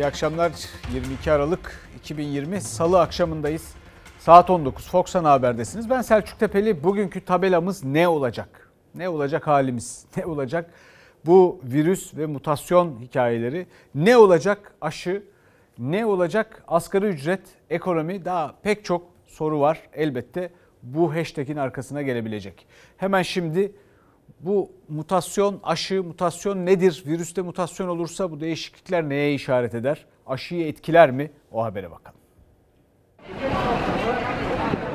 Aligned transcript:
İyi 0.00 0.06
akşamlar. 0.06 0.52
22 0.94 1.32
Aralık 1.32 1.88
2020 1.96 2.60
Salı 2.60 3.00
akşamındayız. 3.00 3.74
Saat 4.18 4.50
19 4.50 4.88
Fox 4.88 5.16
Ana 5.16 5.30
Haber'desiniz. 5.30 5.90
Ben 5.90 6.02
Selçuk 6.02 6.38
Tepeli. 6.38 6.84
Bugünkü 6.84 7.24
tabelamız 7.24 7.84
ne 7.84 8.08
olacak? 8.08 8.70
Ne 8.94 9.08
olacak 9.08 9.46
halimiz? 9.46 10.04
Ne 10.16 10.26
olacak? 10.26 10.70
Bu 11.26 11.60
virüs 11.64 12.14
ve 12.16 12.26
mutasyon 12.26 13.00
hikayeleri. 13.00 13.66
Ne 13.94 14.16
olacak 14.16 14.72
aşı? 14.80 15.22
Ne 15.78 16.06
olacak 16.06 16.64
asgari 16.68 17.06
ücret, 17.06 17.42
ekonomi? 17.70 18.24
Daha 18.24 18.54
pek 18.62 18.84
çok 18.84 19.02
soru 19.26 19.60
var 19.60 19.80
elbette. 19.92 20.52
Bu 20.82 21.14
hashtag'in 21.14 21.56
arkasına 21.56 22.02
gelebilecek. 22.02 22.66
Hemen 22.96 23.22
şimdi 23.22 23.72
bu 24.42 24.72
mutasyon, 24.88 25.60
aşı, 25.62 26.02
mutasyon 26.02 26.66
nedir? 26.66 27.02
Virüste 27.06 27.42
mutasyon 27.42 27.88
olursa 27.88 28.30
bu 28.30 28.40
değişiklikler 28.40 29.08
neye 29.08 29.34
işaret 29.34 29.74
eder? 29.74 30.06
Aşıyı 30.26 30.66
etkiler 30.66 31.10
mi? 31.10 31.30
O 31.52 31.64
habere 31.64 31.90
bakalım. 31.90 32.20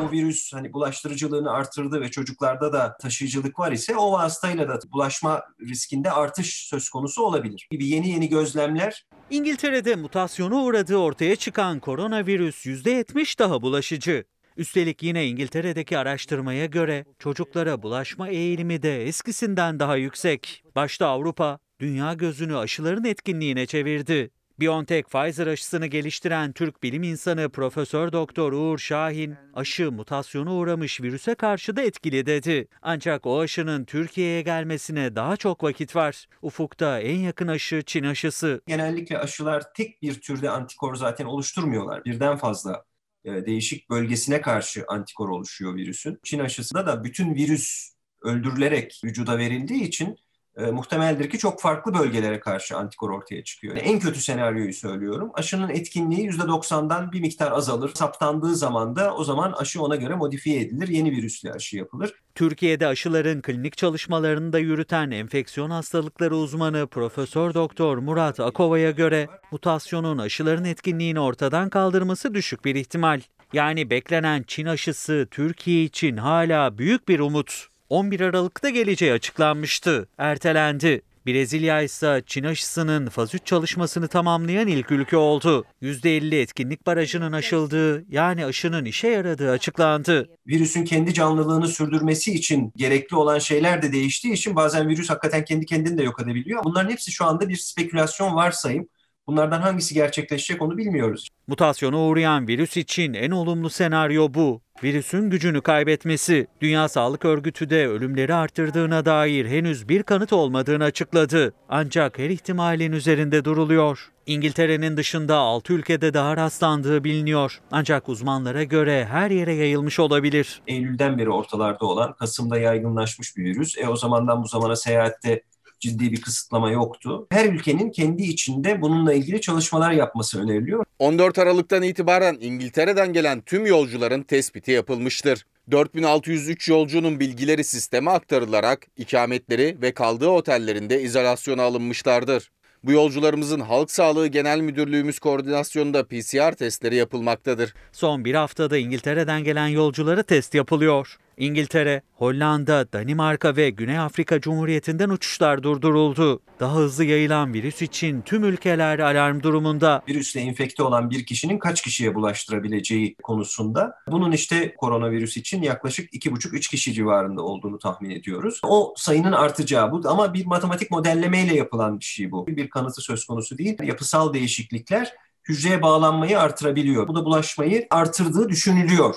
Bu 0.01 0.11
virüs 0.11 0.53
hani 0.53 0.73
bulaştırıcılığını 0.73 1.51
artırdı 1.51 2.01
ve 2.01 2.11
çocuklarda 2.11 2.73
da 2.73 2.97
taşıyıcılık 3.01 3.59
var 3.59 3.71
ise 3.71 3.95
o 3.95 4.11
vasıtayla 4.11 4.67
da 4.67 4.79
bulaşma 4.93 5.43
riskinde 5.61 6.11
artış 6.11 6.67
söz 6.69 6.89
konusu 6.89 7.23
olabilir. 7.23 7.67
Gibi 7.71 7.87
yeni 7.87 8.09
yeni 8.09 8.29
gözlemler 8.29 9.05
İngiltere'de 9.29 9.95
mutasyona 9.95 10.63
uğradığı 10.63 10.97
ortaya 10.97 11.35
çıkan 11.35 11.79
koronavirüs 11.79 12.65
%70 12.65 13.39
daha 13.39 13.61
bulaşıcı. 13.61 14.25
Üstelik 14.57 15.03
yine 15.03 15.27
İngiltere'deki 15.27 15.97
araştırmaya 15.97 16.65
göre 16.65 17.05
çocuklara 17.19 17.81
bulaşma 17.81 18.29
eğilimi 18.29 18.81
de 18.81 19.03
eskisinden 19.03 19.79
daha 19.79 19.95
yüksek. 19.95 20.63
Başta 20.75 21.07
Avrupa, 21.07 21.59
dünya 21.79 22.13
gözünü 22.13 22.57
aşıların 22.57 23.03
etkinliğine 23.03 23.65
çevirdi. 23.65 24.31
BioNTech 24.59 25.09
Pfizer 25.09 25.47
aşısını 25.47 25.85
geliştiren 25.87 26.51
Türk 26.51 26.83
bilim 26.83 27.03
insanı 27.03 27.49
Profesör 27.49 28.11
Doktor 28.11 28.53
Uğur 28.53 28.77
Şahin, 28.77 29.35
aşı 29.53 29.91
mutasyona 29.91 30.53
uğramış 30.53 31.01
virüse 31.01 31.35
karşı 31.35 31.75
da 31.75 31.81
etkili 31.81 32.25
dedi. 32.25 32.67
Ancak 32.81 33.25
o 33.25 33.39
aşının 33.39 33.85
Türkiye'ye 33.85 34.41
gelmesine 34.41 35.15
daha 35.15 35.37
çok 35.37 35.63
vakit 35.63 35.95
var. 35.95 36.25
Ufukta 36.41 36.99
en 36.99 37.19
yakın 37.19 37.47
aşı 37.47 37.83
Çin 37.85 38.03
aşısı. 38.03 38.61
Genellikle 38.67 39.19
aşılar 39.19 39.73
tek 39.73 40.01
bir 40.01 40.21
türde 40.21 40.49
antikor 40.49 40.95
zaten 40.95 41.25
oluşturmuyorlar. 41.25 42.05
Birden 42.05 42.37
fazla 42.37 42.85
değişik 43.25 43.89
bölgesine 43.89 44.41
karşı 44.41 44.85
antikor 44.87 45.29
oluşuyor 45.29 45.75
virüsün. 45.75 46.19
Çin 46.23 46.39
aşısında 46.39 46.87
da 46.87 47.03
bütün 47.03 47.35
virüs 47.35 47.95
öldürülerek 48.21 49.01
vücuda 49.03 49.37
verildiği 49.37 49.83
için 49.83 50.17
e, 50.57 50.65
muhtemeldir 50.65 51.29
ki 51.29 51.37
çok 51.37 51.61
farklı 51.61 51.93
bölgelere 51.93 52.39
karşı 52.39 52.77
antikor 52.77 53.09
ortaya 53.09 53.43
çıkıyor. 53.43 53.77
En 53.79 53.99
kötü 53.99 54.21
senaryoyu 54.21 54.73
söylüyorum. 54.73 55.31
Aşının 55.33 55.69
etkinliği 55.69 56.29
%90'dan 56.29 57.11
bir 57.11 57.21
miktar 57.21 57.51
azalır. 57.51 57.91
Saptandığı 57.93 58.55
zaman 58.55 58.95
da 58.95 59.15
o 59.15 59.23
zaman 59.23 59.51
aşı 59.51 59.81
ona 59.81 59.95
göre 59.95 60.15
modifiye 60.15 60.61
edilir. 60.61 60.87
Yeni 60.87 61.11
virüsle 61.11 61.51
aşı 61.53 61.77
yapılır. 61.77 62.13
Türkiye'de 62.35 62.87
aşıların 62.87 63.41
klinik 63.41 63.77
çalışmalarını 63.77 64.53
da 64.53 64.59
yürüten 64.59 65.11
enfeksiyon 65.11 65.69
hastalıkları 65.69 66.35
uzmanı 66.35 66.87
Profesör 66.87 67.53
Doktor 67.53 67.97
Murat 67.97 68.39
Akova'ya 68.39 68.91
göre 68.91 69.27
mutasyonun 69.51 70.17
aşıların 70.17 70.65
etkinliğini 70.65 71.19
ortadan 71.19 71.69
kaldırması 71.69 72.33
düşük 72.33 72.65
bir 72.65 72.75
ihtimal. 72.75 73.21
Yani 73.53 73.89
beklenen 73.89 74.43
Çin 74.47 74.65
aşısı 74.65 75.27
Türkiye 75.31 75.83
için 75.83 76.17
hala 76.17 76.77
büyük 76.77 77.07
bir 77.07 77.19
umut. 77.19 77.74
11 77.89 78.21
Aralık'ta 78.21 78.69
geleceği 78.69 79.13
açıklanmıştı. 79.13 80.07
Ertelendi. 80.17 81.01
Brezilya 81.27 81.81
ise 81.81 82.23
Çin 82.25 82.43
aşısının 82.43 83.09
faz 83.09 83.35
3 83.35 83.45
çalışmasını 83.45 84.07
tamamlayan 84.07 84.67
ilk 84.67 84.91
ülke 84.91 85.17
oldu. 85.17 85.65
%50 85.81 86.35
etkinlik 86.35 86.85
barajının 86.85 87.31
aşıldığı 87.31 88.05
yani 88.09 88.45
aşının 88.45 88.85
işe 88.85 89.07
yaradığı 89.07 89.51
açıklandı. 89.51 90.29
Virüsün 90.47 90.85
kendi 90.85 91.13
canlılığını 91.13 91.67
sürdürmesi 91.67 92.33
için 92.33 92.71
gerekli 92.75 93.15
olan 93.15 93.39
şeyler 93.39 93.81
de 93.81 93.91
değiştiği 93.91 94.33
için 94.33 94.55
bazen 94.55 94.89
virüs 94.89 95.09
hakikaten 95.09 95.45
kendi 95.45 95.65
kendini 95.65 95.97
de 95.97 96.03
yok 96.03 96.21
edebiliyor. 96.21 96.63
Bunların 96.63 96.89
hepsi 96.89 97.11
şu 97.11 97.25
anda 97.25 97.49
bir 97.49 97.55
spekülasyon 97.55 98.35
varsayım. 98.35 98.87
Bunlardan 99.27 99.61
hangisi 99.61 99.93
gerçekleşecek 99.93 100.61
onu 100.61 100.77
bilmiyoruz. 100.77 101.29
Mutasyona 101.47 101.97
uğrayan 101.97 102.47
virüs 102.47 102.77
için 102.77 103.13
en 103.13 103.31
olumlu 103.31 103.69
senaryo 103.69 104.33
bu. 104.33 104.61
Virüsün 104.83 105.29
gücünü 105.29 105.61
kaybetmesi. 105.61 106.47
Dünya 106.61 106.89
Sağlık 106.89 107.25
Örgütü 107.25 107.69
de 107.69 107.87
ölümleri 107.87 108.33
arttırdığına 108.33 109.05
dair 109.05 109.45
henüz 109.45 109.89
bir 109.89 110.03
kanıt 110.03 110.33
olmadığını 110.33 110.83
açıkladı. 110.83 111.53
Ancak 111.69 112.19
her 112.19 112.29
ihtimalin 112.29 112.91
üzerinde 112.91 113.45
duruluyor. 113.45 114.11
İngiltere'nin 114.25 114.97
dışında 114.97 115.35
6 115.35 115.73
ülkede 115.73 116.13
daha 116.13 116.37
rastlandığı 116.37 117.03
biliniyor. 117.03 117.61
Ancak 117.71 118.09
uzmanlara 118.09 118.63
göre 118.63 119.05
her 119.05 119.31
yere 119.31 119.53
yayılmış 119.53 119.99
olabilir. 119.99 120.61
Eylül'den 120.67 121.17
beri 121.17 121.29
ortalarda 121.29 121.85
olan, 121.85 122.13
Kasım'da 122.13 122.57
yaygınlaşmış 122.57 123.37
bir 123.37 123.45
virüs. 123.45 123.77
E 123.77 123.87
o 123.87 123.95
zamandan 123.95 124.43
bu 124.43 124.47
zamana 124.47 124.75
seyahatte 124.75 125.43
ciddi 125.79 126.11
bir 126.11 126.21
kısıtlama 126.21 126.71
yoktu. 126.71 127.27
Her 127.31 127.45
ülkenin 127.45 127.91
kendi 127.91 128.23
içinde 128.23 128.81
bununla 128.81 129.13
ilgili 129.13 129.41
çalışmalar 129.41 129.91
yapması 129.91 130.41
öneriliyor. 130.41 130.85
14 130.99 131.39
Aralık'tan 131.39 131.83
itibaren 131.83 132.37
İngiltere'den 132.41 133.13
gelen 133.13 133.41
tüm 133.41 133.65
yolcuların 133.65 134.23
tespiti 134.23 134.71
yapılmıştır. 134.71 135.45
4603 135.71 136.69
yolcunun 136.69 137.19
bilgileri 137.19 137.63
sisteme 137.63 138.11
aktarılarak 138.11 138.87
ikametleri 138.97 139.77
ve 139.81 139.91
kaldığı 139.91 140.27
otellerinde 140.27 141.01
izolasyona 141.01 141.63
alınmışlardır. 141.63 142.51
Bu 142.83 142.91
yolcularımızın 142.91 143.59
Halk 143.59 143.91
Sağlığı 143.91 144.27
Genel 144.27 144.59
Müdürlüğümüz 144.59 145.19
koordinasyonunda 145.19 146.07
PCR 146.07 146.51
testleri 146.51 146.95
yapılmaktadır. 146.95 147.73
Son 147.91 148.25
bir 148.25 148.35
haftada 148.35 148.77
İngiltere'den 148.77 149.43
gelen 149.43 149.67
yolculara 149.67 150.23
test 150.23 150.53
yapılıyor. 150.53 151.17
İngiltere, 151.37 152.01
Hollanda, 152.13 152.93
Danimarka 152.93 153.55
ve 153.55 153.69
Güney 153.69 153.99
Afrika 153.99 154.41
Cumhuriyeti'nden 154.41 155.09
uçuşlar 155.09 155.63
durduruldu. 155.63 156.39
Daha 156.59 156.75
hızlı 156.75 157.03
yayılan 157.03 157.53
virüs 157.53 157.81
için 157.81 158.21
tüm 158.21 158.43
ülkeler 158.43 158.99
alarm 158.99 159.43
durumunda. 159.43 160.01
Virüsle 160.09 160.41
enfekte 160.41 160.83
olan 160.83 161.09
bir 161.09 161.25
kişinin 161.25 161.59
kaç 161.59 161.81
kişiye 161.81 162.15
bulaştırabileceği 162.15 163.15
konusunda 163.23 163.95
bunun 164.07 164.31
işte 164.31 164.75
koronavirüs 164.75 165.37
için 165.37 165.61
yaklaşık 165.61 166.13
2,5-3 166.13 166.69
kişi 166.69 166.93
civarında 166.93 167.41
olduğunu 167.41 167.79
tahmin 167.79 168.09
ediyoruz. 168.09 168.61
O 168.63 168.93
sayının 168.97 169.31
artacağı 169.31 169.91
bu 169.91 170.01
ama 170.05 170.33
bir 170.33 170.45
matematik 170.45 170.91
modellemeyle 170.91 171.55
yapılan 171.55 171.99
bir 171.99 172.05
şey 172.05 172.31
bu. 172.31 172.47
Bir 172.47 172.69
kanıtı 172.69 173.01
söz 173.01 173.25
konusu 173.25 173.57
değil. 173.57 173.77
Yapısal 173.83 174.33
değişiklikler 174.33 175.13
hücreye 175.49 175.81
bağlanmayı 175.81 176.39
artırabiliyor. 176.39 177.07
Bu 177.07 177.15
da 177.15 177.25
bulaşmayı 177.25 177.87
artırdığı 177.89 178.49
düşünülüyor. 178.49 179.15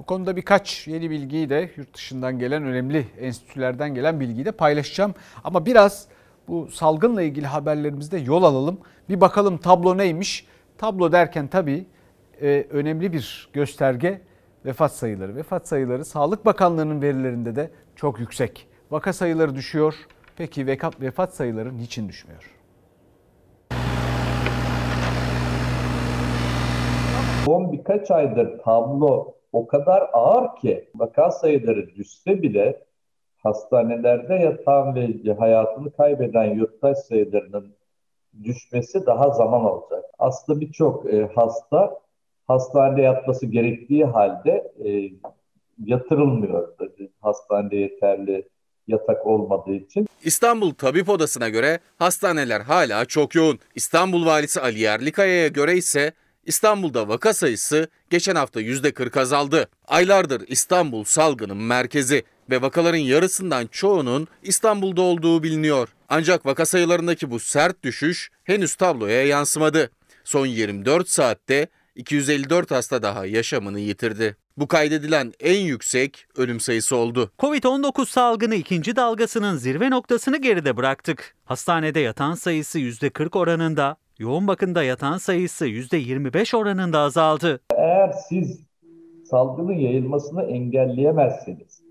Bu 0.00 0.04
konuda 0.04 0.36
birkaç 0.36 0.88
yeni 0.88 1.10
bilgiyi 1.10 1.50
de 1.50 1.70
yurt 1.76 1.94
dışından 1.94 2.38
gelen 2.38 2.64
önemli 2.64 3.06
enstitülerden 3.20 3.94
gelen 3.94 4.20
bilgiyi 4.20 4.44
de 4.44 4.52
paylaşacağım. 4.52 5.14
Ama 5.44 5.66
biraz 5.66 6.08
bu 6.48 6.68
salgınla 6.70 7.22
ilgili 7.22 7.46
haberlerimizde 7.46 8.18
yol 8.18 8.42
alalım. 8.42 8.78
Bir 9.08 9.20
bakalım 9.20 9.58
tablo 9.58 9.98
neymiş? 9.98 10.46
Tablo 10.78 11.12
derken 11.12 11.48
tabii 11.48 11.86
e, 12.42 12.66
önemli 12.70 13.12
bir 13.12 13.50
gösterge 13.52 14.20
vefat 14.64 14.92
sayıları. 14.92 15.36
Vefat 15.36 15.68
sayıları 15.68 16.04
Sağlık 16.04 16.46
Bakanlığı'nın 16.46 17.02
verilerinde 17.02 17.56
de 17.56 17.70
çok 17.96 18.20
yüksek. 18.20 18.68
Vaka 18.90 19.12
sayıları 19.12 19.54
düşüyor. 19.54 19.94
Peki 20.36 20.66
vefat 21.00 21.34
sayıları 21.34 21.78
niçin 21.78 22.08
düşmüyor? 22.08 22.50
Son 27.44 27.72
birkaç 27.72 28.10
aydır 28.10 28.58
tablo 28.58 29.39
o 29.52 29.66
kadar 29.66 30.10
ağır 30.12 30.56
ki 30.56 30.88
vaka 30.94 31.30
sayıları 31.30 31.94
düşse 31.94 32.42
bile 32.42 32.84
hastanelerde 33.42 34.34
yatan 34.34 34.94
ve 34.94 35.32
hayatını 35.32 35.92
kaybeden 35.92 36.54
yurttaş 36.54 36.98
sayılarının 36.98 37.74
düşmesi 38.44 39.06
daha 39.06 39.30
zaman 39.30 39.60
alacak. 39.64 40.04
Aslında 40.18 40.60
birçok 40.60 41.14
e, 41.14 41.28
hasta 41.34 41.98
hastanede 42.48 43.02
yatması 43.02 43.46
gerektiği 43.46 44.04
halde 44.04 44.72
e, 44.84 45.10
yatırılmıyor. 45.84 46.68
Hastanede 47.20 47.76
yeterli 47.76 48.48
yatak 48.88 49.26
olmadığı 49.26 49.74
için. 49.74 50.06
İstanbul 50.24 50.74
Tabip 50.74 51.08
Odası'na 51.08 51.48
göre 51.48 51.78
hastaneler 51.98 52.60
hala 52.60 53.04
çok 53.04 53.34
yoğun. 53.34 53.58
İstanbul 53.74 54.26
Valisi 54.26 54.60
Ali 54.60 54.80
Yerlikaya'ya 54.80 55.48
göre 55.48 55.76
ise 55.76 56.12
İstanbul'da 56.50 57.08
vaka 57.08 57.34
sayısı 57.34 57.88
geçen 58.10 58.34
hafta 58.34 58.60
%40 58.60 59.20
azaldı. 59.20 59.68
Aylardır 59.88 60.44
İstanbul 60.48 61.04
salgının 61.04 61.56
merkezi 61.56 62.24
ve 62.50 62.62
vakaların 62.62 62.98
yarısından 62.98 63.66
çoğunun 63.66 64.28
İstanbul'da 64.42 65.02
olduğu 65.02 65.42
biliniyor. 65.42 65.88
Ancak 66.08 66.46
vaka 66.46 66.66
sayılarındaki 66.66 67.30
bu 67.30 67.40
sert 67.40 67.82
düşüş 67.84 68.30
henüz 68.44 68.74
tabloya 68.74 69.26
yansımadı. 69.26 69.90
Son 70.24 70.46
24 70.46 71.08
saatte 71.08 71.68
254 71.94 72.70
hasta 72.70 73.02
daha 73.02 73.26
yaşamını 73.26 73.80
yitirdi. 73.80 74.36
Bu 74.56 74.68
kaydedilen 74.68 75.32
en 75.40 75.60
yüksek 75.60 76.26
ölüm 76.36 76.60
sayısı 76.60 76.96
oldu. 76.96 77.30
Covid-19 77.38 78.06
salgını 78.06 78.54
ikinci 78.54 78.96
dalgasının 78.96 79.56
zirve 79.56 79.90
noktasını 79.90 80.36
geride 80.36 80.76
bıraktık. 80.76 81.34
Hastanede 81.44 82.00
yatan 82.00 82.34
sayısı 82.34 82.78
%40 82.78 83.38
oranında, 83.38 83.96
Yoğun 84.20 84.48
bakımda 84.48 84.82
yatan 84.82 85.16
sayısı 85.16 85.66
%25 85.66 86.56
oranında 86.56 86.98
azaldı. 86.98 87.60
Eğer 87.76 88.12
siz 88.28 88.60
salgının 89.24 89.72
yayılmasını 89.72 90.42
engelleyemezseniz, 90.42 91.82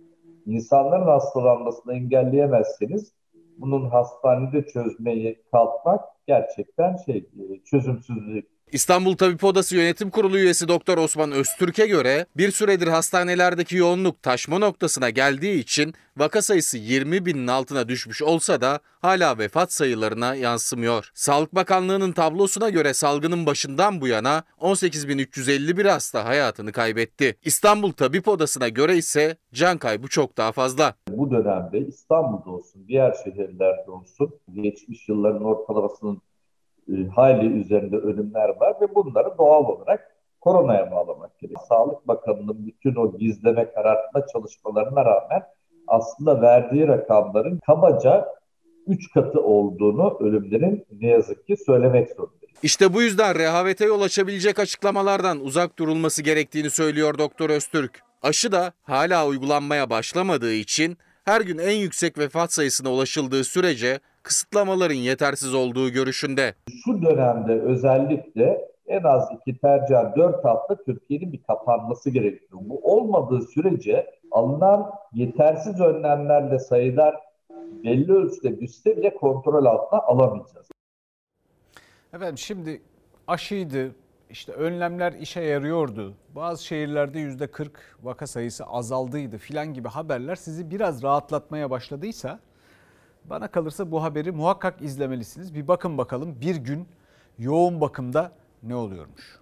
insanların 0.46 1.06
hastalanmasını 1.06 1.94
engelleyemezseniz 1.94 3.14
bunun 3.58 3.90
hastanede 3.90 4.68
çözmeyi 4.68 5.44
kalkmak 5.52 6.02
gerçekten 6.28 6.96
şey 7.06 7.18
e, 7.18 7.64
çözümsüzlük. 7.66 8.48
İstanbul 8.72 9.16
Tabip 9.16 9.44
Odası 9.44 9.76
Yönetim 9.76 10.10
Kurulu 10.10 10.38
üyesi 10.38 10.68
Doktor 10.68 10.98
Osman 10.98 11.32
Öztürk'e 11.32 11.88
göre 11.88 12.26
bir 12.38 12.52
süredir 12.52 12.88
hastanelerdeki 12.88 13.76
yoğunluk 13.78 14.24
taşma 14.24 14.60
noktasına 14.60 15.10
geldiği 15.10 15.60
için 15.60 15.94
vaka 16.18 16.42
sayısı 16.42 16.78
20 16.78 17.26
binin 17.26 17.48
altına 17.48 17.88
düşmüş 17.88 18.22
olsa 18.22 18.62
da 18.62 18.80
hala 19.02 19.38
vefat 19.38 19.74
sayılarına 19.74 20.36
yansımıyor. 20.36 21.12
Sağlık 21.14 21.56
Bakanlığı'nın 21.56 22.12
tablosuna 22.12 22.70
göre 22.70 22.94
salgının 22.94 23.46
başından 23.46 24.02
bu 24.02 24.08
yana 24.08 24.44
18.351 24.60 25.90
hasta 25.90 26.26
hayatını 26.26 26.72
kaybetti. 26.72 27.36
İstanbul 27.46 27.92
Tabip 27.92 28.28
Odası'na 28.28 28.70
göre 28.70 28.98
ise 28.98 29.38
can 29.54 29.78
kaybı 29.78 30.08
çok 30.08 30.38
daha 30.38 30.52
fazla. 30.52 30.94
Bu 31.10 31.32
dönemde 31.32 31.80
İstanbul'da 31.80 32.50
olsun, 32.50 32.88
diğer 32.88 33.16
şehirlerde 33.24 33.92
olsun 33.92 34.34
geçmiş 34.54 35.10
yılların 35.10 35.44
ortalamasının 35.44 36.22
e, 36.94 37.08
hayli 37.08 37.60
üzerinde 37.62 37.98
ölümler 37.98 38.50
var 38.50 38.76
ve 38.82 38.96
bunları 38.96 39.38
doğal 39.38 39.66
olarak 39.66 40.16
koronaya 40.42 40.92
bağlamak 40.92 41.40
gerekiyor. 41.40 41.62
Sağlık 41.70 42.08
Bakanı'nın 42.08 42.68
bütün 42.68 42.96
o 42.96 43.18
gizleme 43.18 43.72
karartma 43.72 44.28
çalışmalarına 44.34 45.06
rağmen 45.06 45.44
aslında 45.88 46.42
verdiği 46.42 46.88
rakamların 46.88 47.60
kabaca 47.66 48.28
3 48.88 49.14
katı 49.14 49.42
olduğunu 49.42 50.18
ölümlerin 50.20 50.86
ne 51.02 51.08
yazık 51.08 51.48
ki 51.48 51.58
söylemek 51.66 52.10
zorundayız. 52.10 52.40
İşte 52.64 52.94
bu 52.94 53.02
yüzden 53.02 53.36
rehavete 53.36 53.86
yol 53.86 54.02
açabilecek 54.02 54.60
açıklamalardan 54.60 55.40
uzak 55.40 55.80
durulması 55.80 56.24
gerektiğini 56.24 56.70
söylüyor 56.70 57.18
Doktor 57.18 57.50
Öztürk. 57.50 58.02
Aşı 58.22 58.52
da 58.52 58.74
hala 58.84 59.28
uygulanmaya 59.28 59.90
başlamadığı 59.90 60.54
için 60.54 60.98
her 61.26 61.42
gün 61.42 61.58
en 61.58 61.76
yüksek 61.76 62.18
vefat 62.18 62.54
sayısına 62.54 62.92
ulaşıldığı 62.92 63.44
sürece 63.44 64.00
kısıtlamaların 64.24 64.96
yetersiz 64.96 65.54
olduğu 65.54 65.90
görüşünde. 65.90 66.54
Şu 66.86 67.02
dönemde 67.02 67.62
özellikle 67.62 68.70
en 68.88 69.04
az 69.04 69.30
iki 69.40 69.58
tercih 69.60 70.16
dört 70.16 70.46
hafta 70.46 70.84
Türkiye'nin 70.84 71.34
bir 71.34 71.44
kapanması 71.44 72.10
gerekiyor. 72.10 72.62
Bu 72.64 72.80
olmadığı 72.84 73.42
sürece 73.42 74.20
alınan 74.32 74.92
yetersiz 75.14 75.80
önlemlerle 75.80 76.60
sayılar 76.60 77.16
belli 77.84 78.14
ölçüde 78.14 78.60
düşse 78.60 78.98
bile 78.98 79.16
kontrol 79.16 79.66
altına 79.66 80.00
alamayacağız. 80.00 80.68
Efendim 82.14 82.38
şimdi 82.38 82.82
aşıydı, 83.28 83.96
işte 84.30 84.52
önlemler 84.52 85.14
işe 85.14 85.42
yarıyordu. 85.42 86.14
Bazı 86.36 86.66
şehirlerde 86.66 87.20
yüzde 87.20 87.48
40 87.48 87.98
vaka 88.04 88.28
sayısı 88.28 88.66
azaldıydı 88.66 89.38
filan 89.38 89.74
gibi 89.74 89.88
haberler 89.88 90.36
sizi 90.36 90.72
biraz 90.72 91.04
rahatlatmaya 91.04 91.70
başladıysa 91.70 92.40
bana 93.30 93.48
kalırsa 93.48 93.92
bu 93.92 94.04
haberi 94.04 94.32
muhakkak 94.32 94.82
izlemelisiniz. 94.82 95.56
Bir 95.56 95.68
bakın 95.68 95.98
bakalım 95.98 96.36
bir 96.42 96.56
gün 96.56 96.88
yoğun 97.40 97.82
bakımda 97.82 98.32
ne 98.64 98.76
oluyormuş? 98.76 99.40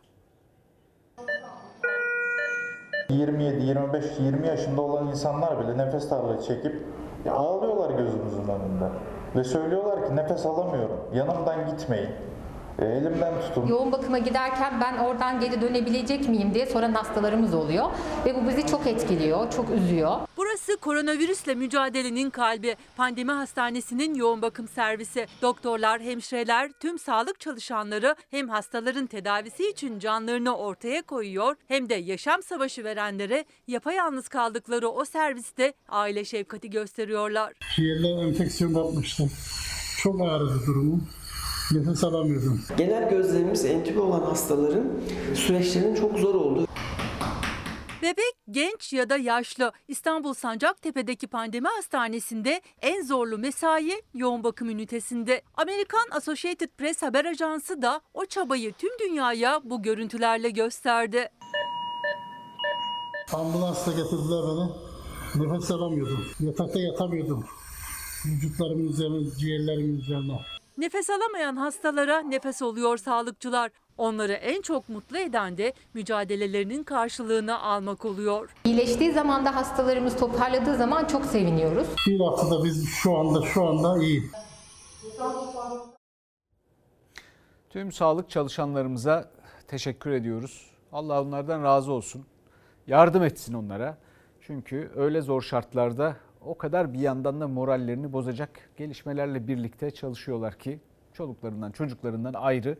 27, 3.09 3.65
25, 3.65 4.05
20 4.19 4.47
yaşında 4.47 4.81
olan 4.81 5.07
insanlar 5.07 5.59
bile 5.59 5.77
nefes 5.77 6.11
darlığı 6.11 6.43
çekip 6.43 6.85
ağlıyorlar 7.31 7.97
gözümüzün 7.97 8.47
önünde. 8.47 8.89
Ve 9.35 9.43
söylüyorlar 9.43 10.07
ki 10.07 10.15
nefes 10.15 10.45
alamıyorum, 10.45 10.99
yanımdan 11.13 11.65
gitmeyin. 11.65 12.09
Elimden 12.81 13.41
tutun. 13.41 13.67
Yoğun 13.67 13.91
bakıma 13.91 14.17
giderken 14.17 14.81
ben 14.81 14.97
oradan 14.97 15.39
geri 15.39 15.61
dönebilecek 15.61 16.29
miyim 16.29 16.53
diye 16.53 16.65
soran 16.65 16.93
hastalarımız 16.93 17.53
oluyor. 17.53 17.85
Ve 18.25 18.35
bu 18.35 18.49
bizi 18.49 18.67
çok 18.67 18.87
etkiliyor, 18.87 19.51
çok 19.51 19.69
üzüyor. 19.69 20.11
Burası 20.37 20.77
koronavirüsle 20.77 21.55
mücadelenin 21.55 22.29
kalbi. 22.29 22.75
Pandemi 22.97 23.31
hastanesinin 23.31 24.15
yoğun 24.15 24.41
bakım 24.41 24.67
servisi. 24.67 25.27
Doktorlar, 25.41 26.01
hemşireler, 26.01 26.71
tüm 26.79 26.99
sağlık 26.99 27.39
çalışanları 27.39 28.15
hem 28.31 28.49
hastaların 28.49 29.05
tedavisi 29.07 29.69
için 29.69 29.99
canlarını 29.99 30.57
ortaya 30.57 31.01
koyuyor 31.01 31.55
hem 31.67 31.89
de 31.89 31.95
yaşam 31.95 32.43
savaşı 32.43 32.83
verenlere 32.83 33.45
yapayalnız 33.67 34.27
kaldıkları 34.27 34.89
o 34.89 35.05
serviste 35.05 35.73
aile 35.89 36.25
şefkati 36.25 36.69
gösteriyorlar. 36.69 37.53
Ciğerler 37.75 38.27
enfeksiyon 38.27 38.73
kapmıştı. 38.73 39.23
Çok 40.03 40.21
ağrıdı 40.21 40.59
durumu. 40.67 41.01
Nefes 41.71 42.03
alamıyordum. 42.03 42.61
Genel 42.77 43.09
gözlemimiz 43.09 43.65
entübe 43.65 43.99
olan 43.99 44.21
hastaların 44.21 44.91
süreçlerinin 45.33 45.95
çok 45.95 46.19
zor 46.19 46.35
olduğu. 46.35 46.67
Bebek, 48.01 48.33
genç 48.51 48.93
ya 48.93 49.09
da 49.09 49.17
yaşlı 49.17 49.71
İstanbul 49.87 50.33
Sancaktepe'deki 50.33 51.27
pandemi 51.27 51.67
hastanesinde 51.67 52.61
en 52.81 53.03
zorlu 53.03 53.37
mesai 53.37 54.01
yoğun 54.13 54.43
bakım 54.43 54.69
ünitesinde. 54.69 55.41
Amerikan 55.53 56.05
Associated 56.11 56.69
Press 56.77 57.01
haber 57.01 57.25
ajansı 57.25 57.81
da 57.81 58.01
o 58.13 58.25
çabayı 58.25 58.73
tüm 58.73 58.91
dünyaya 58.99 59.61
bu 59.63 59.81
görüntülerle 59.81 60.49
gösterdi. 60.49 61.29
Ambulansla 63.33 63.91
getirdiler 63.91 64.43
beni. 64.47 64.69
Nefes 65.43 65.71
alamıyordum. 65.71 66.25
Yatakta 66.39 66.79
yatamıyordum. 66.79 67.45
Vücutlarımın 68.25 68.87
üzerine, 68.87 69.31
ciğerlerimin 69.39 69.99
üzerine. 69.99 70.39
Nefes 70.77 71.09
alamayan 71.09 71.55
hastalara 71.55 72.19
nefes 72.21 72.61
oluyor 72.61 72.97
sağlıkçılar. 72.97 73.71
Onları 73.97 74.33
en 74.33 74.61
çok 74.61 74.89
mutlu 74.89 75.17
eden 75.17 75.57
de 75.57 75.73
mücadelelerinin 75.93 76.83
karşılığını 76.83 77.59
almak 77.61 78.05
oluyor. 78.05 78.49
İyileştiği 78.65 79.11
zaman 79.11 79.45
da 79.45 79.55
hastalarımız 79.55 80.17
toparladığı 80.17 80.77
zaman 80.77 81.05
çok 81.05 81.25
seviniyoruz. 81.25 81.87
Bir 82.07 82.19
haftada 82.19 82.63
biz 82.63 82.89
şu 82.89 83.17
anda 83.17 83.41
şu 83.41 83.65
anda 83.65 84.03
iyi. 84.03 84.23
Tüm 87.69 87.91
sağlık 87.91 88.29
çalışanlarımıza 88.29 89.31
teşekkür 89.67 90.11
ediyoruz. 90.11 90.71
Allah 90.91 91.21
onlardan 91.21 91.63
razı 91.63 91.91
olsun. 91.91 92.25
Yardım 92.87 93.23
etsin 93.23 93.53
onlara. 93.53 93.97
Çünkü 94.41 94.91
öyle 94.95 95.21
zor 95.21 95.41
şartlarda 95.41 96.15
o 96.45 96.57
kadar 96.57 96.93
bir 96.93 96.99
yandan 96.99 97.41
da 97.41 97.47
morallerini 97.47 98.13
bozacak 98.13 98.49
gelişmelerle 98.77 99.47
birlikte 99.47 99.91
çalışıyorlar 99.91 100.59
ki 100.59 100.79
çoluklarından 101.13 101.71
çocuklarından 101.71 102.33
ayrı. 102.33 102.77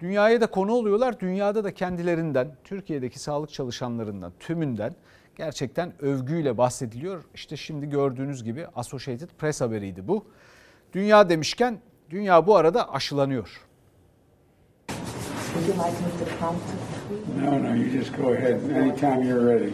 Dünyaya 0.00 0.40
da 0.40 0.46
konu 0.46 0.72
oluyorlar. 0.72 1.20
Dünyada 1.20 1.64
da 1.64 1.74
kendilerinden, 1.74 2.56
Türkiye'deki 2.64 3.18
sağlık 3.18 3.50
çalışanlarından, 3.50 4.32
tümünden 4.40 4.94
gerçekten 5.36 6.02
övgüyle 6.02 6.58
bahsediliyor. 6.58 7.24
İşte 7.34 7.56
şimdi 7.56 7.90
gördüğünüz 7.90 8.44
gibi 8.44 8.66
Associated 8.74 9.28
Press 9.38 9.60
haberiydi 9.60 10.08
bu. 10.08 10.24
Dünya 10.92 11.28
demişken 11.28 11.78
dünya 12.10 12.46
bu 12.46 12.56
arada 12.56 12.92
aşılanıyor. 12.92 13.66
No, 17.42 17.62
no, 17.62 17.74
you 17.74 17.88
just 17.90 18.16
go 18.16 18.32
ahead 18.32 18.60
anytime 18.70 19.26
you're 19.26 19.54
ready. 19.54 19.72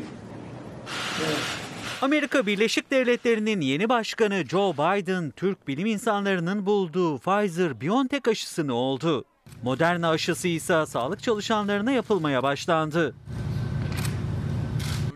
Amerika 2.03 2.47
Birleşik 2.47 2.91
Devletleri'nin 2.91 3.61
yeni 3.61 3.89
başkanı 3.89 4.45
Joe 4.51 4.73
Biden, 4.73 5.31
Türk 5.31 5.69
bilim 5.69 5.87
insanlarının 5.87 6.67
bulduğu 6.67 7.17
Pfizer-BioNTech 7.17 8.31
aşısını 8.31 8.75
oldu. 8.75 9.25
Moderna 9.63 10.11
aşısı 10.11 10.49
ise 10.49 10.87
sağlık 10.87 11.23
çalışanlarına 11.23 11.93
yapılmaya 11.93 12.43
başlandı. 12.43 13.15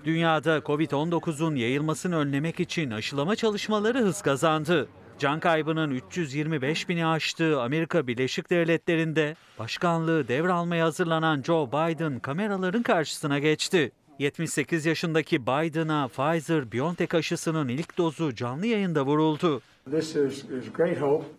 Dünyada 0.05 0.59
Covid-19'un 0.59 1.55
yayılmasını 1.55 2.17
önlemek 2.17 2.61
için 2.61 2.91
aşılama 2.91 3.37
çalışmaları 3.37 3.99
hız 3.99 4.23
kazandı. 4.23 4.89
Can 5.19 5.41
kaybının 5.41 5.91
325 5.91 6.89
bini 6.89 7.07
aştığı 7.07 7.63
Amerika 7.63 8.07
Birleşik 8.07 8.51
Devletleri'nde 8.51 9.37
başkanlığı 9.59 10.29
devralmaya 10.29 10.85
hazırlanan 10.85 11.43
Joe 11.43 11.69
Biden 11.69 12.19
kameraların 12.19 12.83
karşısına 12.83 13.39
geçti. 13.39 13.93
78 14.19 14.87
yaşındaki 14.87 15.43
Biden'a 15.43 16.09
Pfizer-BioNTech 16.17 17.17
aşısının 17.17 17.69
ilk 17.69 17.99
dozu 17.99 18.35
canlı 18.35 18.67
yayında 18.67 19.07
vuruldu. 19.07 19.63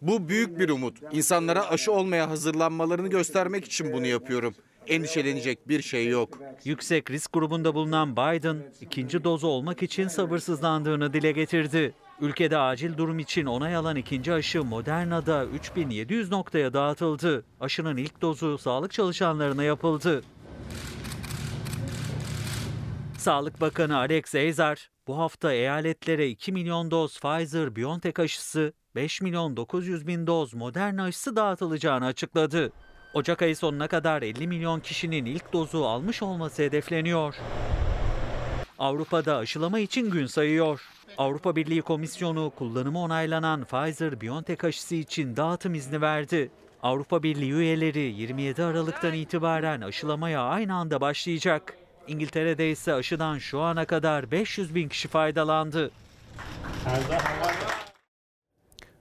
Bu 0.01 0.29
büyük 0.29 0.59
bir 0.59 0.69
umut. 0.69 0.97
İnsanlara 1.11 1.69
aşı 1.69 1.91
olmaya 1.91 2.29
hazırlanmalarını 2.29 3.07
göstermek 3.07 3.65
için 3.65 3.93
bunu 3.93 4.05
yapıyorum. 4.05 4.55
Endişelenecek 4.87 5.67
bir 5.67 5.81
şey 5.81 6.07
yok. 6.07 6.39
Yüksek 6.63 7.11
risk 7.11 7.33
grubunda 7.33 7.75
bulunan 7.75 8.11
Biden, 8.15 8.57
ikinci 8.81 9.23
dozu 9.23 9.47
olmak 9.47 9.83
için 9.83 10.07
sabırsızlandığını 10.07 11.13
dile 11.13 11.31
getirdi. 11.31 11.93
Ülkede 12.21 12.57
acil 12.57 12.97
durum 12.97 13.19
için 13.19 13.45
onay 13.45 13.75
alan 13.75 13.95
ikinci 13.95 14.33
aşı 14.33 14.63
Moderna'da 14.63 15.45
3700 15.45 16.31
noktaya 16.31 16.73
dağıtıldı. 16.73 17.45
Aşının 17.59 17.97
ilk 17.97 18.21
dozu 18.21 18.57
sağlık 18.57 18.91
çalışanlarına 18.91 19.63
yapıldı. 19.63 20.23
Sağlık 23.25 23.61
Bakanı 23.61 23.97
Alex 23.97 24.35
Azar 24.35 24.89
bu 25.07 25.17
hafta 25.17 25.53
eyaletlere 25.53 26.27
2 26.27 26.51
milyon 26.51 26.91
doz 26.91 27.17
Pfizer-BioNTech 27.17 28.21
aşısı, 28.21 28.73
5 28.95 29.21
milyon 29.21 29.57
900 29.57 30.07
bin 30.07 30.27
doz 30.27 30.53
Moderna 30.53 31.03
aşısı 31.03 31.35
dağıtılacağını 31.35 32.05
açıkladı. 32.05 32.71
Ocak 33.13 33.41
ayı 33.41 33.55
sonuna 33.55 33.87
kadar 33.87 34.21
50 34.21 34.47
milyon 34.47 34.79
kişinin 34.79 35.25
ilk 35.25 35.53
dozu 35.53 35.83
almış 35.83 36.23
olması 36.23 36.63
hedefleniyor. 36.63 37.35
Avrupa'da 38.79 39.37
aşılama 39.37 39.79
için 39.79 40.11
gün 40.11 40.25
sayıyor. 40.25 40.81
Avrupa 41.17 41.55
Birliği 41.55 41.81
Komisyonu 41.81 42.51
kullanımı 42.57 42.99
onaylanan 42.99 43.63
Pfizer-BioNTech 43.63 44.67
aşısı 44.67 44.95
için 44.95 45.35
dağıtım 45.35 45.73
izni 45.73 46.01
verdi. 46.01 46.51
Avrupa 46.83 47.23
Birliği 47.23 47.53
üyeleri 47.53 47.99
27 47.99 48.63
Aralık'tan 48.63 49.13
itibaren 49.13 49.81
aşılamaya 49.81 50.41
aynı 50.41 50.75
anda 50.75 51.01
başlayacak. 51.01 51.84
İngiltere'de 52.07 52.71
ise 52.71 52.93
aşıdan 52.93 53.37
şu 53.37 53.59
ana 53.59 53.85
kadar 53.85 54.31
500 54.31 54.75
bin 54.75 54.89
kişi 54.89 55.07
faydalandı. 55.07 55.91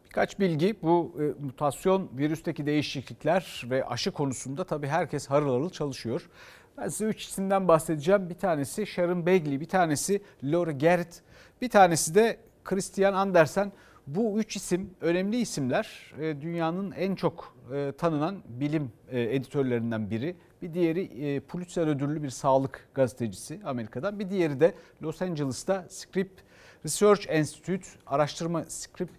Birkaç 0.05 0.41
bilgi 0.41 0.77
bu 0.83 1.17
e, 1.19 1.45
mutasyon, 1.45 2.11
virüsteki 2.19 2.67
değişiklikler 2.67 3.63
ve 3.71 3.85
aşı 3.85 4.11
konusunda 4.11 4.65
tabii 4.65 4.87
herkes 4.87 5.27
harıl 5.27 5.53
harıl 5.53 5.71
çalışıyor. 5.71 6.31
Ben 6.79 6.89
size 6.89 7.05
üç 7.05 7.23
isimden 7.23 7.69
bahsedeceğim. 7.69 8.31
Bir 8.31 8.35
tanesi 8.35 8.87
Sharon 8.87 9.27
Begley, 9.27 9.61
bir 9.61 9.69
tanesi 9.69 10.23
Laura 10.45 10.73
Gerrit, 10.73 11.23
bir 11.63 11.69
tanesi 11.69 12.15
de 12.15 12.37
Christian 12.65 13.15
Andersen. 13.15 13.73
Bu 14.07 14.39
üç 14.39 14.57
isim 14.57 14.91
önemli 15.01 15.37
isimler. 15.37 16.13
E, 16.21 16.41
dünyanın 16.41 16.93
en 16.93 17.15
çok 17.15 17.57
e, 17.75 17.93
tanınan 17.99 18.43
bilim 18.49 18.93
e, 19.09 19.23
editörlerinden 19.23 20.11
biri. 20.11 20.37
Bir 20.65 20.75
diğeri 20.75 21.41
Pulitzer 21.41 21.87
ödüllü 21.87 22.23
bir 22.23 22.31
sağlık 22.31 22.89
gazetecisi 22.95 23.61
Amerika'dan. 23.65 24.19
Bir 24.19 24.31
diğeri 24.31 24.61
de 24.61 24.75
Los 25.03 25.23
Angeles'ta 25.23 25.87
Script 25.89 26.41
Research 26.85 27.39
Institute 27.39 27.89
araştırma 28.07 28.65
Script 28.69 29.13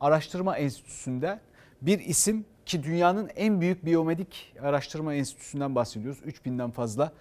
Araştırma 0.00 0.56
Enstitüsü'nde 0.56 1.40
bir 1.82 1.98
isim 1.98 2.44
ki 2.66 2.82
dünyanın 2.82 3.30
en 3.36 3.60
büyük 3.60 3.84
biyomedik 3.84 4.54
araştırma 4.62 5.14
enstitüsünden 5.14 5.74
bahsediyoruz. 5.74 6.20
3000'den 6.20 6.70
fazla 6.70 7.12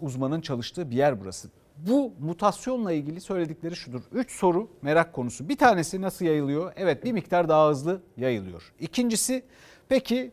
uzmanın 0.00 0.40
çalıştığı 0.40 0.90
bir 0.90 0.96
yer 0.96 1.20
burası. 1.20 1.48
Bu 1.76 2.12
mutasyonla 2.20 2.92
ilgili 2.92 3.20
söyledikleri 3.20 3.76
şudur. 3.76 4.02
Üç 4.12 4.30
soru 4.30 4.70
merak 4.82 5.12
konusu. 5.12 5.48
Bir 5.48 5.56
tanesi 5.56 6.00
nasıl 6.00 6.24
yayılıyor? 6.24 6.72
Evet 6.76 7.04
bir 7.04 7.12
miktar 7.12 7.48
daha 7.48 7.70
hızlı 7.70 8.00
yayılıyor. 8.16 8.72
İkincisi 8.80 9.42
peki 9.88 10.32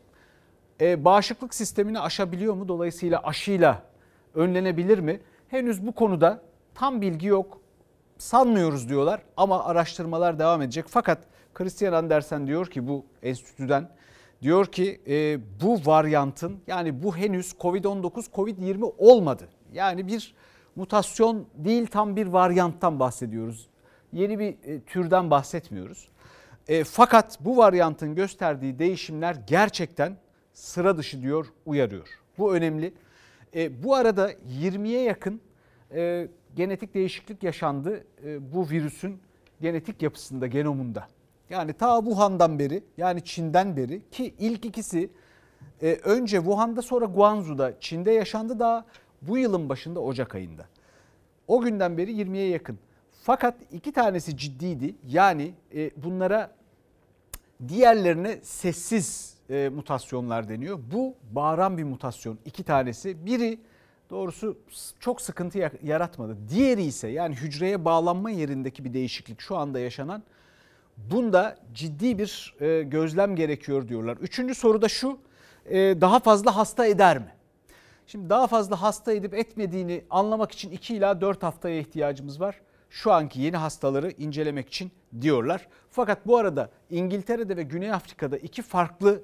e, 0.80 1.04
bağışıklık 1.04 1.54
sistemini 1.54 2.00
aşabiliyor 2.00 2.54
mu? 2.54 2.68
Dolayısıyla 2.68 3.20
aşıyla 3.22 3.82
önlenebilir 4.34 4.98
mi? 4.98 5.20
Henüz 5.48 5.86
bu 5.86 5.92
konuda 5.92 6.42
tam 6.74 7.00
bilgi 7.00 7.26
yok. 7.26 7.60
Sanmıyoruz 8.18 8.88
diyorlar 8.88 9.22
ama 9.36 9.64
araştırmalar 9.64 10.38
devam 10.38 10.62
edecek. 10.62 10.84
Fakat 10.88 11.18
Christian 11.54 11.92
Andersen 11.92 12.46
diyor 12.46 12.66
ki 12.66 12.88
bu 12.88 13.04
enstitüden 13.22 13.88
diyor 14.42 14.66
ki 14.66 15.00
e, 15.08 15.38
bu 15.62 15.86
varyantın 15.86 16.60
yani 16.66 17.02
bu 17.02 17.16
henüz 17.16 17.52
Covid-19 17.52 18.30
Covid-20 18.34 18.92
olmadı. 18.98 19.48
Yani 19.72 20.06
bir 20.06 20.34
mutasyon 20.76 21.46
değil 21.54 21.86
tam 21.86 22.16
bir 22.16 22.26
varyanttan 22.26 23.00
bahsediyoruz. 23.00 23.68
Yeni 24.12 24.38
bir 24.38 24.56
e, 24.64 24.80
türden 24.80 25.30
bahsetmiyoruz. 25.30 26.08
E, 26.68 26.84
fakat 26.84 27.38
bu 27.40 27.56
varyantın 27.56 28.14
gösterdiği 28.14 28.78
değişimler 28.78 29.36
gerçekten 29.46 30.16
sıra 30.52 30.98
dışı 30.98 31.22
diyor, 31.22 31.46
uyarıyor. 31.66 32.08
Bu 32.38 32.54
önemli. 32.54 32.94
E, 33.54 33.82
bu 33.82 33.94
arada 33.94 34.32
20'ye 34.32 35.02
yakın 35.02 35.40
e, 35.94 36.28
genetik 36.56 36.94
değişiklik 36.94 37.42
yaşandı 37.42 38.04
e, 38.24 38.52
bu 38.52 38.70
virüsün 38.70 39.20
genetik 39.60 40.02
yapısında, 40.02 40.46
genomunda. 40.46 41.08
Yani 41.50 41.72
ta 41.72 42.00
Wuhan'dan 42.00 42.58
beri 42.58 42.84
yani 42.96 43.24
Çin'den 43.24 43.76
beri 43.76 44.02
ki 44.10 44.34
ilk 44.38 44.64
ikisi 44.64 45.10
e, 45.82 45.92
önce 45.92 46.36
Wuhan'da 46.36 46.82
sonra 46.82 47.04
Guangzhou'da 47.04 47.80
Çin'de 47.80 48.10
yaşandı 48.10 48.58
daha 48.58 48.86
bu 49.22 49.38
yılın 49.38 49.68
başında 49.68 50.00
Ocak 50.00 50.34
ayında. 50.34 50.66
O 51.48 51.60
günden 51.60 51.98
beri 51.98 52.12
20'ye 52.12 52.48
yakın. 52.48 52.78
Fakat 53.22 53.54
iki 53.72 53.92
tanesi 53.92 54.36
ciddiydi. 54.36 54.94
Yani 55.06 55.54
e, 55.74 55.90
bunlara 55.96 56.50
diğerlerine 57.68 58.38
sessiz 58.42 59.34
e, 59.50 59.68
mutasyonlar 59.68 60.48
deniyor. 60.48 60.78
Bu 60.92 61.14
bağıran 61.30 61.78
bir 61.78 61.84
mutasyon. 61.84 62.38
iki 62.44 62.62
tanesi. 62.62 63.26
Biri 63.26 63.58
doğrusu 64.10 64.58
çok 65.00 65.20
sıkıntı 65.20 65.70
yaratmadı. 65.82 66.36
Diğeri 66.48 66.82
ise 66.82 67.08
yani 67.08 67.34
hücreye 67.34 67.84
bağlanma 67.84 68.30
yerindeki 68.30 68.84
bir 68.84 68.92
değişiklik 68.92 69.40
şu 69.40 69.56
anda 69.56 69.78
yaşanan. 69.78 70.22
Bunda 70.96 71.56
ciddi 71.74 72.18
bir 72.18 72.54
e, 72.60 72.82
gözlem 72.82 73.36
gerekiyor 73.36 73.88
diyorlar. 73.88 74.16
Üçüncü 74.16 74.54
soru 74.54 74.82
da 74.82 74.88
şu. 74.88 75.18
E, 75.66 75.78
daha 76.00 76.20
fazla 76.20 76.56
hasta 76.56 76.86
eder 76.86 77.18
mi? 77.18 77.34
Şimdi 78.06 78.30
daha 78.30 78.46
fazla 78.46 78.82
hasta 78.82 79.12
edip 79.12 79.34
etmediğini 79.34 80.04
anlamak 80.10 80.52
için 80.52 80.70
2 80.70 80.96
ila 80.96 81.20
4 81.20 81.42
haftaya 81.42 81.80
ihtiyacımız 81.80 82.40
var. 82.40 82.60
Şu 82.90 83.12
anki 83.12 83.40
yeni 83.40 83.56
hastaları 83.56 84.10
incelemek 84.10 84.68
için 84.68 84.92
diyorlar. 85.20 85.68
Fakat 85.90 86.26
bu 86.26 86.36
arada 86.36 86.70
İngiltere'de 86.90 87.56
ve 87.56 87.62
Güney 87.62 87.92
Afrika'da 87.92 88.36
iki 88.36 88.62
farklı 88.62 89.22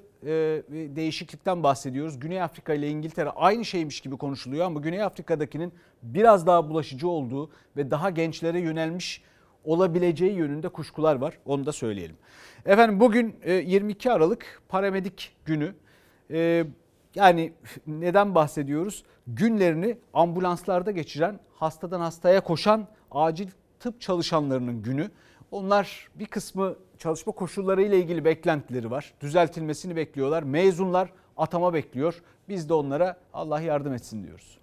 değişiklikten 0.95 1.63
bahsediyoruz. 1.63 2.19
Güney 2.19 2.41
Afrika 2.41 2.73
ile 2.73 2.89
İngiltere 2.89 3.29
aynı 3.29 3.65
şeymiş 3.65 4.01
gibi 4.01 4.17
konuşuluyor 4.17 4.65
ama 4.65 4.79
Güney 4.79 5.03
Afrika'dakinin 5.03 5.73
biraz 6.03 6.47
daha 6.47 6.69
bulaşıcı 6.69 7.07
olduğu 7.07 7.49
ve 7.77 7.91
daha 7.91 8.09
gençlere 8.09 8.59
yönelmiş 8.59 9.21
olabileceği 9.63 10.33
yönünde 10.33 10.69
kuşkular 10.69 11.15
var. 11.15 11.37
Onu 11.45 11.65
da 11.65 11.71
söyleyelim. 11.71 12.15
Efendim 12.65 12.99
bugün 12.99 13.35
22 13.45 14.11
Aralık 14.11 14.61
paramedik 14.69 15.35
günü. 15.45 15.75
E, 16.31 16.65
yani 17.15 17.53
neden 17.87 18.35
bahsediyoruz? 18.35 19.03
Günlerini 19.27 19.97
ambulanslarda 20.13 20.91
geçiren, 20.91 21.39
hastadan 21.55 21.99
hastaya 21.99 22.41
koşan 22.41 22.87
acil 23.11 23.47
tıp 23.79 24.01
çalışanlarının 24.01 24.83
günü. 24.83 25.11
Onlar 25.51 26.09
bir 26.15 26.25
kısmı 26.25 26.75
çalışma 26.97 27.33
koşulları 27.33 27.81
ile 27.81 27.97
ilgili 27.99 28.25
beklentileri 28.25 28.91
var. 28.91 29.13
Düzeltilmesini 29.21 29.95
bekliyorlar. 29.95 30.43
Mezunlar 30.43 31.09
atama 31.37 31.73
bekliyor. 31.73 32.21
Biz 32.49 32.69
de 32.69 32.73
onlara 32.73 33.17
Allah 33.33 33.61
yardım 33.61 33.93
etsin 33.93 34.23
diyoruz 34.23 34.57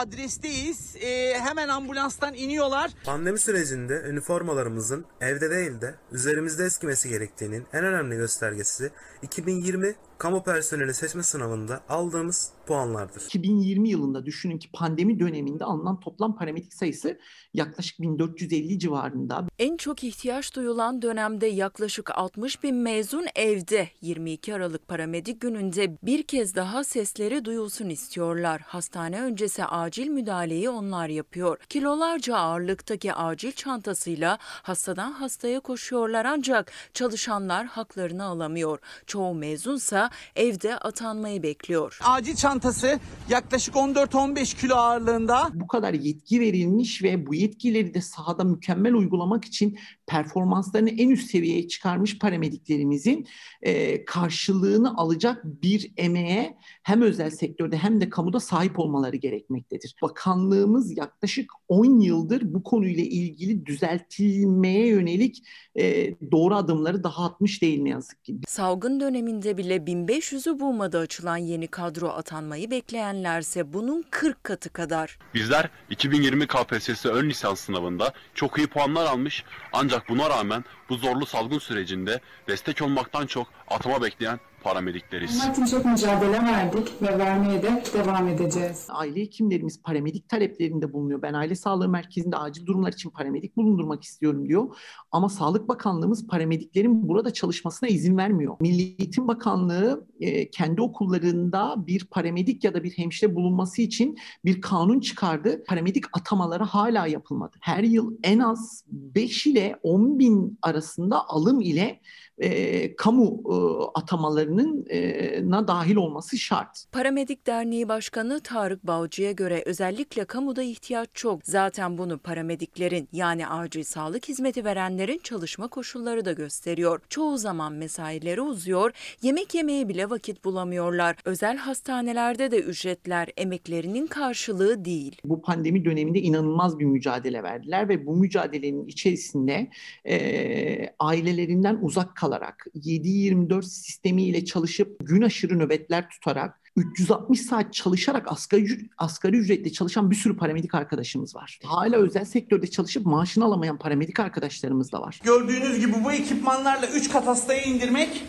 adresteyiz. 0.00 0.96
Ee, 0.96 1.38
hemen 1.38 1.68
ambulanstan 1.68 2.34
iniyorlar. 2.34 2.90
Pandemi 3.04 3.38
sürecinde 3.38 4.02
üniformalarımızın 4.08 5.04
evde 5.20 5.50
değil 5.50 5.80
de 5.80 5.94
üzerimizde 6.12 6.64
eskimesi 6.64 7.08
gerektiğinin 7.08 7.66
en 7.72 7.84
önemli 7.84 8.16
göstergesi 8.16 8.90
2020 9.22 9.94
kamu 10.18 10.42
personeli 10.42 10.94
seçme 10.94 11.22
sınavında 11.22 11.80
aldığımız 11.88 12.50
puanlardır. 12.70 13.22
2020 13.26 13.88
yılında 13.88 14.26
düşünün 14.26 14.58
ki 14.58 14.68
pandemi 14.72 15.20
döneminde 15.20 15.64
alınan 15.64 16.00
toplam 16.00 16.36
parametrik 16.36 16.74
sayısı 16.74 17.18
yaklaşık 17.54 18.00
1450 18.00 18.78
civarında. 18.78 19.46
En 19.58 19.76
çok 19.76 20.04
ihtiyaç 20.04 20.56
duyulan 20.56 21.02
dönemde 21.02 21.46
yaklaşık 21.46 22.18
60 22.18 22.62
bin 22.62 22.74
mezun 22.76 23.26
evde 23.34 23.88
22 24.00 24.54
Aralık 24.54 24.88
paramedik 24.88 25.40
gününde 25.40 25.96
bir 26.02 26.22
kez 26.22 26.54
daha 26.54 26.84
sesleri 26.84 27.44
duyulsun 27.44 27.88
istiyorlar. 27.88 28.60
Hastane 28.60 29.22
öncesi 29.22 29.64
acil 29.64 30.08
müdahaleyi 30.08 30.70
onlar 30.70 31.08
yapıyor. 31.08 31.58
Kilolarca 31.68 32.36
ağırlıktaki 32.36 33.14
acil 33.14 33.52
çantasıyla 33.52 34.38
hastadan 34.40 35.12
hastaya 35.12 35.60
koşuyorlar 35.60 36.24
ancak 36.24 36.72
çalışanlar 36.94 37.66
haklarını 37.66 38.24
alamıyor. 38.24 38.78
Çoğu 39.06 39.34
mezunsa 39.34 40.10
evde 40.36 40.78
atanmayı 40.78 41.42
bekliyor. 41.42 41.98
Acil 42.04 42.34
çantası 42.60 43.00
yaklaşık 43.28 43.74
14-15 43.74 44.60
kilo 44.60 44.74
ağırlığında. 44.74 45.48
Bu 45.54 45.66
kadar 45.66 45.94
yetki 45.94 46.40
verilmiş 46.40 47.02
ve 47.02 47.26
bu 47.26 47.34
yetkileri 47.34 47.94
de 47.94 48.00
sahada 48.00 48.44
mükemmel 48.44 48.94
uygulamak 48.94 49.44
için 49.44 49.78
performanslarını 50.10 50.90
en 50.90 51.10
üst 51.10 51.30
seviyeye 51.30 51.68
çıkarmış 51.68 52.18
paramediklerimizin 52.18 53.26
e, 53.62 54.04
karşılığını 54.04 54.96
alacak 54.96 55.44
bir 55.44 55.92
emeğe 55.96 56.56
hem 56.82 57.02
özel 57.02 57.30
sektörde 57.30 57.76
hem 57.76 58.00
de 58.00 58.10
kamuda 58.10 58.40
sahip 58.40 58.78
olmaları 58.78 59.16
gerekmektedir. 59.16 59.94
Bakanlığımız 60.02 60.96
yaklaşık 60.96 61.50
10 61.68 62.00
yıldır 62.00 62.54
bu 62.54 62.62
konuyla 62.62 63.02
ilgili 63.02 63.66
düzeltilmeye 63.66 64.86
yönelik 64.86 65.46
e, 65.78 66.14
doğru 66.32 66.54
adımları 66.54 67.04
daha 67.04 67.24
atmış 67.24 67.62
değil 67.62 67.82
ne 67.82 67.88
yazık 67.88 68.24
ki. 68.24 68.36
Salgın 68.48 69.00
döneminde 69.00 69.56
bile 69.56 69.76
1500'ü 69.76 70.60
bulmadı 70.60 70.98
açılan 70.98 71.36
yeni 71.36 71.66
kadro 71.66 72.08
atanmayı 72.08 72.70
bekleyenlerse 72.70 73.72
bunun 73.72 74.04
40 74.10 74.44
katı 74.44 74.70
kadar. 74.70 75.18
Bizler 75.34 75.70
2020 75.90 76.46
KPSS 76.46 77.06
ön 77.06 77.28
lisans 77.28 77.60
sınavında 77.60 78.12
çok 78.34 78.58
iyi 78.58 78.66
puanlar 78.66 79.06
almış 79.06 79.44
ancak 79.72 79.99
buna 80.08 80.30
rağmen 80.30 80.64
bu 80.88 80.96
zorlu 80.96 81.26
salgın 81.26 81.58
sürecinde 81.58 82.20
destek 82.48 82.82
olmaktan 82.82 83.26
çok 83.26 83.46
atama 83.68 84.02
bekleyen 84.02 84.40
paramedikleriz. 84.62 85.34
Bunlar 85.34 85.52
için 85.52 85.64
çok 85.64 85.84
mücadele 85.84 86.32
verdik 86.32 87.02
ve 87.02 87.18
vermeye 87.18 87.62
de 87.62 87.82
devam 87.94 88.28
edeceğiz. 88.28 88.86
Aile 88.88 89.20
hekimlerimiz 89.20 89.82
paramedik 89.82 90.28
taleplerinde 90.28 90.92
bulunuyor. 90.92 91.22
Ben 91.22 91.34
aile 91.34 91.54
sağlığı 91.54 91.88
merkezinde 91.88 92.36
acil 92.36 92.66
durumlar 92.66 92.92
için 92.92 93.10
paramedik 93.10 93.56
bulundurmak 93.56 94.04
istiyorum 94.04 94.48
diyor. 94.48 94.76
Ama 95.12 95.28
Sağlık 95.28 95.68
Bakanlığımız 95.68 96.26
paramediklerin 96.26 97.08
burada 97.08 97.32
çalışmasına 97.32 97.88
izin 97.88 98.16
vermiyor. 98.16 98.56
Milli 98.60 98.82
Eğitim 98.82 99.28
Bakanlığı 99.28 100.06
e, 100.20 100.50
kendi 100.50 100.82
okullarında 100.82 101.74
bir 101.86 102.04
paramedik 102.04 102.64
ya 102.64 102.74
da 102.74 102.82
bir 102.82 102.90
hemşire 102.90 103.34
bulunması 103.34 103.82
için 103.82 104.16
bir 104.44 104.60
kanun 104.60 105.00
çıkardı. 105.00 105.64
Paramedik 105.64 106.04
atamaları 106.12 106.64
hala 106.64 107.06
yapılmadı. 107.06 107.56
Her 107.60 107.82
yıl 107.82 108.14
en 108.22 108.38
az 108.38 108.84
5 108.86 109.46
ile 109.46 109.76
10 109.82 110.18
bin 110.18 110.58
arasında 110.62 111.28
alım 111.28 111.60
ile 111.60 112.00
e, 112.40 112.96
kamu 112.96 113.42
e, 113.50 113.54
atamalarının 113.94 114.86
e, 114.90 115.50
na 115.50 115.68
dahil 115.68 115.96
olması 115.96 116.38
şart. 116.38 116.84
Paramedik 116.92 117.46
Derneği 117.46 117.88
Başkanı 117.88 118.40
Tarık 118.40 118.86
Balcı'ya 118.86 119.32
göre 119.32 119.62
özellikle 119.66 120.24
kamuda 120.24 120.62
ihtiyaç 120.62 121.08
çok. 121.14 121.40
Zaten 121.44 121.98
bunu 121.98 122.18
paramediklerin 122.18 123.08
yani 123.12 123.46
acil 123.46 123.82
sağlık 123.82 124.28
hizmeti 124.28 124.64
verenlerin 124.64 125.20
çalışma 125.22 125.68
koşulları 125.68 126.24
da 126.24 126.32
gösteriyor. 126.32 127.00
Çoğu 127.08 127.38
zaman 127.38 127.72
mesaileri 127.72 128.40
uzuyor, 128.40 128.92
yemek 129.22 129.54
yemeye 129.54 129.88
bile 129.88 130.10
vakit 130.10 130.44
bulamıyorlar. 130.44 131.16
Özel 131.24 131.56
hastanelerde 131.56 132.50
de 132.50 132.60
ücretler 132.60 133.28
emeklerinin 133.36 134.06
karşılığı 134.06 134.84
değil. 134.84 135.16
Bu 135.24 135.42
pandemi 135.42 135.84
döneminde 135.84 136.20
inanılmaz 136.20 136.78
bir 136.78 136.84
mücadele 136.84 137.42
verdiler 137.42 137.88
ve 137.88 138.06
bu 138.06 138.16
mücadelenin 138.16 138.86
içerisinde 138.86 139.70
e, 140.04 140.94
ailelerinden 140.98 141.78
uzak 141.82 142.16
kalarak 142.30 142.66
7-24 142.74 143.62
sistemiyle 143.62 144.44
çalışıp 144.44 144.96
gün 145.00 145.22
aşırı 145.22 145.58
nöbetler 145.58 146.10
tutarak 146.10 146.60
360 146.76 147.40
saat 147.40 147.74
çalışarak 147.74 148.32
asgari, 148.32 148.88
asgari 148.98 149.36
ücretle 149.36 149.72
çalışan 149.72 150.10
bir 150.10 150.16
sürü 150.16 150.36
paramedik 150.36 150.74
arkadaşımız 150.74 151.36
var. 151.36 151.58
Hala 151.64 151.96
özel 151.96 152.24
sektörde 152.24 152.66
çalışıp 152.66 153.06
maaşını 153.06 153.44
alamayan 153.44 153.78
paramedik 153.78 154.20
arkadaşlarımız 154.20 154.92
da 154.92 155.00
var. 155.00 155.20
Gördüğünüz 155.24 155.80
gibi 155.80 155.92
bu 156.04 156.12
ekipmanlarla 156.12 156.86
3 156.86 157.10
kat 157.10 157.26
hastaya 157.26 157.62
indirmek 157.62 158.24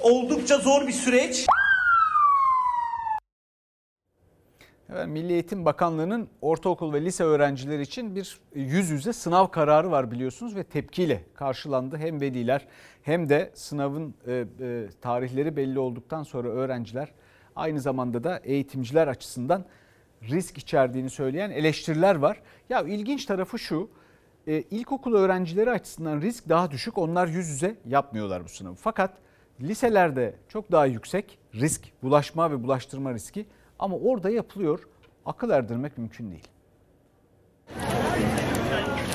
oldukça 0.00 0.58
zor 0.58 0.86
bir 0.86 0.92
süreç. 0.92 1.46
Evet, 4.92 5.08
Milli 5.08 5.32
Eğitim 5.32 5.64
Bakanlığı'nın 5.64 6.28
ortaokul 6.40 6.92
ve 6.92 7.04
lise 7.04 7.24
öğrencileri 7.24 7.82
için 7.82 8.16
bir 8.16 8.40
yüz 8.54 8.90
yüze 8.90 9.12
sınav 9.12 9.46
kararı 9.46 9.90
var 9.90 10.10
biliyorsunuz 10.10 10.56
ve 10.56 10.62
tepkiyle 10.62 11.24
karşılandı. 11.34 11.96
Hem 11.96 12.20
veliler 12.20 12.66
hem 13.02 13.28
de 13.28 13.50
sınavın 13.54 14.14
e, 14.26 14.44
e, 14.60 14.86
tarihleri 15.00 15.56
belli 15.56 15.78
olduktan 15.78 16.22
sonra 16.22 16.48
öğrenciler 16.48 17.12
aynı 17.56 17.80
zamanda 17.80 18.24
da 18.24 18.40
eğitimciler 18.44 19.08
açısından 19.08 19.64
risk 20.22 20.58
içerdiğini 20.58 21.10
söyleyen 21.10 21.50
eleştiriler 21.50 22.14
var. 22.14 22.42
Ya 22.70 22.82
ilginç 22.82 23.26
tarafı 23.26 23.58
şu, 23.58 23.90
e, 24.46 24.60
ilkokul 24.60 25.14
öğrencileri 25.14 25.70
açısından 25.70 26.20
risk 26.20 26.48
daha 26.48 26.70
düşük. 26.70 26.98
Onlar 26.98 27.26
yüz 27.26 27.48
yüze 27.48 27.76
yapmıyorlar 27.86 28.44
bu 28.44 28.48
sınavı. 28.48 28.74
Fakat 28.74 29.16
liselerde 29.60 30.34
çok 30.48 30.72
daha 30.72 30.86
yüksek 30.86 31.38
risk, 31.54 31.82
bulaşma 32.02 32.50
ve 32.50 32.62
bulaştırma 32.62 33.14
riski 33.14 33.46
ama 33.78 33.96
orada 33.96 34.30
yapılıyor. 34.30 34.88
Akıl 35.26 35.50
erdirmek 35.50 35.98
mümkün 35.98 36.30
değil. 36.30 36.48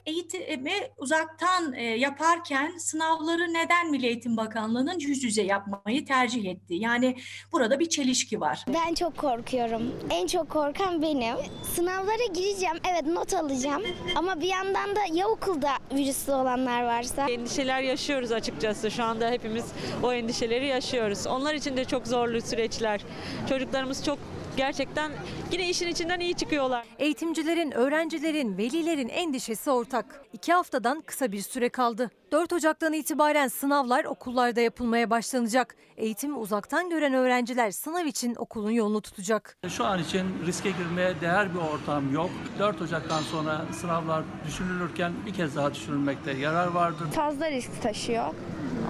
Eğitimi 0.06 0.72
uzaktan 0.98 1.74
e, 1.74 1.84
yaparken 1.84 2.78
sınavları 2.78 3.54
neden 3.54 3.92
Milli 3.92 4.06
Eğitim 4.08 4.38
Bakanlığı'nın 4.38 5.00
yüz 5.00 5.24
yüze 5.24 5.42
yapmayı 5.42 6.06
tercih 6.06 6.46
etti? 6.46 6.74
Yani 6.74 7.18
burada 7.52 7.80
bir 7.80 7.90
çelişki 7.90 8.42
var. 8.42 8.66
Ben 8.74 8.94
çok 8.94 9.18
korkuyorum. 9.18 9.82
En 10.10 10.28
çok 10.28 10.50
korkan 10.50 11.02
benim. 11.02 11.36
Sınavlara 11.76 12.26
gireceğim. 12.34 12.78
Evet 12.92 13.06
not 13.06 13.34
alacağım. 13.34 13.84
Ama 14.16 14.42
bir 14.42 14.48
yandan 14.48 14.96
da 14.96 15.00
ya 15.14 15.28
okulda 15.28 15.72
virüslü 15.94 16.32
olanlar 16.34 16.84
varsa. 16.84 17.30
Endişeler 17.30 17.82
yaşıyoruz 17.82 18.32
açıkçası. 18.32 18.92
Şu 18.92 19.04
anda 19.04 19.30
hepimiz 19.30 19.66
o 20.04 20.14
endişeleri 20.14 20.68
yaşıyoruz. 20.68 21.28
Onlar 21.28 21.54
için 21.54 21.78
de 21.78 21.86
çok 21.86 22.08
zorlu 22.08 22.42
süreçler. 22.42 23.02
Çocuklarımız 23.50 24.06
çok 24.06 24.20
gerçekten 24.58 25.12
yine 25.52 25.70
işin 25.70 25.88
içinden 25.88 26.20
iyi 26.20 26.34
çıkıyorlar. 26.34 26.86
Eğitimcilerin, 27.00 27.72
öğrencilerin, 27.72 28.58
velilerin 28.58 29.10
endişesi 29.10 29.72
ortak. 29.72 30.22
İki 30.34 30.54
haftadan 30.54 31.02
kısa 31.06 31.32
bir 31.32 31.42
süre 31.42 31.70
kaldı. 31.70 32.12
4 32.32 32.54
Ocak'tan 32.54 32.94
itibaren 32.94 33.48
sınavlar 33.48 34.06
okullarda 34.06 34.62
yapılmaya 34.62 35.10
başlanacak. 35.10 35.76
Eğitimi 35.98 36.36
uzaktan 36.38 36.90
gören 36.90 37.14
öğrenciler 37.14 37.72
sınav 37.72 38.06
için 38.06 38.36
okulun 38.36 38.72
yolunu 38.72 39.02
tutacak. 39.02 39.58
Şu 39.70 39.86
an 39.86 40.00
için 40.00 40.26
riske 40.46 40.72
girmeye 40.72 41.22
değer 41.22 41.54
bir 41.54 41.60
ortam 41.60 42.14
yok. 42.14 42.30
4 42.60 42.82
Ocak'tan 42.82 43.22
sonra 43.22 43.62
sınavlar 43.82 44.24
düşünülürken 44.48 45.12
bir 45.26 45.34
kez 45.34 45.56
daha 45.56 45.74
düşünülmekte 45.74 46.32
yarar 46.32 46.68
vardır. 46.68 47.08
Fazla 47.16 47.52
risk 47.52 47.82
taşıyor. 47.82 48.26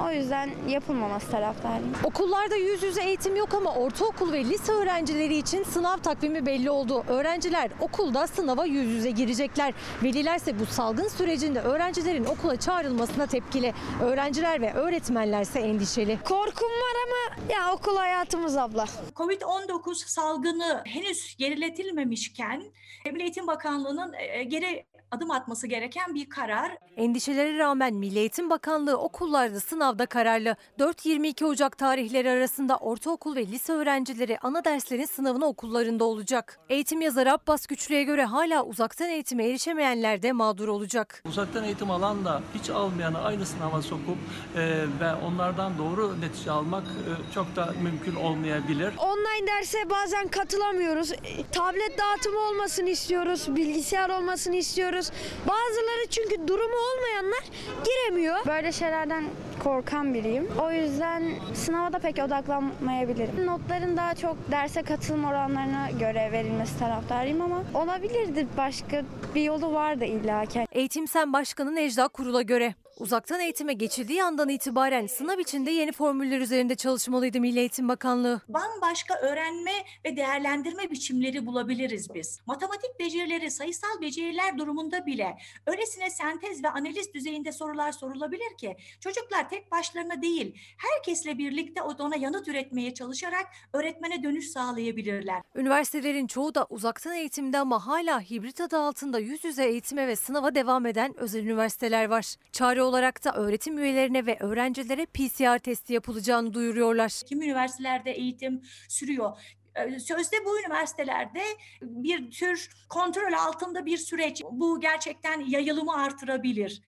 O 0.06 0.12
yüzden 0.12 0.50
yapılmaması 0.68 1.32
taraftarıyım. 1.32 1.94
Okullarda 2.04 2.56
yüz 2.56 2.84
yüze 2.84 3.04
eğitim 3.04 3.36
yok 3.36 3.54
ama 3.54 3.76
ortaokul 3.76 4.32
ve 4.32 4.46
lise 4.46 4.72
öğrencileri 4.72 5.38
için 5.38 5.64
sınav 5.64 5.98
takvimi 5.98 6.46
belli 6.46 6.70
oldu. 6.72 7.04
Öğrenciler 7.08 7.72
okulda 7.80 8.28
sınava 8.28 8.66
yüz 8.66 8.88
yüze 8.88 9.12
girecekler. 9.12 9.74
Velilerse 10.04 10.60
bu 10.60 10.66
salgın 10.66 11.08
sürecinde 11.08 11.62
öğrencilerin 11.62 12.26
okula 12.26 12.60
çağrılmasına 12.60 13.26
tepkili. 13.26 13.74
Öğrenciler 14.04 14.62
ve 14.62 14.74
öğretmenlerse 14.74 15.60
endişeli. 15.60 16.20
Korkum 16.24 16.68
var 16.70 16.96
ama 17.06 17.52
ya 17.54 17.74
okul 17.74 17.96
hayatımız 17.98 18.58
abla. 18.58 18.86
Covid-19 19.16 19.96
salgını 20.08 20.82
henüz 20.86 21.36
geriletilmemişken 21.38 22.64
Milli 23.06 23.22
Eğitim 23.24 23.48
Bakanlığı'nın 23.48 24.14
e, 24.14 24.44
geri 24.44 24.86
adım 25.12 25.32
atması 25.32 25.68
gereken 25.68 26.16
bir 26.16 26.30
karar. 26.30 26.72
Endişelere 26.98 27.58
rağmen 27.58 27.94
Milli 27.94 28.20
Eğitim 28.20 28.50
Bakanlığı 28.50 28.98
okullarda 28.98 29.60
sınavda 29.60 30.06
kararlı. 30.06 30.56
4-22 30.80 31.46
Ocak 31.46 31.78
tarihleri 31.78 32.30
arasında 32.30 32.78
ortaokul 32.78 33.36
ve 33.36 33.48
lise 33.48 33.74
öğrencileri 33.74 34.40
ana 34.40 34.66
derslerin 34.66 35.06
sınavına 35.06 35.46
okullarında 35.46 36.04
olacak. 36.06 36.60
Eğitim 36.70 37.02
yazarı 37.02 37.34
Abbas 37.34 37.66
Güçlü'ye 37.68 38.04
göre 38.04 38.26
hala 38.26 38.64
uzaktan 38.64 39.10
eğitime 39.10 39.46
erişemeyenler 39.46 40.22
de 40.22 40.32
mağdur 40.32 40.68
olacak. 40.68 41.24
Uzaktan 41.26 41.64
eğitim 41.64 41.92
alan 41.92 42.26
da 42.26 42.42
hiç 42.60 42.70
almayanı 42.70 43.22
aynı 43.22 43.46
sınava 43.46 43.82
sokup 43.82 44.18
e, 44.56 44.60
ve 45.00 45.14
onlardan 45.28 45.78
doğru 45.78 46.22
netice 46.22 46.52
almak 46.52 46.84
e, 46.84 47.34
çok 47.34 47.56
da 47.56 47.74
mümkün 47.84 48.16
olmayabilir. 48.16 48.94
Online 48.98 49.48
derse 49.48 49.90
bazen 49.90 50.28
katılamıyoruz. 50.28 51.12
E, 51.12 51.18
Tablet 51.52 51.98
dağıtımı 51.98 52.40
olmasını 52.40 52.90
istiyoruz, 52.90 53.56
bilgisayar 53.56 54.10
olmasını 54.10 54.56
istiyoruz. 54.56 55.01
Bazıları 55.48 56.08
çünkü 56.10 56.48
durumu 56.48 56.76
olmayanlar 56.76 57.44
giremiyor. 57.86 58.38
Böyle 58.48 58.72
şeylerden 58.72 59.24
korkan 59.64 60.14
biriyim. 60.14 60.48
O 60.62 60.72
yüzden 60.72 61.24
sınava 61.54 61.94
da 61.94 62.00
pek 62.00 62.20
odaklanmayabilirim. 62.20 63.46
Notların 63.46 63.98
daha 63.98 64.16
çok 64.16 64.38
derse 64.52 64.82
katılım 64.82 65.26
oranlarına 65.26 65.90
göre 66.00 66.32
verilmesi 66.32 66.80
taraftarıyım 66.80 67.42
ama 67.42 67.64
olabilirdi 67.74 68.48
başka 68.58 69.04
bir 69.36 69.42
yolu 69.44 69.74
var 69.74 70.00
da 70.00 70.06
illaki. 70.06 70.68
Eğitim 70.72 71.08
Sen 71.08 71.34
Başkanı 71.34 71.76
Necda 71.76 72.08
Kurul'a 72.08 72.42
göre 72.42 72.74
uzaktan 73.02 73.40
eğitime 73.40 73.74
geçildiği 73.74 74.24
andan 74.24 74.50
itibaren 74.50 75.08
sınav 75.08 75.40
içinde 75.40 75.72
yeni 75.72 75.92
formüller 75.92 76.40
üzerinde 76.40 76.76
çalışmalıydı 76.76 77.40
Milli 77.40 77.60
Eğitim 77.60 77.90
Bakanlığı. 77.90 78.42
Bambaşka 78.48 79.16
öğrenme 79.16 79.72
ve 80.06 80.18
değerlendirme 80.18 80.92
biçimleri 80.92 81.46
bulabiliriz 81.46 82.14
biz. 82.14 82.40
Matematik 82.46 83.00
becerileri, 83.00 83.52
sayısal 83.52 84.02
beceriler 84.02 84.58
durumunda 84.58 85.06
bile 85.06 85.38
öylesine 85.68 86.10
sentez 86.10 86.64
ve 86.64 86.70
analiz 86.70 87.14
düzeyinde 87.14 87.52
sorular 87.52 87.92
sorulabilir 87.92 88.58
ki 88.58 88.76
çocuklar 89.00 89.50
tek 89.50 89.72
başlarına 89.72 90.22
değil, 90.22 90.56
herkesle 90.78 91.38
birlikte 91.38 91.82
ona 91.82 92.16
yanıt 92.16 92.48
üretmeye 92.48 92.94
çalışarak 92.94 93.46
öğretmene 93.74 94.24
dönüş 94.24 94.50
sağlayabilirler. 94.50 95.42
Üniversitelerin 95.56 96.28
çoğu 96.28 96.56
da 96.56 96.68
uzaktan 96.70 97.14
eğitimde 97.14 97.60
ama 97.60 97.88
hala 97.88 98.22
hibrit 98.22 98.62
adı 98.62 98.78
altında 98.78 99.20
yüz 99.20 99.44
yüze 99.44 99.66
eğitime 99.66 100.08
ve 100.08 100.16
sınava 100.16 100.56
devam 100.56 100.86
eden 100.86 101.18
özel 101.18 101.44
üniversiteler 101.44 102.06
var. 102.06 102.36
Çare 102.52 102.84
olarak 102.92 103.26
da 103.26 103.34
öğretim 103.34 103.78
üyelerine 103.78 104.26
ve 104.26 104.38
öğrencilere 104.40 105.06
PCR 105.06 105.60
testi 105.60 105.94
yapılacağını 105.94 106.54
duyuruyorlar. 106.54 107.22
Kim 107.26 107.42
üniversitelerde 107.42 108.12
eğitim 108.12 108.62
sürüyor. 108.90 109.32
Ee, 109.76 110.00
Sözde 110.00 110.36
bu 110.46 110.60
üniversitelerde 110.60 111.42
bir 111.82 112.32
tür 112.32 112.70
kontrol 112.90 113.34
altında 113.34 113.86
bir 113.86 113.98
süreç. 113.98 114.44
Bu 114.52 114.80
gerçekten 114.80 115.40
yayılımı 115.40 115.94
artırabilir. 116.04 116.82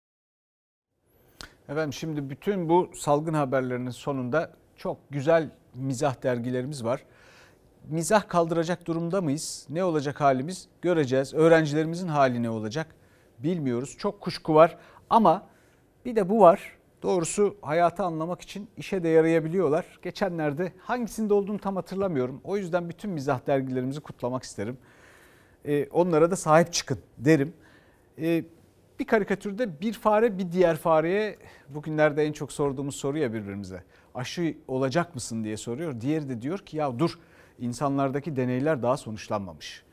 Efendim 1.70 1.94
şimdi 1.94 2.30
bütün 2.30 2.70
bu 2.70 2.92
salgın 2.96 3.34
haberlerinin 3.34 3.92
sonunda 3.92 4.52
çok 4.78 4.98
güzel 5.10 5.50
mizah 5.74 6.24
dergilerimiz 6.24 6.84
var. 6.84 7.04
Mizah 7.90 8.28
kaldıracak 8.28 8.86
durumda 8.88 9.22
mıyız? 9.22 9.66
Ne 9.70 9.84
olacak 9.84 10.22
halimiz? 10.22 10.68
Göreceğiz. 10.82 11.34
Öğrencilerimizin 11.34 12.08
hali 12.08 12.44
ne 12.44 12.50
olacak? 12.50 12.96
Bilmiyoruz. 13.40 13.96
Çok 13.98 14.22
kuşku 14.22 14.56
var 14.56 14.78
ama 15.10 15.53
bir 16.06 16.16
de 16.16 16.30
bu 16.30 16.40
var. 16.40 16.78
Doğrusu 17.04 17.58
hayatı 17.62 18.04
anlamak 18.04 18.42
için 18.42 18.68
işe 18.78 19.04
de 19.04 19.10
yarayabiliyorlar. 19.10 19.86
Geçenlerde 20.02 20.72
hangisinde 20.80 21.34
olduğunu 21.34 21.60
tam 21.60 21.76
hatırlamıyorum. 21.76 22.42
O 22.44 22.58
yüzden 22.58 22.90
bütün 22.90 23.12
mizah 23.12 23.48
dergilerimizi 23.48 24.00
kutlamak 24.00 24.44
isterim. 24.44 24.78
Ee, 25.66 25.88
onlara 25.88 26.32
da 26.32 26.36
sahip 26.36 26.74
çıkın 26.74 27.00
derim. 27.18 27.54
Ee, 28.22 28.44
bir 29.00 29.08
karikatürde 29.08 29.82
bir 29.82 29.94
fare 29.94 30.38
bir 30.38 30.52
diğer 30.52 30.78
fareye 30.78 31.38
bugünlerde 31.70 32.24
en 32.24 32.32
çok 32.32 32.52
sorduğumuz 32.52 32.96
soru 32.96 33.18
ya 33.18 33.34
birbirimize. 33.34 33.84
Aşı 34.16 34.58
olacak 34.68 35.16
mısın 35.16 35.44
diye 35.44 35.58
soruyor. 35.58 36.02
Diğeri 36.02 36.30
de 36.30 36.42
diyor 36.42 36.60
ki 36.60 36.78
ya 36.78 37.00
dur 37.00 37.20
insanlardaki 37.60 38.36
deneyler 38.36 38.84
daha 38.84 38.98
sonuçlanmamış. 38.98 39.84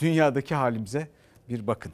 Dünyadaki 0.00 0.54
halimize 0.54 1.08
bir 1.48 1.66
bakın. 1.66 1.92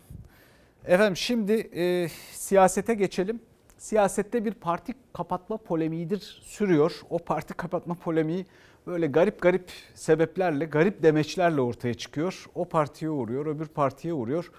Efendim 0.84 1.16
şimdi 1.16 1.52
e, 1.52 2.08
siyasete 2.32 2.94
geçelim. 2.94 3.40
Siyasette 3.86 4.44
bir 4.44 4.54
parti 4.54 4.94
kapatma 5.12 5.56
polemiğidir 5.56 6.40
sürüyor. 6.44 7.00
O 7.10 7.18
parti 7.18 7.54
kapatma 7.56 7.94
polemiği 7.94 8.46
böyle 8.86 9.06
garip 9.06 9.40
garip 9.40 9.70
sebeplerle, 9.94 10.64
garip 10.64 11.02
demeçlerle 11.02 11.60
ortaya 11.60 11.94
çıkıyor. 11.94 12.46
O 12.54 12.64
partiye 12.64 13.10
uğruyor, 13.10 13.46
öbür 13.46 13.66
partiye 13.66 14.14
uğruyor. 14.14 14.50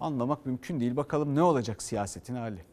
Anlamak 0.00 0.46
mümkün 0.46 0.80
değil. 0.80 0.96
Bakalım 0.96 1.34
ne 1.34 1.42
olacak 1.42 1.82
siyasetin 1.82 2.34
hali. 2.34 2.64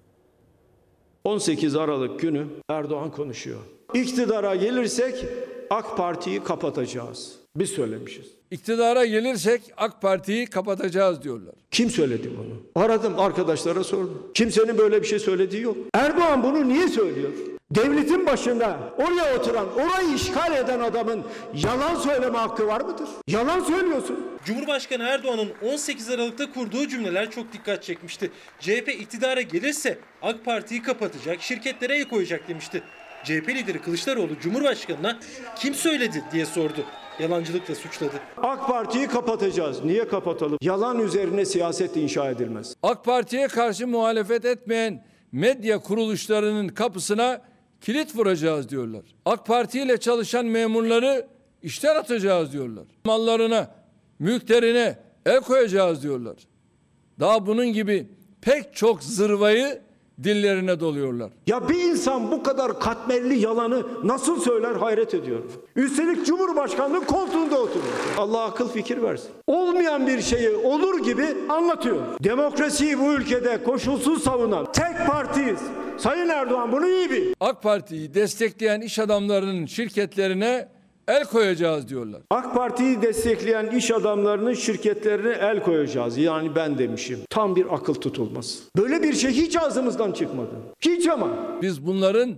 18 1.24 1.76
Aralık 1.76 2.20
günü 2.20 2.48
Erdoğan 2.70 3.12
konuşuyor. 3.12 3.62
İktidara 3.94 4.56
gelirsek 4.56 5.26
AK 5.70 5.98
Parti'yi 5.98 6.44
kapatacağız. 6.44 7.43
Biz 7.56 7.70
söylemişiz. 7.70 8.26
İktidara 8.52 9.06
gelirsek 9.06 9.62
AK 9.78 10.02
Parti'yi 10.02 10.46
kapatacağız 10.46 11.24
diyorlar. 11.24 11.56
Kim 11.72 11.90
söyledi 11.90 12.32
bunu? 12.38 12.84
Aradım 12.86 13.20
arkadaşlara 13.20 13.84
sordum. 13.84 14.32
Kimsenin 14.34 14.78
böyle 14.78 15.02
bir 15.02 15.08
şey 15.08 15.20
söylediği 15.20 15.62
yok. 15.62 15.78
Erdoğan 15.94 16.44
bunu 16.44 16.68
niye 16.68 16.88
söylüyor? 16.88 17.30
Devletin 17.72 18.26
başında 18.26 18.94
oraya 18.98 19.38
oturan, 19.38 19.68
orayı 19.74 20.16
işgal 20.16 20.58
eden 20.58 20.80
adamın 20.80 21.24
yalan 21.56 21.96
söyleme 21.96 22.38
hakkı 22.38 22.68
var 22.68 22.82
mıdır? 22.82 23.10
Yalan 23.28 23.60
söylüyorsun. 23.60 24.20
Cumhurbaşkanı 24.46 25.04
Erdoğan'ın 25.04 25.50
18 25.62 26.10
Aralık'ta 26.10 26.52
kurduğu 26.54 26.88
cümleler 26.88 27.32
çok 27.32 27.54
dikkat 27.54 27.84
çekmişti. 27.84 28.32
CHP 28.60 28.88
iktidara 29.00 29.42
gelirse 29.42 29.98
AK 30.22 30.46
Parti'yi 30.46 30.82
kapatacak, 30.82 31.42
şirketlere 31.42 31.98
el 31.98 32.06
koyacak 32.06 32.48
demişti. 32.48 32.84
CHP 33.24 33.50
lideri 33.50 33.82
Kılıçdaroğlu 33.82 34.40
Cumhurbaşkanı'na 34.42 35.20
kim 35.56 35.74
söyledi 35.74 36.24
diye 36.32 36.46
sordu. 36.46 36.86
Yalancılıkla 37.20 37.76
suçladı. 37.76 38.14
AK 38.38 38.68
Parti'yi 38.68 39.08
kapatacağız. 39.08 39.84
Niye 39.86 40.08
kapatalım? 40.08 40.58
Yalan 40.62 41.00
üzerine 41.00 41.46
siyaset 41.46 41.98
inşa 41.98 42.30
edilmez. 42.30 42.76
AK 42.84 43.06
Parti'ye 43.06 43.48
karşı 43.48 43.88
muhalefet 43.88 44.46
etmeyen 44.46 45.06
medya 45.32 45.80
kuruluşlarının 45.80 46.68
kapısına 46.68 47.42
kilit 47.82 48.16
vuracağız 48.16 48.70
diyorlar. 48.70 49.02
AK 49.26 49.46
Parti 49.46 49.80
ile 49.82 49.98
çalışan 49.98 50.46
memurları 50.46 51.28
işten 51.62 51.96
atacağız 51.96 52.54
diyorlar. 52.54 52.86
Mallarına, 53.06 53.72
mülklerine 54.20 55.00
el 55.26 55.42
koyacağız 55.42 56.04
diyorlar. 56.04 56.36
Daha 57.20 57.46
bunun 57.46 57.68
gibi 57.74 58.08
pek 58.42 58.76
çok 58.76 59.04
zırvayı 59.04 59.82
dillerine 60.24 60.80
doluyorlar. 60.80 61.30
Ya 61.48 61.70
bir 61.70 61.80
insan 61.80 62.32
bu 62.32 62.44
kadar 62.44 62.80
katmerli 62.80 63.40
yalanı 63.40 63.84
nasıl 64.04 64.42
söyler 64.42 64.76
hayret 64.76 65.14
ediyorum. 65.14 65.52
Üstelik 65.76 66.26
Cumhurbaşkanlığı 66.26 67.06
koltuğunda 67.06 67.60
oturuyor. 67.62 67.94
Allah 68.18 68.44
akıl 68.44 68.70
fikir 68.70 69.02
versin. 69.02 69.30
Olmayan 69.48 70.08
bir 70.08 70.22
şeyi 70.22 70.50
olur 70.50 71.04
gibi 71.04 71.26
anlatıyor. 71.50 71.98
Demokrasiyi 72.24 73.00
bu 73.00 73.14
ülkede 73.14 73.64
koşulsuz 73.64 74.24
savunan 74.24 74.72
tek 74.72 75.08
partiyiz. 75.08 75.60
Sayın 75.98 76.30
Erdoğan 76.30 76.72
bunu 76.72 76.88
iyi 76.90 77.12
bil. 77.12 77.34
AK 77.40 77.64
Parti'yi 77.64 78.14
destekleyen 78.14 78.82
iş 78.82 79.00
adamlarının 79.00 79.66
şirketlerine 79.66 80.68
el 81.08 81.24
koyacağız 81.26 81.88
diyorlar. 81.90 82.22
AK 82.30 82.56
Parti'yi 82.56 83.02
destekleyen 83.02 83.68
iş 83.68 83.92
adamlarının 83.92 84.54
şirketlerine 84.54 85.32
el 85.32 85.64
koyacağız. 85.64 86.18
Yani 86.18 86.56
ben 86.56 86.78
demişim. 86.78 87.20
Tam 87.30 87.56
bir 87.56 87.74
akıl 87.74 87.94
tutulması. 87.94 88.64
Böyle 88.78 89.04
bir 89.04 89.14
şey 89.14 89.32
hiç 89.32 89.58
ağzımızdan 89.58 90.12
çıkmadı. 90.12 90.50
Hiç 90.82 91.08
ama. 91.08 91.30
Biz 91.62 91.86
bunların 91.86 92.36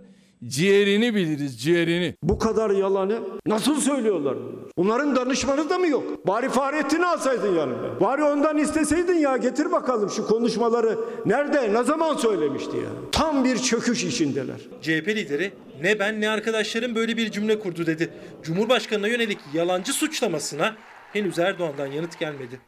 ciğerini 0.48 1.16
biliriz, 1.16 1.62
ciğerini. 1.62 2.16
Bu 2.24 2.40
kadar 2.40 2.70
yalanı 2.70 3.20
nasıl 3.48 3.82
söylüyorlar 3.82 4.36
bunlar? 4.36 4.66
Bunların 4.78 5.16
danışmanı 5.16 5.70
da 5.70 5.78
mı 5.78 5.88
yok? 5.88 6.28
Bari 6.28 6.50
Fahrettin'i 6.50 7.06
alsaydın 7.06 7.56
yanında. 7.56 8.00
Bari 8.00 8.24
ondan 8.24 8.58
isteseydin 8.58 9.18
ya 9.18 9.38
getir 9.38 9.72
bakalım 9.72 10.10
şu 10.10 10.28
konuşmaları 10.28 11.00
nerede, 11.26 11.74
ne 11.74 11.84
zaman 11.84 12.16
söylemişti 12.16 12.78
ya. 12.78 12.90
Tam 13.12 13.44
bir 13.44 13.58
çöküş 13.58 14.04
içindeler. 14.04 14.60
CHP 14.82 15.08
lideri 15.08 15.54
ne 15.82 16.00
ben 16.00 16.22
ne 16.22 16.30
arkadaşlarım 16.30 16.96
böyle 16.96 17.18
bir 17.18 17.32
cümle 17.32 17.60
kurdu 17.60 17.86
dedi. 17.86 18.14
Cumhurbaşkanına 18.44 19.08
yönelik 19.08 19.40
yalancı 19.54 19.94
suçlamasına 19.94 20.76
henüz 21.14 21.40
Erdoğan'dan 21.40 21.88
yanıt 21.88 22.20
gelmedi. 22.20 22.60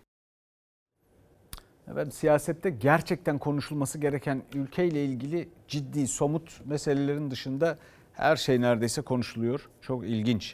Evet, 1.91 2.13
siyasette 2.13 2.69
gerçekten 2.69 3.37
konuşulması 3.37 3.97
gereken 3.97 4.43
ülkeyle 4.53 5.05
ilgili 5.05 5.49
ciddi, 5.67 6.07
somut 6.07 6.61
meselelerin 6.65 7.31
dışında 7.31 7.77
her 8.13 8.35
şey 8.35 8.61
neredeyse 8.61 9.01
konuşuluyor. 9.01 9.69
Çok 9.81 10.05
ilginç. 10.05 10.53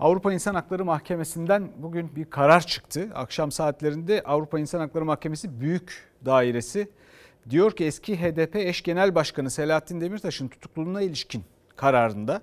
Avrupa 0.00 0.32
İnsan 0.32 0.54
Hakları 0.54 0.84
Mahkemesi'nden 0.84 1.68
bugün 1.78 2.16
bir 2.16 2.24
karar 2.24 2.60
çıktı. 2.60 3.08
Akşam 3.14 3.52
saatlerinde 3.52 4.22
Avrupa 4.22 4.58
İnsan 4.58 4.80
Hakları 4.80 5.04
Mahkemesi 5.04 5.60
Büyük 5.60 6.12
Dairesi 6.24 6.88
diyor 7.50 7.72
ki 7.72 7.84
eski 7.84 8.20
HDP 8.20 8.56
eş 8.56 8.82
genel 8.82 9.14
başkanı 9.14 9.50
Selahattin 9.50 10.00
Demirtaş'ın 10.00 10.48
tutukluluğuna 10.48 11.02
ilişkin 11.02 11.44
kararında 11.76 12.42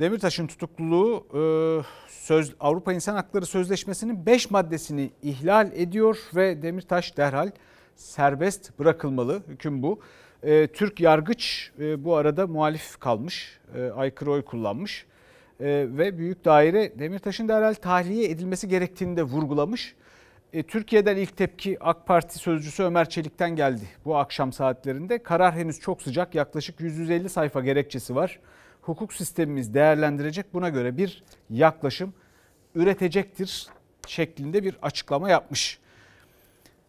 Demirtaş'ın 0.00 0.46
tutukluluğu 0.46 1.26
e, 1.34 1.42
söz, 2.08 2.54
Avrupa 2.60 2.92
İnsan 2.92 3.14
Hakları 3.14 3.46
Sözleşmesi'nin 3.46 4.26
5 4.26 4.50
maddesini 4.50 5.10
ihlal 5.22 5.70
ediyor 5.74 6.18
ve 6.34 6.62
Demirtaş 6.62 7.16
derhal 7.16 7.50
serbest 7.96 8.78
bırakılmalı. 8.78 9.42
Hüküm 9.48 9.82
bu. 9.82 10.00
E, 10.42 10.66
Türk 10.66 11.00
yargıç 11.00 11.72
e, 11.80 12.04
bu 12.04 12.16
arada 12.16 12.46
muhalif 12.46 12.98
kalmış, 13.00 13.60
aykırı 13.96 14.30
oy 14.30 14.42
kullanmış 14.42 15.06
ve 15.60 16.18
büyük 16.18 16.44
daire 16.44 16.98
Demirtaş'ın 16.98 17.48
derhal 17.48 17.74
tahliye 17.74 18.30
edilmesi 18.30 18.68
gerektiğini 18.68 19.16
de 19.16 19.22
vurgulamış. 19.22 19.94
Türkiye'den 20.68 21.16
ilk 21.16 21.36
tepki 21.36 21.76
AK 21.80 22.06
Parti 22.06 22.38
sözcüsü 22.38 22.82
Ömer 22.82 23.08
Çelik'ten 23.08 23.56
geldi 23.56 23.84
bu 24.04 24.16
akşam 24.16 24.52
saatlerinde. 24.52 25.22
Karar 25.22 25.54
henüz 25.54 25.80
çok 25.80 26.02
sıcak 26.02 26.34
yaklaşık 26.34 26.80
150 26.80 27.28
sayfa 27.28 27.60
gerekçesi 27.60 28.14
var 28.14 28.40
hukuk 28.82 29.12
sistemimiz 29.12 29.74
değerlendirecek 29.74 30.54
buna 30.54 30.68
göre 30.68 30.96
bir 30.96 31.24
yaklaşım 31.50 32.14
üretecektir 32.74 33.66
şeklinde 34.06 34.64
bir 34.64 34.76
açıklama 34.82 35.30
yapmış. 35.30 35.78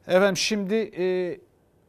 Efendim 0.08 0.38
şimdi 0.38 0.76
e, 0.76 1.40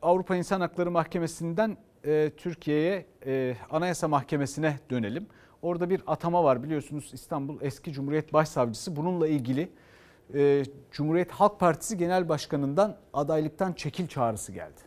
Avrupa 0.03 0.37
İnsan 0.37 0.61
Hakları 0.61 0.91
Mahkemesi'nden 0.91 1.77
e, 2.05 2.31
Türkiye'ye 2.37 3.07
e, 3.27 3.57
Anayasa 3.71 4.09
Mahkemesi'ne 4.09 4.79
dönelim. 4.91 5.27
Orada 5.63 5.91
bir 5.91 6.03
atama 6.07 6.45
var 6.45 6.63
biliyorsunuz 6.63 7.11
İstanbul 7.13 7.59
eski 7.61 7.93
Cumhuriyet 7.93 8.33
Başsavcısı 8.33 8.97
bununla 8.97 9.29
ilgili 9.29 9.69
e, 10.35 10.65
Cumhuriyet 10.91 11.31
Halk 11.31 11.61
Partisi 11.61 11.97
Genel 11.97 12.29
Başkanı'ndan 12.29 12.97
adaylıktan 13.13 13.73
çekil 13.73 14.09
çağrısı 14.09 14.53
geldi. 14.53 14.81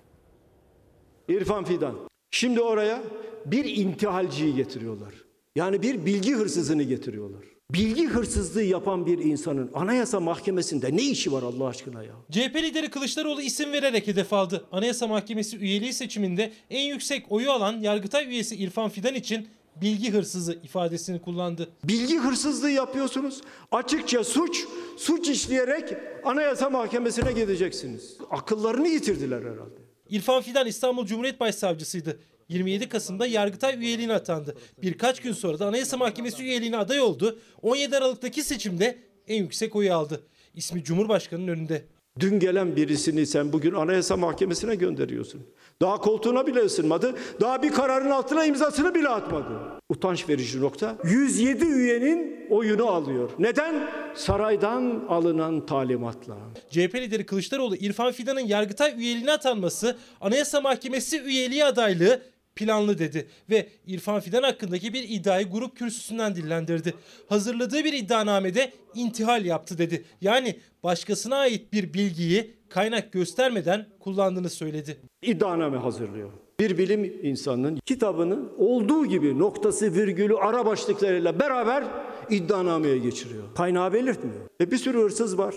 İrfan 1.28 1.64
Fidan. 1.64 1.96
Şimdi 2.36 2.62
oraya 2.62 3.04
bir 3.46 3.66
intihalciyi 3.66 4.56
getiriyorlar. 4.56 5.14
Yani 5.56 5.82
bir 5.82 6.06
bilgi 6.06 6.34
hırsızını 6.34 6.84
getiriyorlar. 6.84 7.44
Bilgi 7.72 8.08
hırsızlığı 8.08 8.64
yapan 8.64 9.06
bir 9.06 9.18
insanın 9.18 9.72
Anayasa 9.74 10.20
Mahkemesi'nde 10.20 10.98
ne 10.98 11.02
işi 11.02 11.32
var 11.32 11.44
Allah 11.44 11.68
aşkına 11.68 12.04
ya? 12.04 12.14
CHP 12.32 12.56
lideri 12.56 12.90
Kılıçdaroğlu 12.90 13.42
isim 13.42 13.72
vererek 13.72 14.08
hedef 14.08 14.34
aldı. 14.34 14.66
Anayasa 14.72 15.08
Mahkemesi 15.08 15.58
üyeliği 15.58 15.94
seçiminde 15.94 16.52
en 16.70 16.84
yüksek 16.84 17.32
oyu 17.32 17.52
alan 17.52 17.80
Yargıtay 17.80 18.26
üyesi 18.28 18.56
İrfan 18.56 18.90
Fidan 18.90 19.16
için 19.16 19.48
bilgi 19.82 20.12
hırsızı 20.12 20.60
ifadesini 20.64 21.22
kullandı. 21.22 21.70
Bilgi 21.84 22.18
hırsızlığı 22.18 22.72
yapıyorsunuz. 22.72 23.42
Açıkça 23.72 24.24
suç, 24.24 24.66
suç 24.98 25.30
işleyerek 25.30 25.94
Anayasa 26.24 26.70
Mahkemesi'ne 26.70 27.32
gideceksiniz. 27.32 28.18
Akıllarını 28.32 28.88
yitirdiler 28.88 29.42
herhalde. 29.42 29.85
İrfan 30.10 30.42
Fidan 30.42 30.68
İstanbul 30.68 31.06
Cumhuriyet 31.06 31.40
Başsavcısıydı. 31.40 32.20
27 32.50 32.90
Kasım'da 32.90 33.28
Yargıtay 33.28 33.76
üyeliğine 33.76 34.14
atandı. 34.14 34.58
Birkaç 34.82 35.22
gün 35.22 35.34
sonra 35.34 35.60
da 35.60 35.68
Anayasa 35.68 35.98
Mahkemesi 35.98 36.44
üyeliğine 36.44 36.78
aday 36.78 37.02
oldu. 37.02 37.40
17 37.62 37.98
Aralık'taki 37.98 38.44
seçimde 38.44 38.98
en 39.28 39.44
yüksek 39.44 39.76
oyu 39.76 39.94
aldı. 39.94 40.24
İsmi 40.56 40.84
Cumhurbaşkanı'nın 40.84 41.48
önünde. 41.48 41.86
Dün 42.20 42.40
gelen 42.40 42.76
birisini 42.76 43.26
sen 43.26 43.54
bugün 43.54 43.74
Anayasa 43.74 44.18
Mahkemesi'ne 44.18 44.76
gönderiyorsun. 44.76 45.42
Daha 45.82 45.98
koltuğuna 45.98 46.48
bile 46.48 46.60
ısınmadı. 46.60 47.16
Daha 47.42 47.64
bir 47.64 47.72
kararın 47.72 48.10
altına 48.10 48.46
imzasını 48.46 48.96
bile 48.96 49.10
atmadı. 49.10 49.62
Utanç 49.90 50.30
verici 50.30 50.62
nokta. 50.62 50.98
107 51.04 51.66
üyenin 51.66 52.48
oyunu 52.50 52.88
alıyor. 52.88 53.30
Neden? 53.40 53.90
Saraydan 54.16 55.06
alınan 55.10 55.66
talimatla. 55.66 56.38
CHP 56.70 56.96
lideri 56.96 57.26
Kılıçdaroğlu 57.26 57.76
İrfan 57.76 58.12
Fidan'ın 58.12 58.40
Yargıtay 58.40 58.94
üyeliğine 58.98 59.32
atanması, 59.32 59.98
Anayasa 60.22 60.62
Mahkemesi 60.62 61.22
üyeliği 61.22 61.66
adaylığı 61.66 62.22
planlı 62.56 62.98
dedi 62.98 63.28
ve 63.50 63.68
İrfan 63.88 64.20
Fidan 64.20 64.44
hakkındaki 64.44 64.94
bir 64.94 65.10
iddiayı 65.10 65.50
grup 65.52 65.78
kürsüsünden 65.78 66.36
dillendirdi. 66.36 66.94
Hazırladığı 67.30 67.84
bir 67.84 67.94
iddianamede 67.94 68.72
intihal 68.96 69.46
yaptı 69.46 69.78
dedi. 69.78 70.06
Yani 70.22 70.60
başkasına 70.84 71.36
ait 71.36 71.74
bir 71.74 71.94
bilgiyi 71.94 72.54
kaynak 72.70 73.12
göstermeden 73.12 73.86
kullandığını 74.00 74.50
söyledi. 74.50 74.98
İddianame 75.22 75.78
hazırlıyor. 75.78 76.30
Bir 76.60 76.78
bilim 76.78 77.04
insanının 77.24 77.80
kitabını 77.86 78.40
olduğu 78.58 79.06
gibi 79.06 79.40
noktası 79.40 79.94
virgülü 79.94 80.36
ara 80.36 80.66
başlıklarıyla 80.66 81.40
beraber 81.40 81.84
iddianameye 82.30 82.98
geçiriyor. 82.98 83.44
Kaynağı 83.56 83.94
belirtmiyor. 83.94 84.42
E 84.62 84.72
bir 84.72 84.78
sürü 84.78 84.98
hırsız 84.98 85.38
var. 85.38 85.56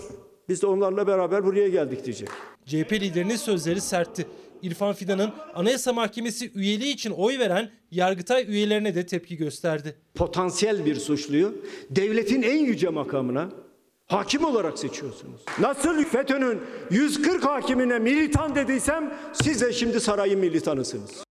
Biz 0.49 0.61
de 0.61 0.67
onlarla 0.67 1.07
beraber 1.07 1.45
buraya 1.45 1.69
geldik 1.69 2.05
diyecek. 2.05 2.29
CHP 2.65 2.93
liderinin 2.93 3.35
sözleri 3.35 3.81
sertti. 3.81 4.27
İrfan 4.61 4.93
Fidan'ın 4.93 5.31
Anayasa 5.55 5.93
Mahkemesi 5.93 6.51
üyeliği 6.55 6.93
için 6.93 7.11
oy 7.11 7.39
veren 7.39 7.71
Yargıtay 7.91 8.45
üyelerine 8.47 8.95
de 8.95 9.05
tepki 9.05 9.37
gösterdi. 9.37 9.95
Potansiyel 10.15 10.85
bir 10.85 10.95
suçluyu 10.95 11.55
devletin 11.89 12.41
en 12.41 12.57
yüce 12.57 12.89
makamına 12.89 13.49
hakim 14.07 14.45
olarak 14.45 14.79
seçiyorsunuz. 14.79 15.41
Nasıl 15.59 16.03
FETÖ'nün 16.03 16.61
140 16.91 17.45
hakimine 17.45 17.99
militan 17.99 18.55
dediysem 18.55 19.13
siz 19.33 19.61
de 19.61 19.73
şimdi 19.73 19.99
sarayın 19.99 20.39
militanısınız. 20.39 21.28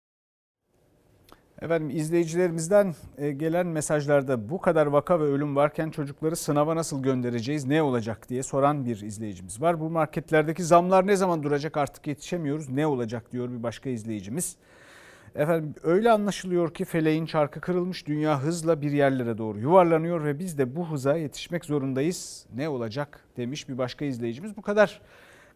Efendim 1.61 1.89
izleyicilerimizden 1.89 2.95
e, 3.17 3.31
gelen 3.31 3.67
mesajlarda 3.67 4.49
bu 4.49 4.61
kadar 4.61 4.85
vaka 4.85 5.19
ve 5.19 5.23
ölüm 5.23 5.55
varken 5.55 5.89
çocukları 5.89 6.35
sınava 6.35 6.75
nasıl 6.75 7.03
göndereceğiz, 7.03 7.65
ne 7.65 7.81
olacak 7.81 8.29
diye 8.29 8.43
soran 8.43 8.85
bir 8.85 9.01
izleyicimiz 9.01 9.61
var. 9.61 9.79
Bu 9.79 9.89
marketlerdeki 9.89 10.63
zamlar 10.63 11.07
ne 11.07 11.15
zaman 11.15 11.43
duracak 11.43 11.77
artık 11.77 12.07
yetişemiyoruz, 12.07 12.69
ne 12.69 12.87
olacak 12.87 13.31
diyor 13.31 13.51
bir 13.51 13.63
başka 13.63 13.89
izleyicimiz. 13.89 14.55
Efendim 15.35 15.75
öyle 15.83 16.11
anlaşılıyor 16.11 16.73
ki 16.73 16.85
feleğin 16.85 17.25
çarkı 17.25 17.61
kırılmış, 17.61 18.07
dünya 18.07 18.41
hızla 18.41 18.81
bir 18.81 18.91
yerlere 18.91 19.37
doğru 19.37 19.59
yuvarlanıyor 19.59 20.23
ve 20.23 20.39
biz 20.39 20.57
de 20.57 20.75
bu 20.75 20.91
hıza 20.91 21.15
yetişmek 21.15 21.65
zorundayız. 21.65 22.45
Ne 22.55 22.69
olacak 22.69 23.19
demiş 23.37 23.69
bir 23.69 23.77
başka 23.77 24.05
izleyicimiz. 24.05 24.57
Bu 24.57 24.61
kadar 24.61 25.01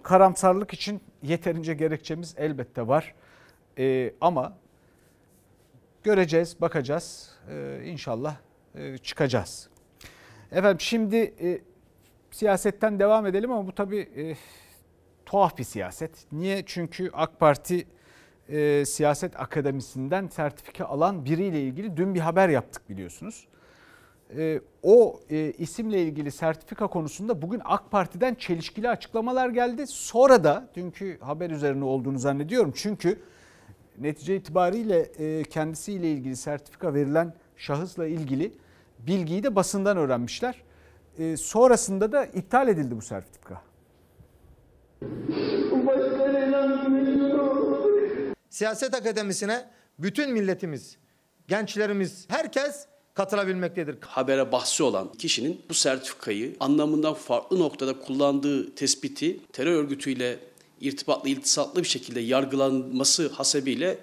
karamsarlık 0.03 0.73
için 0.73 1.01
yeterince 1.23 1.73
gerekçemiz 1.73 2.35
elbette 2.37 2.87
var. 2.87 3.15
Ee, 3.77 4.13
ama 4.21 4.53
göreceğiz, 6.09 6.61
bakacağız. 6.61 7.29
Ee, 7.51 7.81
inşallah 7.85 8.35
e, 8.75 8.97
çıkacağız. 8.97 9.69
Efendim 10.51 10.79
şimdi 10.79 11.15
e, 11.15 11.61
siyasetten 12.31 12.99
devam 12.99 13.25
edelim 13.25 13.51
ama 13.51 13.67
bu 13.67 13.75
tabii 13.75 13.99
e, 13.99 14.35
tuhaf 15.25 15.57
bir 15.57 15.63
siyaset. 15.63 16.11
Niye? 16.31 16.63
Çünkü 16.65 17.09
AK 17.13 17.39
Parti 17.39 17.87
Siyaset 18.85 19.39
Akademisi'nden 19.39 20.27
sertifika 20.27 20.85
alan 20.85 21.25
biriyle 21.25 21.61
ilgili 21.61 21.97
dün 21.97 22.15
bir 22.15 22.19
haber 22.19 22.49
yaptık 22.49 22.89
biliyorsunuz. 22.89 23.47
O 24.83 25.19
isimle 25.57 26.01
ilgili 26.01 26.31
sertifika 26.31 26.87
konusunda 26.87 27.41
bugün 27.41 27.61
AK 27.65 27.91
Parti'den 27.91 28.35
çelişkili 28.35 28.89
açıklamalar 28.89 29.49
geldi. 29.49 29.87
Sonra 29.87 30.43
da 30.43 30.69
dünkü 30.75 31.19
haber 31.19 31.49
üzerine 31.49 31.83
olduğunu 31.83 32.19
zannediyorum. 32.19 32.73
Çünkü 32.75 33.19
netice 33.99 34.35
itibariyle 34.35 34.99
e, 34.99 35.43
kendisiyle 35.43 36.11
ilgili 36.11 36.35
sertifika 36.35 36.93
verilen 36.93 37.33
şahısla 37.57 38.07
ilgili 38.07 38.51
bilgiyi 38.99 39.43
de 39.43 39.55
basından 39.55 39.97
öğrenmişler. 39.97 40.63
E, 41.17 41.37
sonrasında 41.37 42.11
da 42.11 42.25
iptal 42.25 42.67
edildi 42.67 42.97
bu 42.97 43.01
sertifika. 43.01 43.61
Siyaset 48.49 48.93
akademisine 48.93 49.69
bütün 49.99 50.31
milletimiz, 50.31 50.97
gençlerimiz, 51.47 52.25
herkes 52.29 52.85
katılabilmektedir. 53.13 53.97
Habere 54.01 54.51
bahsi 54.51 54.83
olan 54.83 55.11
kişinin 55.13 55.61
bu 55.69 55.73
sertifikayı 55.73 56.55
anlamından 56.59 57.13
farklı 57.13 57.59
noktada 57.59 57.99
kullandığı 57.99 58.75
tespiti 58.75 59.39
terör 59.53 59.73
örgütüyle 59.73 60.39
irtibatlı, 60.81 61.29
iltisatlı 61.29 61.83
bir 61.83 61.87
şekilde 61.87 62.19
yargılanması 62.19 63.27
hasebiyle 63.27 63.97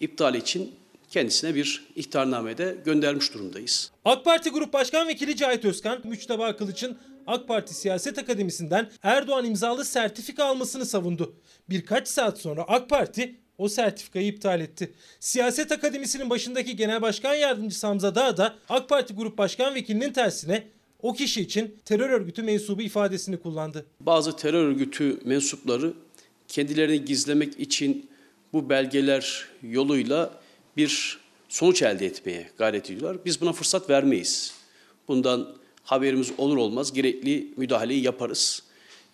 iptal 0.00 0.34
için 0.34 0.74
kendisine 1.10 1.54
bir 1.54 1.86
ihtarnamede 1.96 2.76
göndermiş 2.84 3.34
durumdayız. 3.34 3.90
AK 4.04 4.24
Parti 4.24 4.50
Grup 4.50 4.72
Başkan 4.72 5.08
Vekili 5.08 5.36
Cahit 5.36 5.64
Özkan, 5.64 6.00
Müçteba 6.04 6.56
Kılıç'ın 6.56 6.98
AK 7.26 7.48
Parti 7.48 7.74
Siyaset 7.74 8.18
Akademisi'nden 8.18 8.90
Erdoğan 9.02 9.44
imzalı 9.44 9.84
sertifika 9.84 10.44
almasını 10.44 10.86
savundu. 10.86 11.34
Birkaç 11.70 12.08
saat 12.08 12.38
sonra 12.38 12.62
AK 12.62 12.88
Parti 12.88 13.36
o 13.58 13.68
sertifikayı 13.68 14.26
iptal 14.26 14.60
etti. 14.60 14.92
Siyaset 15.20 15.72
Akademisi'nin 15.72 16.30
başındaki 16.30 16.76
Genel 16.76 17.02
Başkan 17.02 17.34
Yardımcısı 17.34 17.86
Hamza 17.86 18.14
Dağ 18.14 18.36
da 18.36 18.54
AK 18.68 18.88
Parti 18.88 19.14
Grup 19.14 19.38
Başkan 19.38 19.74
Vekilinin 19.74 20.12
tersine 20.12 20.64
o 21.02 21.12
kişi 21.12 21.40
için 21.40 21.76
terör 21.84 22.10
örgütü 22.10 22.42
mensubu 22.42 22.82
ifadesini 22.82 23.36
kullandı. 23.36 23.86
Bazı 24.00 24.36
terör 24.36 24.64
örgütü 24.64 25.20
mensupları 25.24 25.92
kendilerini 26.50 27.04
gizlemek 27.04 27.60
için 27.60 28.10
bu 28.52 28.70
belgeler 28.70 29.46
yoluyla 29.62 30.40
bir 30.76 31.20
sonuç 31.48 31.82
elde 31.82 32.06
etmeye 32.06 32.50
gayret 32.58 32.90
ediyorlar. 32.90 33.24
Biz 33.24 33.40
buna 33.40 33.52
fırsat 33.52 33.90
vermeyiz. 33.90 34.54
Bundan 35.08 35.56
haberimiz 35.84 36.32
olur 36.38 36.56
olmaz 36.56 36.92
gerekli 36.92 37.54
müdahaleyi 37.56 38.02
yaparız. 38.02 38.62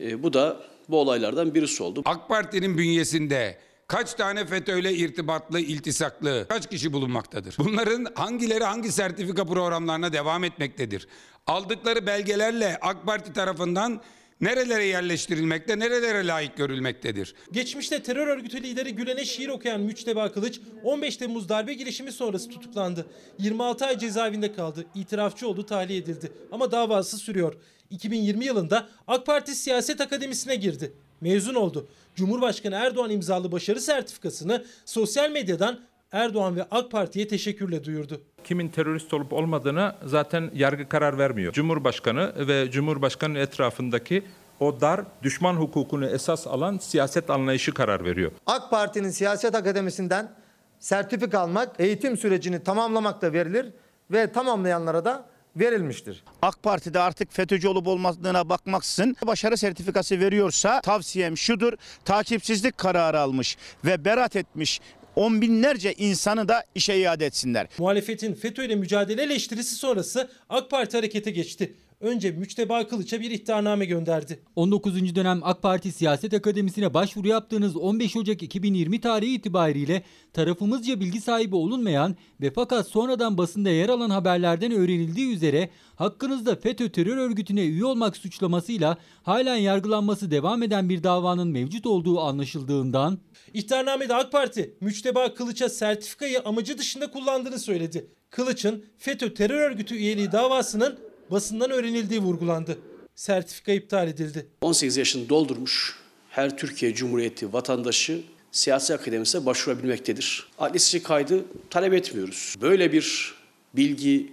E, 0.00 0.22
bu 0.22 0.32
da 0.32 0.62
bu 0.88 1.00
olaylardan 1.00 1.54
birisi 1.54 1.82
oldu. 1.82 2.02
AK 2.04 2.28
Parti'nin 2.28 2.78
bünyesinde 2.78 3.58
kaç 3.86 4.14
tane 4.14 4.46
FETÖ'yle 4.46 4.94
irtibatlı, 4.94 5.60
iltisaklı, 5.60 6.46
kaç 6.48 6.70
kişi 6.70 6.92
bulunmaktadır? 6.92 7.54
Bunların 7.58 8.06
hangileri 8.14 8.64
hangi 8.64 8.92
sertifika 8.92 9.44
programlarına 9.44 10.12
devam 10.12 10.44
etmektedir? 10.44 11.08
Aldıkları 11.46 12.06
belgelerle 12.06 12.78
AK 12.80 13.06
Parti 13.06 13.32
tarafından 13.32 14.02
nerelere 14.40 14.84
yerleştirilmekte, 14.84 15.78
nerelere 15.78 16.26
layık 16.26 16.56
görülmektedir? 16.56 17.34
Geçmişte 17.52 18.02
terör 18.02 18.26
örgütü 18.26 18.62
lideri 18.62 18.94
Gülen'e 18.94 19.24
şiir 19.24 19.48
okuyan 19.48 19.80
Müçteba 19.80 20.32
Kılıç 20.32 20.60
15 20.84 21.16
Temmuz 21.16 21.48
darbe 21.48 21.74
girişimi 21.74 22.12
sonrası 22.12 22.48
tutuklandı. 22.48 23.06
26 23.38 23.86
ay 23.86 23.98
cezaevinde 23.98 24.52
kaldı. 24.52 24.86
İtirafçı 24.94 25.48
oldu, 25.48 25.66
tahliye 25.66 25.98
edildi. 25.98 26.32
Ama 26.52 26.72
davası 26.72 27.18
sürüyor. 27.18 27.54
2020 27.90 28.44
yılında 28.44 28.88
AK 29.06 29.26
Parti 29.26 29.54
Siyaset 29.54 30.00
Akademisi'ne 30.00 30.56
girdi. 30.56 30.92
Mezun 31.20 31.54
oldu. 31.54 31.88
Cumhurbaşkanı 32.14 32.74
Erdoğan 32.74 33.10
imzalı 33.10 33.52
başarı 33.52 33.80
sertifikasını 33.80 34.64
sosyal 34.84 35.30
medyadan 35.30 35.80
Erdoğan 36.12 36.56
ve 36.56 36.66
AK 36.70 36.90
Parti'ye 36.90 37.28
teşekkürle 37.28 37.84
duyurdu. 37.84 38.20
Kimin 38.44 38.68
terörist 38.68 39.14
olup 39.14 39.32
olmadığına 39.32 39.96
zaten 40.04 40.50
yargı 40.54 40.88
karar 40.88 41.18
vermiyor. 41.18 41.52
Cumhurbaşkanı 41.52 42.48
ve 42.48 42.70
Cumhurbaşkanı 42.70 43.38
etrafındaki 43.38 44.22
o 44.60 44.80
dar 44.80 45.00
düşman 45.22 45.54
hukukunu 45.54 46.06
esas 46.06 46.46
alan 46.46 46.78
siyaset 46.78 47.30
anlayışı 47.30 47.74
karar 47.74 48.04
veriyor. 48.04 48.32
AK 48.46 48.70
Parti'nin 48.70 49.10
siyaset 49.10 49.54
akademisinden 49.54 50.32
sertifika 50.78 51.40
almak 51.40 51.80
eğitim 51.80 52.16
sürecini 52.16 52.64
tamamlamakta 52.64 53.32
verilir 53.32 53.66
ve 54.10 54.32
tamamlayanlara 54.32 55.04
da 55.04 55.26
verilmiştir. 55.56 56.24
AK 56.42 56.62
Parti'de 56.62 57.00
artık 57.00 57.32
FETÖ'cü 57.32 57.68
olup 57.68 57.86
olmadığına 57.86 58.48
bakmaksızın 58.48 59.16
başarı 59.26 59.56
sertifikası 59.56 60.20
veriyorsa 60.20 60.80
tavsiyem 60.80 61.36
şudur. 61.36 61.72
Takipsizlik 62.04 62.78
kararı 62.78 63.20
almış 63.20 63.56
ve 63.84 64.04
berat 64.04 64.36
etmiş 64.36 64.80
on 65.16 65.40
binlerce 65.40 65.92
insanı 65.92 66.48
da 66.48 66.64
işe 66.74 66.96
iade 66.96 67.26
etsinler. 67.26 67.66
Muhalefetin 67.78 68.34
FETÖ 68.34 68.64
ile 68.64 68.74
mücadele 68.74 69.22
eleştirisi 69.22 69.74
sonrası 69.74 70.30
AK 70.48 70.70
Parti 70.70 70.96
harekete 70.96 71.30
geçti. 71.30 71.74
Önce 72.00 72.30
Müçteba 72.30 72.88
Kılıç'a 72.88 73.20
bir 73.20 73.30
ihtarname 73.30 73.84
gönderdi. 73.84 74.42
19. 74.56 75.14
dönem 75.14 75.40
AK 75.42 75.62
Parti 75.62 75.92
Siyaset 75.92 76.34
Akademisi'ne 76.34 76.94
başvuru 76.94 77.28
yaptığınız 77.28 77.76
15 77.76 78.16
Ocak 78.16 78.42
2020 78.42 79.00
tarihi 79.00 79.34
itibariyle 79.34 80.02
tarafımızca 80.32 81.00
bilgi 81.00 81.20
sahibi 81.20 81.56
olunmayan 81.56 82.16
ve 82.40 82.50
fakat 82.50 82.88
sonradan 82.88 83.38
basında 83.38 83.70
yer 83.70 83.88
alan 83.88 84.10
haberlerden 84.10 84.72
öğrenildiği 84.72 85.34
üzere 85.34 85.70
hakkınızda 85.94 86.56
FETÖ 86.56 86.88
terör 86.88 87.16
örgütüne 87.16 87.64
üye 87.64 87.84
olmak 87.84 88.16
suçlamasıyla 88.16 88.96
halen 89.22 89.56
yargılanması 89.56 90.30
devam 90.30 90.62
eden 90.62 90.88
bir 90.88 91.02
davanın 91.02 91.48
mevcut 91.48 91.86
olduğu 91.86 92.20
anlaşıldığından 92.20 93.18
İhtarnamede 93.54 94.14
AK 94.14 94.32
Parti 94.32 94.76
Müçteba 94.80 95.34
Kılıç'a 95.34 95.68
sertifikayı 95.68 96.40
amacı 96.40 96.78
dışında 96.78 97.10
kullandığını 97.10 97.58
söyledi. 97.58 98.10
Kılıç'ın 98.30 98.84
FETÖ 98.98 99.34
terör 99.34 99.70
örgütü 99.70 99.94
üyeliği 99.94 100.32
davasının 100.32 100.98
basından 101.30 101.70
öğrenildiği 101.70 102.20
vurgulandı. 102.20 102.78
Sertifika 103.14 103.72
iptal 103.72 104.08
edildi. 104.08 104.46
18 104.60 104.96
yaşını 104.96 105.28
doldurmuş 105.28 105.96
her 106.30 106.56
Türkiye 106.56 106.94
Cumhuriyeti 106.94 107.52
vatandaşı 107.52 108.22
siyasi 108.52 108.94
akademisine 108.94 109.46
başvurabilmektedir. 109.46 110.48
Adli 110.58 111.02
kaydı 111.02 111.44
talep 111.70 111.92
etmiyoruz. 111.92 112.54
Böyle 112.60 112.92
bir 112.92 113.34
bilgi 113.74 114.32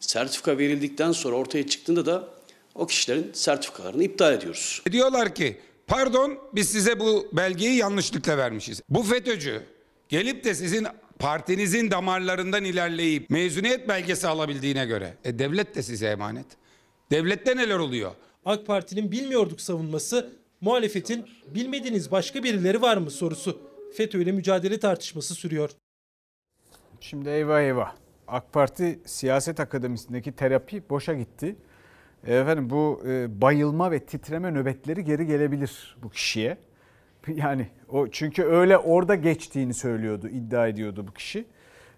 sertifika 0.00 0.58
verildikten 0.58 1.12
sonra 1.12 1.36
ortaya 1.36 1.66
çıktığında 1.66 2.06
da 2.06 2.28
o 2.74 2.86
kişilerin 2.86 3.30
sertifikalarını 3.32 4.04
iptal 4.04 4.34
ediyoruz. 4.34 4.82
Diyorlar 4.92 5.34
ki 5.34 5.56
pardon 5.86 6.38
biz 6.54 6.68
size 6.70 7.00
bu 7.00 7.28
belgeyi 7.32 7.76
yanlışlıkla 7.76 8.38
vermişiz. 8.38 8.82
Bu 8.88 9.02
FETÖ'cü 9.02 9.62
gelip 10.08 10.44
de 10.44 10.54
sizin 10.54 10.86
partinizin 11.22 11.90
damarlarından 11.90 12.64
ilerleyip 12.64 13.30
mezuniyet 13.30 13.88
belgesi 13.88 14.28
alabildiğine 14.28 14.86
göre 14.86 15.14
e, 15.24 15.38
devlet 15.38 15.74
de 15.74 15.82
size 15.82 16.06
emanet. 16.06 16.46
Devlette 17.10 17.56
neler 17.56 17.78
oluyor? 17.78 18.12
AK 18.44 18.66
Parti'nin 18.66 19.12
bilmiyorduk 19.12 19.60
savunması, 19.60 20.32
muhalefetin 20.60 21.26
bilmediğiniz 21.54 22.10
başka 22.10 22.42
birileri 22.42 22.82
var 22.82 22.96
mı 22.96 23.10
sorusu. 23.10 23.60
FETÖ 23.96 24.22
ile 24.22 24.32
mücadele 24.32 24.80
tartışması 24.80 25.34
sürüyor. 25.34 25.70
Şimdi 27.00 27.28
eyvah 27.28 27.60
eyvah. 27.60 27.94
AK 28.28 28.52
Parti 28.52 29.00
Siyaset 29.06 29.60
Akademisi'ndeki 29.60 30.32
terapi 30.32 30.82
boşa 30.90 31.14
gitti. 31.14 31.56
Efendim 32.26 32.70
bu 32.70 33.02
e, 33.06 33.40
bayılma 33.40 33.90
ve 33.90 33.98
titreme 33.98 34.50
nöbetleri 34.50 35.04
geri 35.04 35.26
gelebilir 35.26 35.96
bu 36.02 36.10
kişiye. 36.10 36.58
Yani 37.28 37.68
o 37.92 38.08
çünkü 38.08 38.44
öyle 38.44 38.78
orada 38.78 39.14
geçtiğini 39.14 39.74
söylüyordu, 39.74 40.28
iddia 40.28 40.68
ediyordu 40.68 41.06
bu 41.08 41.12
kişi. 41.12 41.44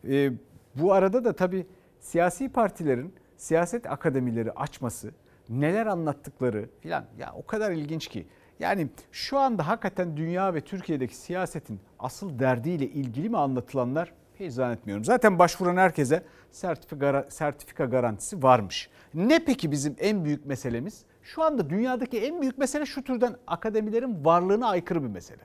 E, 0.09 0.33
bu 0.75 0.93
arada 0.93 1.25
da 1.25 1.33
tabii 1.33 1.67
siyasi 2.01 2.49
partilerin 2.49 3.15
siyaset 3.37 3.91
akademileri 3.91 4.53
açması, 4.53 5.11
neler 5.49 5.87
anlattıkları 5.87 6.69
filan 6.81 7.05
ya 7.19 7.33
o 7.37 7.47
kadar 7.47 7.71
ilginç 7.73 8.09
ki. 8.09 8.27
Yani 8.59 8.89
şu 9.13 9.39
anda 9.39 9.69
hakikaten 9.69 10.17
dünya 10.17 10.55
ve 10.55 10.61
Türkiye'deki 10.61 11.17
siyasetin 11.17 11.81
asıl 11.99 12.39
derdiyle 12.39 12.87
ilgili 12.87 13.29
mi 13.29 13.39
anlatılanlar 13.39 14.13
hiç 14.41 14.53
zannetmiyorum. 14.53 15.05
Zaten 15.05 15.39
başvuran 15.39 15.77
herkese 15.77 16.23
sertifika, 16.51 17.27
sertifika 17.29 17.85
garantisi 17.85 18.43
varmış. 18.43 18.91
Ne 19.15 19.45
peki 19.45 19.71
bizim 19.71 19.97
en 19.99 20.25
büyük 20.25 20.47
meselemiz? 20.47 21.05
Şu 21.23 21.43
anda 21.43 21.71
dünyadaki 21.71 22.21
en 22.21 22.41
büyük 22.41 22.59
mesele 22.59 22.87
şu 22.87 23.05
türden 23.05 23.37
akademilerin 23.47 24.25
varlığına 24.25 24.69
aykırı 24.69 25.03
bir 25.03 25.09
mesele. 25.09 25.43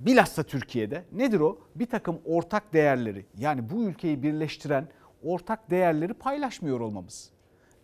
Bilhassa 0.00 0.42
Türkiye'de 0.42 1.04
nedir 1.12 1.40
o? 1.40 1.58
Bir 1.74 1.86
takım 1.86 2.20
ortak 2.24 2.72
değerleri 2.72 3.26
yani 3.38 3.70
bu 3.70 3.84
ülkeyi 3.84 4.22
birleştiren 4.22 4.88
ortak 5.22 5.70
değerleri 5.70 6.14
paylaşmıyor 6.14 6.80
olmamız. 6.80 7.30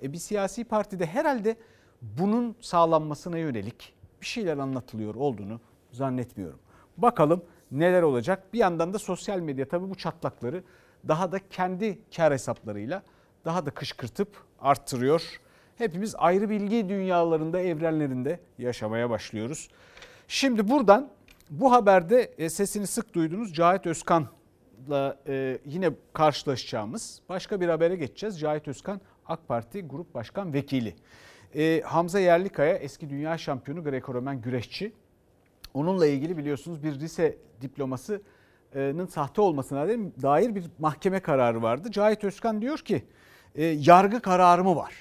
E 0.03 0.13
bir 0.13 0.19
siyasi 0.19 0.65
partide 0.65 1.07
herhalde 1.07 1.57
bunun 2.03 2.57
sağlanmasına 2.61 3.39
yönelik 3.39 3.95
bir 4.21 4.27
şeyler 4.27 4.59
anlatılıyor 4.59 5.15
olduğunu 5.15 5.61
zannetmiyorum. 5.93 6.59
Bakalım 6.97 7.45
neler 7.71 8.03
olacak? 8.03 8.53
Bir 8.53 8.59
yandan 8.59 8.93
da 8.95 8.99
sosyal 8.99 9.41
medya 9.41 9.69
tabii 9.69 9.91
bu 9.91 9.95
çatlakları 9.95 10.65
daha 11.09 11.33
da 11.33 11.39
kendi 11.51 11.99
kar 12.17 12.33
hesaplarıyla 12.33 13.03
daha 13.45 13.67
da 13.67 13.71
kışkırtıp 13.71 14.45
arttırıyor. 14.61 15.41
Hepimiz 15.79 16.15
ayrı 16.19 16.51
bilgi 16.51 16.89
dünyalarında, 16.89 17.61
evrenlerinde 17.61 18.41
yaşamaya 18.59 19.11
başlıyoruz. 19.11 19.69
Şimdi 20.29 20.69
buradan 20.69 21.11
bu 21.51 21.73
haberde 21.73 22.23
e, 22.39 22.51
sesini 22.51 22.87
sık 22.87 23.15
duyduğunuz 23.15 23.55
Cahit 23.55 23.87
Özkan'la 23.87 25.19
e, 25.27 25.59
yine 25.65 25.91
karşılaşacağımız 26.13 27.21
başka 27.29 27.61
bir 27.61 27.69
habere 27.69 27.97
geçeceğiz. 27.97 28.41
Cahit 28.41 28.69
Özkan 28.69 29.01
AK 29.27 29.49
Parti 29.49 29.83
Grup 29.83 30.15
Başkan 30.15 30.53
Vekili. 30.53 30.95
E, 31.55 31.81
Hamza 31.81 32.21
Yerlikaya 32.21 32.77
eski 32.77 33.11
dünya 33.11 33.39
şampiyonu 33.39 33.81
Greco-Romen 33.81 34.41
güreşçi. 34.41 34.93
Onunla 35.75 36.07
ilgili 36.07 36.37
biliyorsunuz 36.37 36.83
bir 36.83 37.01
lise 37.01 37.39
diplomasının 37.61 39.07
sahte 39.07 39.41
olmasına 39.41 39.89
dair 40.23 40.55
bir 40.55 40.65
mahkeme 40.79 41.21
kararı 41.21 41.63
vardı. 41.63 41.91
Cahit 41.91 42.25
Özkan 42.25 42.63
diyor 42.63 42.79
ki 42.79 43.05
yargı 43.59 44.21
kararı 44.21 44.65
mı 44.65 44.77
var? 44.77 44.95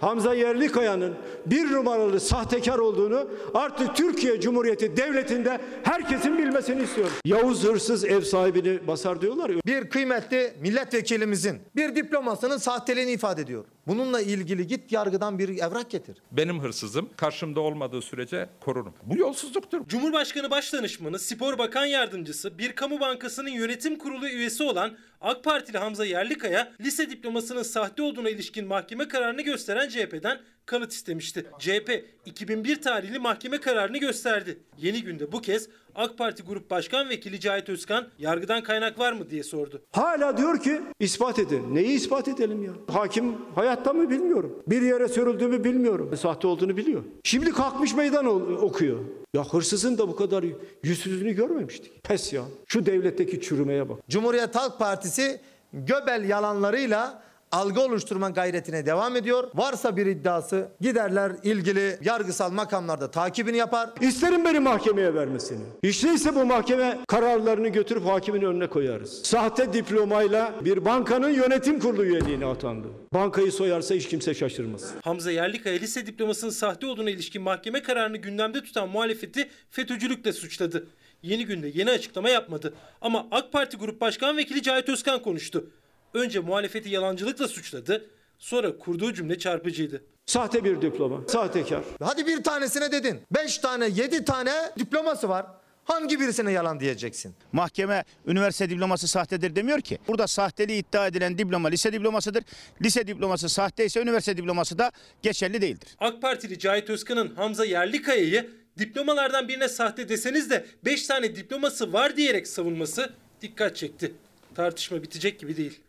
Hamza 0.00 0.34
Yerlikaya'nın 0.34 1.14
bir 1.46 1.72
numaralı 1.72 2.20
sahtekar 2.20 2.78
olduğunu 2.78 3.28
artık 3.54 3.96
Türkiye 3.96 4.40
Cumhuriyeti 4.40 4.96
Devleti'nde 4.96 5.60
herkesin 5.82 6.38
bilmesini 6.38 6.82
istiyorum. 6.82 7.12
Yavuz 7.24 7.64
hırsız 7.64 8.04
ev 8.04 8.20
sahibini 8.20 8.86
basar 8.86 9.20
diyorlar 9.20 9.50
ya. 9.50 9.60
Bir 9.66 9.90
kıymetli 9.90 10.52
milletvekilimizin 10.60 11.58
bir 11.76 11.96
diplomasının 11.96 12.56
sahteliğini 12.56 13.10
ifade 13.10 13.42
ediyor. 13.42 13.64
Bununla 13.88 14.20
ilgili 14.20 14.66
git 14.66 14.92
yargıdan 14.92 15.38
bir 15.38 15.48
evrak 15.48 15.90
getir. 15.90 16.16
Benim 16.32 16.60
hırsızım 16.62 17.10
karşımda 17.16 17.60
olmadığı 17.60 18.02
sürece 18.02 18.48
korurum. 18.60 18.94
Bu 19.02 19.18
yolsuzluktur. 19.18 19.88
Cumhurbaşkanı 19.88 20.50
Başdanışmanı, 20.50 21.18
Spor 21.18 21.58
Bakan 21.58 21.86
Yardımcısı, 21.86 22.58
bir 22.58 22.72
kamu 22.72 23.00
bankasının 23.00 23.50
yönetim 23.50 23.98
kurulu 23.98 24.28
üyesi 24.28 24.62
olan 24.62 24.96
AK 25.20 25.44
Partili 25.44 25.78
Hamza 25.78 26.04
Yerlikaya, 26.04 26.72
lise 26.80 27.10
diplomasının 27.10 27.62
sahte 27.62 28.02
olduğuna 28.02 28.30
ilişkin 28.30 28.66
mahkeme 28.66 29.08
kararını 29.08 29.42
gösteren 29.42 29.88
CHP'den 29.88 30.40
kanıt 30.68 30.92
istemişti. 30.92 31.46
CHP 31.58 32.04
2001 32.26 32.82
tarihli 32.82 33.18
mahkeme 33.18 33.60
kararını 33.60 33.98
gösterdi. 33.98 34.58
Yeni 34.78 35.02
günde 35.02 35.32
bu 35.32 35.40
kez 35.40 35.68
AK 35.94 36.18
Parti 36.18 36.42
Grup 36.42 36.70
Başkan 36.70 37.08
Vekili 37.08 37.40
Cahit 37.40 37.68
Özkan 37.68 38.08
yargıdan 38.18 38.62
kaynak 38.62 38.98
var 38.98 39.12
mı 39.12 39.30
diye 39.30 39.42
sordu. 39.42 39.82
Hala 39.92 40.36
diyor 40.36 40.60
ki 40.60 40.80
ispat 41.00 41.38
edin. 41.38 41.74
Neyi 41.74 41.88
ispat 41.88 42.28
edelim 42.28 42.64
ya? 42.64 42.72
Hakim 42.94 43.36
hayatta 43.54 43.92
mı 43.92 44.10
bilmiyorum. 44.10 44.62
Bir 44.66 44.82
yere 44.82 45.08
sürüldüğümü 45.08 45.64
bilmiyorum. 45.64 46.16
Sahte 46.16 46.46
olduğunu 46.46 46.76
biliyor. 46.76 47.02
Şimdi 47.24 47.50
kalkmış 47.50 47.94
meydan 47.94 48.26
okuyor. 48.62 48.98
Ya 49.34 49.44
hırsızın 49.44 49.98
da 49.98 50.08
bu 50.08 50.16
kadar 50.16 50.44
yüzsüzlüğünü 50.82 51.32
görmemiştik. 51.32 52.04
Pes 52.04 52.32
ya. 52.32 52.42
Şu 52.66 52.86
devletteki 52.86 53.40
çürümeye 53.40 53.88
bak. 53.88 53.98
Cumhuriyet 54.08 54.54
Halk 54.54 54.78
Partisi 54.78 55.40
Göbel 55.72 56.28
yalanlarıyla 56.28 57.22
algı 57.52 57.80
oluşturma 57.80 58.30
gayretine 58.30 58.86
devam 58.86 59.16
ediyor. 59.16 59.50
Varsa 59.54 59.96
bir 59.96 60.06
iddiası 60.06 60.68
giderler 60.80 61.32
ilgili 61.42 61.98
yargısal 62.04 62.50
makamlarda 62.50 63.10
takibini 63.10 63.56
yapar. 63.56 63.90
İsterim 64.00 64.44
beni 64.44 64.60
mahkemeye 64.60 65.14
vermesini. 65.14 65.64
Değilse 65.84 66.34
bu 66.34 66.44
mahkeme 66.44 66.98
kararlarını 67.08 67.68
götürüp 67.68 68.06
hakimin 68.06 68.42
önüne 68.42 68.66
koyarız. 68.66 69.20
Sahte 69.22 69.72
diplomayla 69.72 70.54
bir 70.64 70.84
bankanın 70.84 71.30
yönetim 71.30 71.80
kurulu 71.80 72.04
üyeliğine 72.04 72.46
atandı. 72.46 72.88
Bankayı 73.14 73.52
soyarsa 73.52 73.94
hiç 73.94 74.08
kimse 74.08 74.34
şaşırmaz. 74.34 74.90
Hamza 75.02 75.30
Yerlikaya 75.30 75.78
lise 75.78 76.06
diplomasının 76.06 76.50
sahte 76.50 76.86
olduğuna 76.86 77.10
ilişkin 77.10 77.42
mahkeme 77.42 77.82
kararını 77.82 78.16
gündemde 78.16 78.62
tutan 78.64 78.88
muhalefeti 78.88 79.48
FETÖ'cülükle 79.70 80.32
suçladı. 80.32 80.86
Yeni 81.22 81.46
günde 81.46 81.70
yeni 81.74 81.90
açıklama 81.90 82.28
yapmadı. 82.30 82.74
Ama 83.00 83.26
AK 83.30 83.52
Parti 83.52 83.76
Grup 83.76 84.00
Başkan 84.00 84.36
Vekili 84.36 84.62
Cahit 84.62 84.88
Özkan 84.88 85.22
konuştu. 85.22 85.70
Önce 86.14 86.40
muhalefeti 86.40 86.88
yalancılıkla 86.88 87.48
suçladı. 87.48 88.10
Sonra 88.38 88.78
kurduğu 88.78 89.12
cümle 89.14 89.38
çarpıcıydı. 89.38 90.02
Sahte 90.26 90.64
bir 90.64 90.82
diploma, 90.82 91.28
sahtekar. 91.28 91.82
Hadi 92.02 92.26
bir 92.26 92.42
tanesine 92.42 92.92
dedin. 92.92 93.20
Beş 93.34 93.58
tane, 93.58 93.88
yedi 93.88 94.24
tane 94.24 94.52
diploması 94.78 95.28
var. 95.28 95.46
Hangi 95.84 96.20
birisine 96.20 96.52
yalan 96.52 96.80
diyeceksin? 96.80 97.34
Mahkeme 97.52 98.04
üniversite 98.26 98.70
diploması 98.70 99.08
sahtedir 99.08 99.56
demiyor 99.56 99.80
ki. 99.80 99.98
Burada 100.08 100.26
sahteliği 100.26 100.80
iddia 100.82 101.06
edilen 101.06 101.38
diploma 101.38 101.68
lise 101.68 101.92
diplomasıdır. 101.92 102.44
Lise 102.82 103.06
diploması 103.06 103.48
sahte 103.48 103.84
ise 103.84 104.00
üniversite 104.02 104.36
diploması 104.36 104.78
da 104.78 104.92
geçerli 105.22 105.62
değildir. 105.62 105.88
AK 105.98 106.22
Partili 106.22 106.58
Cahit 106.58 106.90
Özkan'ın 106.90 107.34
Hamza 107.34 107.64
Yerlikaya'yı 107.64 108.50
diplomalardan 108.78 109.48
birine 109.48 109.68
sahte 109.68 110.08
deseniz 110.08 110.50
de 110.50 110.66
5 110.84 111.06
tane 111.06 111.36
diploması 111.36 111.92
var 111.92 112.16
diyerek 112.16 112.48
savunması 112.48 113.12
dikkat 113.42 113.76
çekti. 113.76 114.14
Tartışma 114.54 115.02
bitecek 115.02 115.40
gibi 115.40 115.56
değil. 115.56 115.80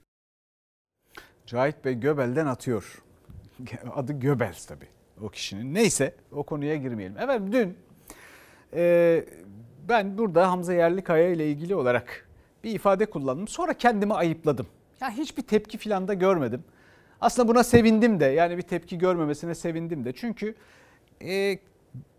Cahit 1.50 1.86
Bey 1.86 1.94
Göbel'den 1.94 2.46
atıyor. 2.46 3.04
Adı 3.96 4.14
Göbels 4.14 4.66
tabii 4.66 4.88
o 5.22 5.30
kişinin. 5.30 5.74
Neyse 5.74 6.16
o 6.32 6.44
konuya 6.44 6.76
girmeyelim. 6.76 7.18
Efendim 7.18 7.52
dün 7.52 7.78
e, 8.74 9.26
ben 9.90 10.18
burada 10.18 10.52
Hamza 10.52 10.74
Yerlikaya 10.74 11.30
ile 11.30 11.52
ilgili 11.52 11.76
olarak 11.76 12.28
bir 12.64 12.72
ifade 12.72 13.06
kullandım. 13.06 13.48
Sonra 13.48 13.74
kendimi 13.74 14.14
ayıpladım. 14.14 14.68
Ya 15.02 15.10
hiçbir 15.10 15.42
tepki 15.42 15.78
falan 15.78 16.08
da 16.08 16.14
görmedim. 16.14 16.64
Aslında 17.22 17.48
buna 17.48 17.64
sevindim 17.64 18.20
de 18.20 18.26
yani 18.26 18.58
bir 18.58 18.62
tepki 18.62 18.98
görmemesine 18.98 19.56
sevindim 19.56 20.06
de. 20.06 20.14
Çünkü 20.14 20.56
e, 21.22 21.60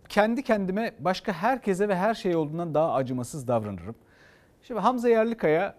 kendi 0.09 0.43
kendime 0.43 0.93
başka 0.99 1.33
herkese 1.33 1.89
ve 1.89 1.97
her 1.97 2.15
şey 2.15 2.37
olduğundan 2.37 2.75
daha 2.75 2.95
acımasız 2.95 3.49
davranırım. 3.49 3.95
Şimdi 4.63 4.81
Hamza 4.81 5.09
Yerlikaya 5.09 5.75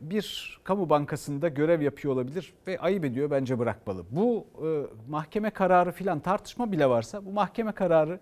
bir 0.00 0.58
kamu 0.64 0.90
bankasında 0.90 1.48
görev 1.48 1.80
yapıyor 1.80 2.14
olabilir 2.14 2.54
ve 2.66 2.78
ayıp 2.78 3.04
ediyor 3.04 3.30
bence 3.30 3.58
bırakmalı. 3.58 4.04
Bu 4.10 4.46
e, 4.64 4.68
mahkeme 5.10 5.50
kararı 5.50 5.92
filan 5.92 6.20
tartışma 6.20 6.72
bile 6.72 6.88
varsa 6.88 7.24
bu 7.26 7.32
mahkeme 7.32 7.72
kararı 7.72 8.20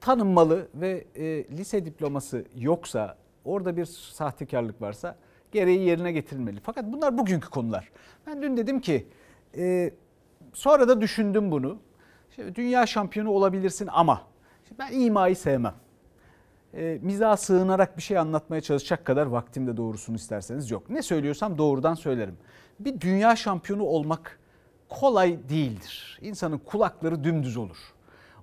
tanınmalı 0.00 0.68
ve 0.74 1.04
e, 1.14 1.24
lise 1.24 1.86
diploması 1.86 2.44
yoksa 2.56 3.16
orada 3.44 3.76
bir 3.76 3.84
sahtekarlık 3.84 4.82
varsa 4.82 5.16
gereği 5.52 5.80
yerine 5.80 6.12
getirilmeli. 6.12 6.60
Fakat 6.60 6.84
bunlar 6.84 7.18
bugünkü 7.18 7.50
konular. 7.50 7.90
Ben 8.26 8.42
dün 8.42 8.56
dedim 8.56 8.80
ki 8.80 9.06
sonra 10.52 10.88
da 10.88 11.00
düşündüm 11.00 11.50
bunu. 11.50 11.78
Şimdi 12.34 12.54
dünya 12.54 12.86
şampiyonu 12.86 13.30
olabilirsin 13.30 13.88
ama 13.92 14.22
ben 14.78 14.92
imayı 14.92 15.36
sevmem 15.36 15.74
e, 16.76 16.98
miza 17.02 17.36
sığınarak 17.36 17.96
bir 17.96 18.02
şey 18.02 18.18
anlatmaya 18.18 18.60
çalışacak 18.60 19.04
kadar 19.04 19.26
vaktim 19.26 19.66
de 19.66 19.76
doğrusunu 19.76 20.16
isterseniz 20.16 20.70
yok. 20.70 20.90
Ne 20.90 21.02
söylüyorsam 21.02 21.58
doğrudan 21.58 21.94
söylerim. 21.94 22.36
Bir 22.80 23.00
dünya 23.00 23.36
şampiyonu 23.36 23.82
olmak 23.82 24.38
kolay 24.88 25.48
değildir. 25.48 26.18
İnsanın 26.22 26.58
kulakları 26.58 27.24
dümdüz 27.24 27.56
olur. 27.56 27.76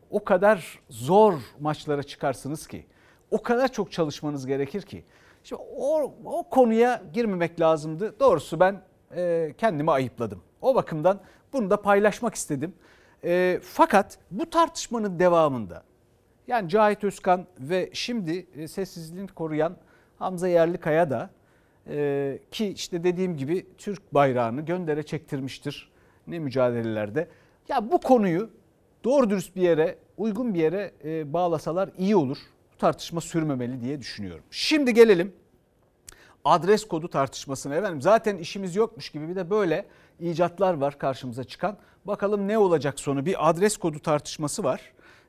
O 0.09 0.23
kadar 0.23 0.79
zor 0.89 1.33
maçlara 1.59 2.03
çıkarsınız 2.03 2.67
ki, 2.67 2.85
o 3.31 3.41
kadar 3.41 3.71
çok 3.71 3.91
çalışmanız 3.91 4.45
gerekir 4.45 4.81
ki. 4.81 5.03
Şimdi 5.43 5.61
o, 5.77 6.13
o 6.25 6.49
konuya 6.49 7.01
girmemek 7.13 7.59
lazımdı. 7.59 8.19
Doğrusu 8.19 8.59
ben 8.59 8.81
e, 9.15 9.53
kendimi 9.57 9.91
ayıpladım. 9.91 10.41
O 10.61 10.75
bakımdan 10.75 11.19
bunu 11.53 11.69
da 11.69 11.81
paylaşmak 11.81 12.35
istedim. 12.35 12.73
E, 13.23 13.59
fakat 13.63 14.17
bu 14.31 14.49
tartışmanın 14.49 15.19
devamında 15.19 15.83
yani 16.51 16.69
Cahit 16.69 17.03
Özkan 17.03 17.45
ve 17.59 17.89
şimdi 17.93 18.45
e, 18.55 18.67
sessizliğini 18.67 19.27
koruyan 19.27 19.77
Hamza 20.19 20.47
Yerlikaya 20.47 21.09
da 21.09 21.29
e, 21.87 22.39
ki 22.51 22.67
işte 22.67 23.03
dediğim 23.03 23.37
gibi 23.37 23.65
Türk 23.77 24.13
bayrağını 24.13 24.61
göndere 24.61 25.03
çektirmiştir 25.03 25.91
ne 26.27 26.39
mücadelelerde. 26.39 27.27
Ya 27.69 27.91
bu 27.91 27.99
konuyu 27.99 28.49
doğru 29.03 29.29
dürüst 29.29 29.55
bir 29.55 29.61
yere, 29.61 29.97
uygun 30.17 30.53
bir 30.53 30.59
yere 30.59 30.91
e, 31.03 31.33
bağlasalar 31.33 31.89
iyi 31.97 32.15
olur. 32.15 32.37
Bu 32.73 32.77
tartışma 32.77 33.21
sürmemeli 33.21 33.81
diye 33.81 33.99
düşünüyorum. 33.99 34.43
Şimdi 34.51 34.93
gelelim 34.93 35.33
adres 36.45 36.87
kodu 36.87 37.07
tartışmasına 37.07 37.75
efendim. 37.75 38.01
Zaten 38.01 38.37
işimiz 38.37 38.75
yokmuş 38.75 39.09
gibi 39.09 39.29
bir 39.29 39.35
de 39.35 39.49
böyle 39.49 39.85
icatlar 40.19 40.73
var 40.73 40.97
karşımıza 40.99 41.43
çıkan. 41.43 41.77
Bakalım 42.05 42.47
ne 42.47 42.57
olacak 42.57 42.99
sonu? 42.99 43.25
Bir 43.25 43.49
adres 43.49 43.77
kodu 43.77 43.99
tartışması 43.99 44.63
var. 44.63 44.81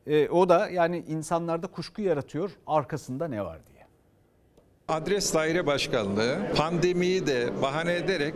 E, 0.07 0.29
o 0.29 0.49
da 0.49 0.69
yani 0.69 1.05
insanlarda 1.09 1.67
kuşku 1.67 2.03
yaratıyor. 2.03 2.51
Arkasında 2.67 3.29
ne 3.29 3.45
var 3.45 3.59
diye. 3.67 3.72
Adres 4.93 5.35
Daire 5.35 5.67
Başkanlığı 5.67 6.39
pandemiyi 6.57 7.27
de 7.27 7.63
bahane 7.63 7.95
ederek 7.97 8.35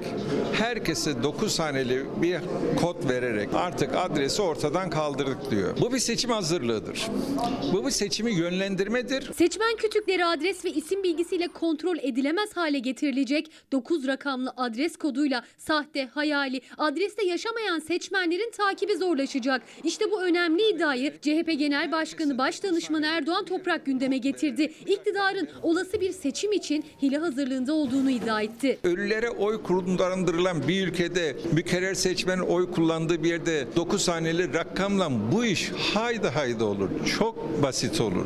herkese 0.53 1.23
9 1.23 1.59
haneli 1.59 2.05
bir 2.23 2.39
kod 2.81 3.11
vererek 3.11 3.49
artık 3.55 3.97
adresi 3.97 4.43
ortadan 4.43 4.91
kaldırdık 4.91 5.51
diyor. 5.51 5.77
Bu 5.81 5.93
bir 5.93 5.99
seçim 5.99 6.31
hazırlığıdır. 6.31 7.07
Bu 7.73 7.87
bir 7.87 7.91
seçimi 7.91 8.33
yönlendirmedir. 8.33 9.33
Seçmen 9.33 9.77
kütükleri 9.77 10.25
adres 10.25 10.65
ve 10.65 10.71
isim 10.71 11.03
bilgisiyle 11.03 11.49
kontrol 11.49 11.97
edilemez 11.99 12.57
hale 12.57 12.79
getirilecek 12.79 13.51
9 13.73 14.07
rakamlı 14.07 14.53
adres 14.57 14.97
koduyla 14.97 15.43
sahte, 15.59 16.07
hayali, 16.07 16.61
adreste 16.79 17.27
yaşamayan 17.27 17.79
seçmenlerin 17.79 18.51
takibi 18.51 18.97
zorlaşacak. 18.97 19.63
İşte 19.85 20.11
bu 20.11 20.23
önemli 20.23 20.69
iddiayı 20.69 21.13
CHP 21.21 21.59
Genel 21.59 21.93
Başkanı 21.93 22.39
Başdanışmanı 22.39 23.07
Erdoğan 23.07 23.45
Toprak 23.45 23.87
gündeme 23.87 24.19
getirdi. 24.19 24.73
İktidarın 24.87 25.49
olası 25.63 26.01
bir 26.01 26.13
seçim 26.13 26.46
için 26.53 26.85
hile 27.03 27.19
hazırlığında 27.19 27.73
olduğunu 27.73 28.11
iddia 28.11 28.43
etti. 28.43 28.79
Ölülere 28.85 29.31
oy 29.31 29.63
kullandırılan 29.63 30.69
bir 30.69 30.89
ülkede 30.89 31.37
mükerrer 31.53 31.95
seçmen 31.95 32.39
oy 32.39 32.71
kullandığı 32.73 33.23
bir 33.23 33.29
yerde 33.29 33.67
9 33.77 34.09
haneli 34.09 34.55
rakamla 34.55 35.11
bu 35.33 35.45
iş 35.45 35.71
haydi 35.95 36.29
haydi 36.29 36.65
olur. 36.65 36.89
Çok 37.19 37.63
basit 37.63 38.01
olur. 38.01 38.25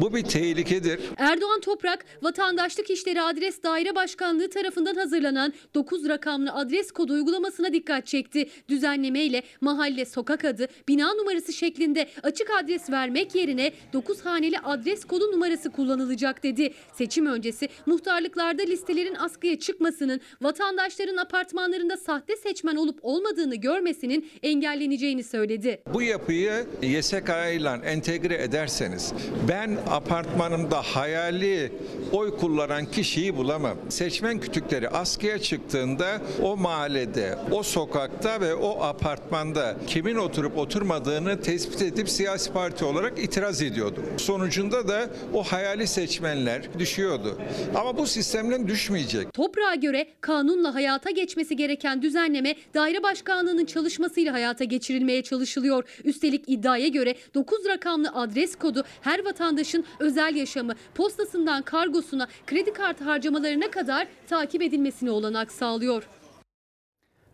Bu 0.00 0.14
bir 0.14 0.22
tehlikedir. 0.22 1.00
Erdoğan 1.16 1.60
Toprak, 1.60 2.04
Vatandaşlık 2.22 2.90
İşleri 2.90 3.22
Adres 3.22 3.62
Daire 3.62 3.94
Başkanlığı 3.94 4.50
tarafından 4.50 4.94
hazırlanan 4.94 5.52
9 5.74 6.08
rakamlı 6.08 6.52
adres 6.52 6.90
kodu 6.90 7.12
uygulamasına 7.12 7.72
dikkat 7.72 8.06
çekti. 8.06 8.48
Düzenleme 8.68 9.24
ile 9.24 9.42
mahalle, 9.60 10.04
sokak 10.04 10.44
adı, 10.44 10.68
bina 10.88 11.14
numarası 11.14 11.52
şeklinde 11.52 12.08
açık 12.22 12.48
adres 12.62 12.90
vermek 12.90 13.34
yerine 13.34 13.72
9 13.92 14.20
haneli 14.20 14.58
adres 14.58 15.04
kodu 15.04 15.32
numarası 15.32 15.70
kullanılacak 15.70 16.42
dedi. 16.42 16.74
Seçim 16.92 17.26
öncesi 17.26 17.57
muhtarlıklarda 17.86 18.62
listelerin 18.62 19.14
askıya 19.14 19.58
çıkmasının, 19.58 20.20
vatandaşların 20.42 21.16
apartmanlarında 21.16 21.96
sahte 21.96 22.36
seçmen 22.36 22.76
olup 22.76 22.98
olmadığını 23.02 23.54
görmesinin 23.54 24.30
engelleneceğini 24.42 25.24
söyledi. 25.24 25.82
Bu 25.94 26.02
yapıyı 26.02 26.66
YSK 26.82 27.28
ile 27.54 27.80
entegre 27.84 28.42
ederseniz 28.42 29.12
ben 29.48 29.78
apartmanımda 29.90 30.82
hayali 30.82 31.72
oy 32.12 32.36
kullanan 32.36 32.86
kişiyi 32.86 33.36
bulamam. 33.36 33.78
Seçmen 33.88 34.40
kütükleri 34.40 34.88
askıya 34.88 35.38
çıktığında 35.38 36.20
o 36.42 36.56
mahallede, 36.56 37.38
o 37.50 37.62
sokakta 37.62 38.40
ve 38.40 38.54
o 38.54 38.82
apartmanda 38.82 39.76
kimin 39.86 40.16
oturup 40.16 40.58
oturmadığını 40.58 41.40
tespit 41.40 41.82
edip 41.82 42.08
siyasi 42.08 42.52
parti 42.52 42.84
olarak 42.84 43.18
itiraz 43.18 43.62
ediyordu. 43.62 44.00
Sonucunda 44.16 44.88
da 44.88 45.10
o 45.34 45.42
hayali 45.42 45.86
seçmenler 45.86 46.62
düşüyordu. 46.78 47.37
Ama 47.74 47.96
bu 47.96 48.06
sistemden 48.06 48.68
düşmeyecek. 48.68 49.32
Toprağa 49.32 49.74
göre 49.74 50.06
kanunla 50.20 50.74
hayata 50.74 51.10
geçmesi 51.10 51.56
gereken 51.56 52.02
düzenleme 52.02 52.54
daire 52.74 53.02
başkanlığının 53.02 53.64
çalışmasıyla 53.64 54.32
hayata 54.32 54.64
geçirilmeye 54.64 55.22
çalışılıyor. 55.22 56.00
Üstelik 56.04 56.44
iddiaya 56.46 56.88
göre 56.88 57.14
9 57.34 57.66
rakamlı 57.68 58.10
adres 58.14 58.56
kodu 58.56 58.84
her 59.00 59.24
vatandaşın 59.24 59.84
özel 60.00 60.36
yaşamı, 60.36 60.72
postasından 60.94 61.62
kargosuna, 61.62 62.28
kredi 62.46 62.72
kartı 62.72 63.04
harcamalarına 63.04 63.70
kadar 63.70 64.08
takip 64.28 64.62
edilmesine 64.62 65.10
olanak 65.10 65.52
sağlıyor. 65.52 66.08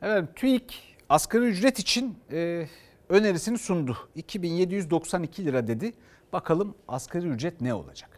Evet 0.03 0.25
TÜİK 0.37 0.97
asgari 1.09 1.45
ücret 1.45 1.79
için 1.79 2.15
e, 2.33 2.67
önerisini 3.09 3.59
sundu. 3.59 3.97
2792 4.17 5.45
lira 5.45 5.67
dedi. 5.67 5.93
Bakalım 6.33 6.75
asgari 6.89 7.27
ücret 7.29 7.61
ne 7.61 7.75
olacak? 7.75 8.14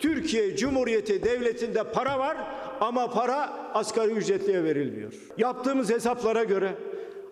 Türkiye 0.00 0.56
Cumhuriyeti 0.56 1.22
Devleti'nde 1.22 1.84
para 1.84 2.18
var 2.18 2.36
ama 2.80 3.10
para 3.10 3.52
asgari 3.74 4.12
ücretliye 4.12 4.64
verilmiyor. 4.64 5.12
Yaptığımız 5.38 5.90
hesaplara 5.90 6.44
göre 6.44 6.74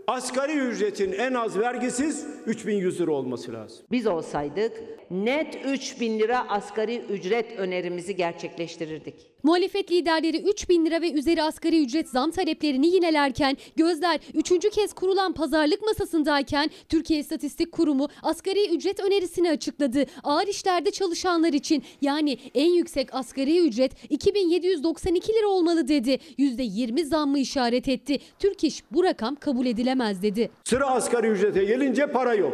asgari 0.07 0.53
ücretin 0.59 1.13
en 1.13 1.35
az 1.35 1.59
vergisiz 1.59 2.27
3100 2.47 3.01
lira 3.01 3.11
olması 3.11 3.53
lazım. 3.53 3.87
Biz 3.91 4.07
olsaydık 4.07 4.73
net 5.11 5.59
3000 5.65 6.19
lira 6.19 6.49
asgari 6.49 7.03
ücret 7.11 7.59
önerimizi 7.59 8.17
gerçekleştirirdik. 8.17 9.15
Muhalefet 9.43 9.91
liderleri 9.93 10.43
3 10.43 10.69
bin 10.69 10.87
lira 10.87 11.01
ve 11.01 11.13
üzeri 11.13 11.43
asgari 11.43 11.83
ücret 11.83 12.09
zam 12.09 12.31
taleplerini 12.31 12.87
yinelerken 12.87 13.57
gözler 13.77 14.21
3. 14.35 14.71
kez 14.71 14.93
kurulan 14.93 15.33
pazarlık 15.33 15.83
masasındayken 15.83 16.71
Türkiye 16.89 17.21
İstatistik 17.21 17.73
Kurumu 17.73 18.09
asgari 18.23 18.75
ücret 18.75 19.01
önerisini 19.01 19.51
açıkladı. 19.51 20.05
Ağır 20.25 20.47
işlerde 20.47 20.91
çalışanlar 20.91 21.53
için 21.53 21.83
yani 22.01 22.39
en 22.55 22.71
yüksek 22.71 23.15
asgari 23.15 23.59
ücret 23.59 23.93
2792 24.11 25.33
lira 25.33 25.49
olmalı 25.49 25.89
dedi. 25.89 26.19
%20 26.39 27.05
zammı 27.05 27.39
işaret 27.39 27.89
etti. 27.89 28.19
Türk 28.39 28.65
İş 28.65 28.83
bu 28.91 29.05
rakam 29.05 29.35
kabul 29.35 29.67
edilemez 29.67 30.23
dedi. 30.23 30.51
Sıra 30.65 30.87
asgari 30.87 31.27
ücrete 31.27 31.65
gelince 31.65 32.07
para 32.07 32.35
yok. 32.35 32.53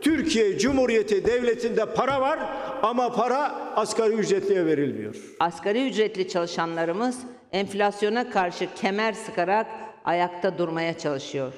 Türkiye 0.00 0.58
Cumhuriyeti 0.58 1.24
Devleti'nde 1.24 1.86
para 1.94 2.20
var 2.20 2.38
ama 2.82 3.12
para 3.12 3.42
asgari 3.76 4.12
ücretliye 4.12 4.66
verilmiyor. 4.66 5.16
Asgari 5.40 5.88
ücretli 5.88 6.28
çalışanlarımız 6.28 7.18
enflasyona 7.52 8.30
karşı 8.30 8.68
kemer 8.74 9.12
sıkarak 9.12 9.66
ayakta 10.04 10.58
durmaya 10.58 10.98
çalışıyor. 10.98 11.52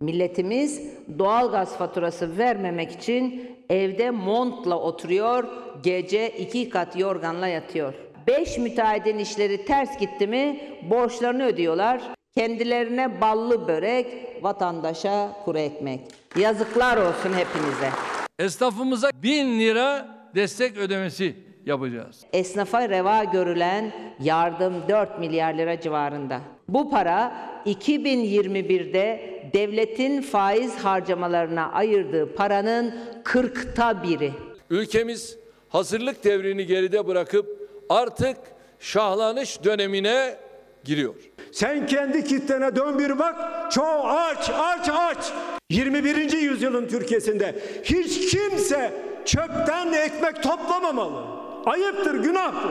Milletimiz 0.00 0.82
doğal 1.18 1.50
gaz 1.50 1.76
faturası 1.76 2.38
vermemek 2.38 2.92
için 2.92 3.50
evde 3.70 4.10
montla 4.10 4.78
oturuyor, 4.78 5.44
gece 5.82 6.30
iki 6.30 6.70
kat 6.70 6.98
yorganla 6.98 7.46
yatıyor. 7.46 7.94
Beş 8.26 8.58
müteahhidin 8.58 9.18
işleri 9.18 9.64
ters 9.64 9.98
gitti 9.98 10.26
mi 10.26 10.60
borçlarını 10.90 11.44
ödüyorlar. 11.44 12.02
Kendilerine 12.36 13.20
ballı 13.20 13.68
börek, 13.68 14.06
vatandaşa 14.42 15.32
kuru 15.44 15.58
ekmek. 15.58 16.00
Yazıklar 16.36 16.96
olsun 16.96 17.32
hepinize. 17.32 17.90
Esnafımıza 18.38 19.10
bin 19.22 19.60
lira 19.60 20.08
destek 20.34 20.76
ödemesi 20.76 21.36
yapacağız. 21.66 22.20
Esnafa 22.32 22.88
reva 22.88 23.24
görülen 23.24 23.92
yardım 24.20 24.74
4 24.88 25.18
milyar 25.18 25.54
lira 25.54 25.80
civarında. 25.80 26.40
Bu 26.68 26.90
para 26.90 27.32
2021'de 27.66 29.30
devletin 29.54 30.22
faiz 30.22 30.76
harcamalarına 30.76 31.72
ayırdığı 31.72 32.34
paranın 32.34 32.94
40'ta 33.24 34.02
biri. 34.02 34.32
Ülkemiz 34.70 35.38
hazırlık 35.68 36.24
devrini 36.24 36.66
geride 36.66 37.06
bırakıp 37.06 37.70
artık 37.88 38.36
şahlanış 38.80 39.64
dönemine 39.64 40.36
giriyor. 40.84 41.14
Sen 41.52 41.86
kendi 41.86 42.24
kitlene 42.24 42.76
dön 42.76 42.98
bir 42.98 43.18
bak. 43.18 43.36
Çoğu 43.72 44.02
aç, 44.06 44.50
aç, 44.50 44.88
aç. 44.88 45.32
21. 45.70 46.32
yüzyılın 46.32 46.88
Türkiye'sinde 46.88 47.62
hiç 47.84 48.30
kimse 48.30 48.92
çöpten 49.24 49.92
ekmek 49.92 50.42
toplamamalı. 50.42 51.24
Ayıptır, 51.66 52.14
günahtır. 52.14 52.70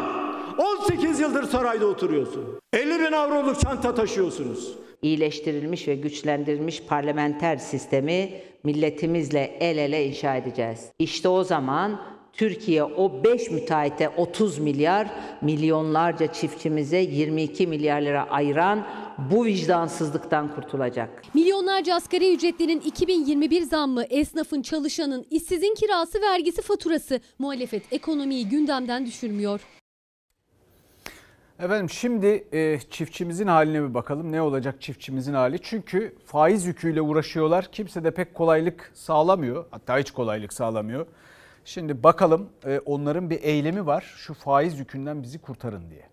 18 0.57 1.19
yıldır 1.19 1.43
sarayda 1.43 1.85
oturuyorsun. 1.85 2.59
50 2.73 2.99
bin 2.99 3.11
avroluk 3.11 3.59
çanta 3.59 3.95
taşıyorsunuz. 3.95 4.75
İyileştirilmiş 5.01 5.87
ve 5.87 5.95
güçlendirilmiş 5.95 6.83
parlamenter 6.83 7.57
sistemi 7.57 8.29
milletimizle 8.63 9.57
el 9.59 9.77
ele 9.77 10.05
inşa 10.05 10.35
edeceğiz. 10.35 10.79
İşte 10.99 11.29
o 11.29 11.43
zaman 11.43 12.01
Türkiye 12.33 12.83
o 12.83 13.23
5 13.23 13.51
müteahhite 13.51 14.09
30 14.09 14.57
milyar, 14.59 15.07
milyonlarca 15.41 16.33
çiftçimize 16.33 16.97
22 16.97 17.67
milyar 17.67 18.01
lira 18.01 18.29
ayıran 18.29 18.87
bu 19.31 19.45
vicdansızlıktan 19.45 20.55
kurtulacak. 20.55 21.23
Milyonlarca 21.33 21.95
asgari 21.95 22.33
ücretlinin 22.33 22.79
2021 22.79 23.61
zammı, 23.61 24.03
esnafın, 24.03 24.61
çalışanın, 24.61 25.25
işsizin 25.29 25.75
kirası, 25.75 26.21
vergisi, 26.21 26.61
faturası 26.61 27.19
muhalefet 27.39 27.93
ekonomiyi 27.93 28.49
gündemden 28.49 29.05
düşürmüyor. 29.05 29.61
Efendim 31.59 31.89
şimdi 31.89 32.47
e, 32.51 32.79
çiftçimizin 32.89 33.47
haline 33.47 33.89
bir 33.89 33.93
bakalım. 33.93 34.31
Ne 34.31 34.41
olacak 34.41 34.81
çiftçimizin 34.81 35.33
hali? 35.33 35.59
Çünkü 35.61 36.15
faiz 36.25 36.65
yüküyle 36.65 37.01
uğraşıyorlar. 37.01 37.71
Kimse 37.71 38.03
de 38.03 38.11
pek 38.11 38.33
kolaylık 38.35 38.91
sağlamıyor. 38.93 39.65
Hatta 39.71 39.97
hiç 39.99 40.11
kolaylık 40.11 40.53
sağlamıyor. 40.53 41.05
Şimdi 41.65 42.03
bakalım 42.03 42.49
e, 42.65 42.79
onların 42.79 43.29
bir 43.29 43.41
eylemi 43.43 43.85
var. 43.85 44.13
Şu 44.17 44.33
faiz 44.33 44.79
yükünden 44.79 45.23
bizi 45.23 45.39
kurtarın 45.39 45.89
diye. 45.89 46.09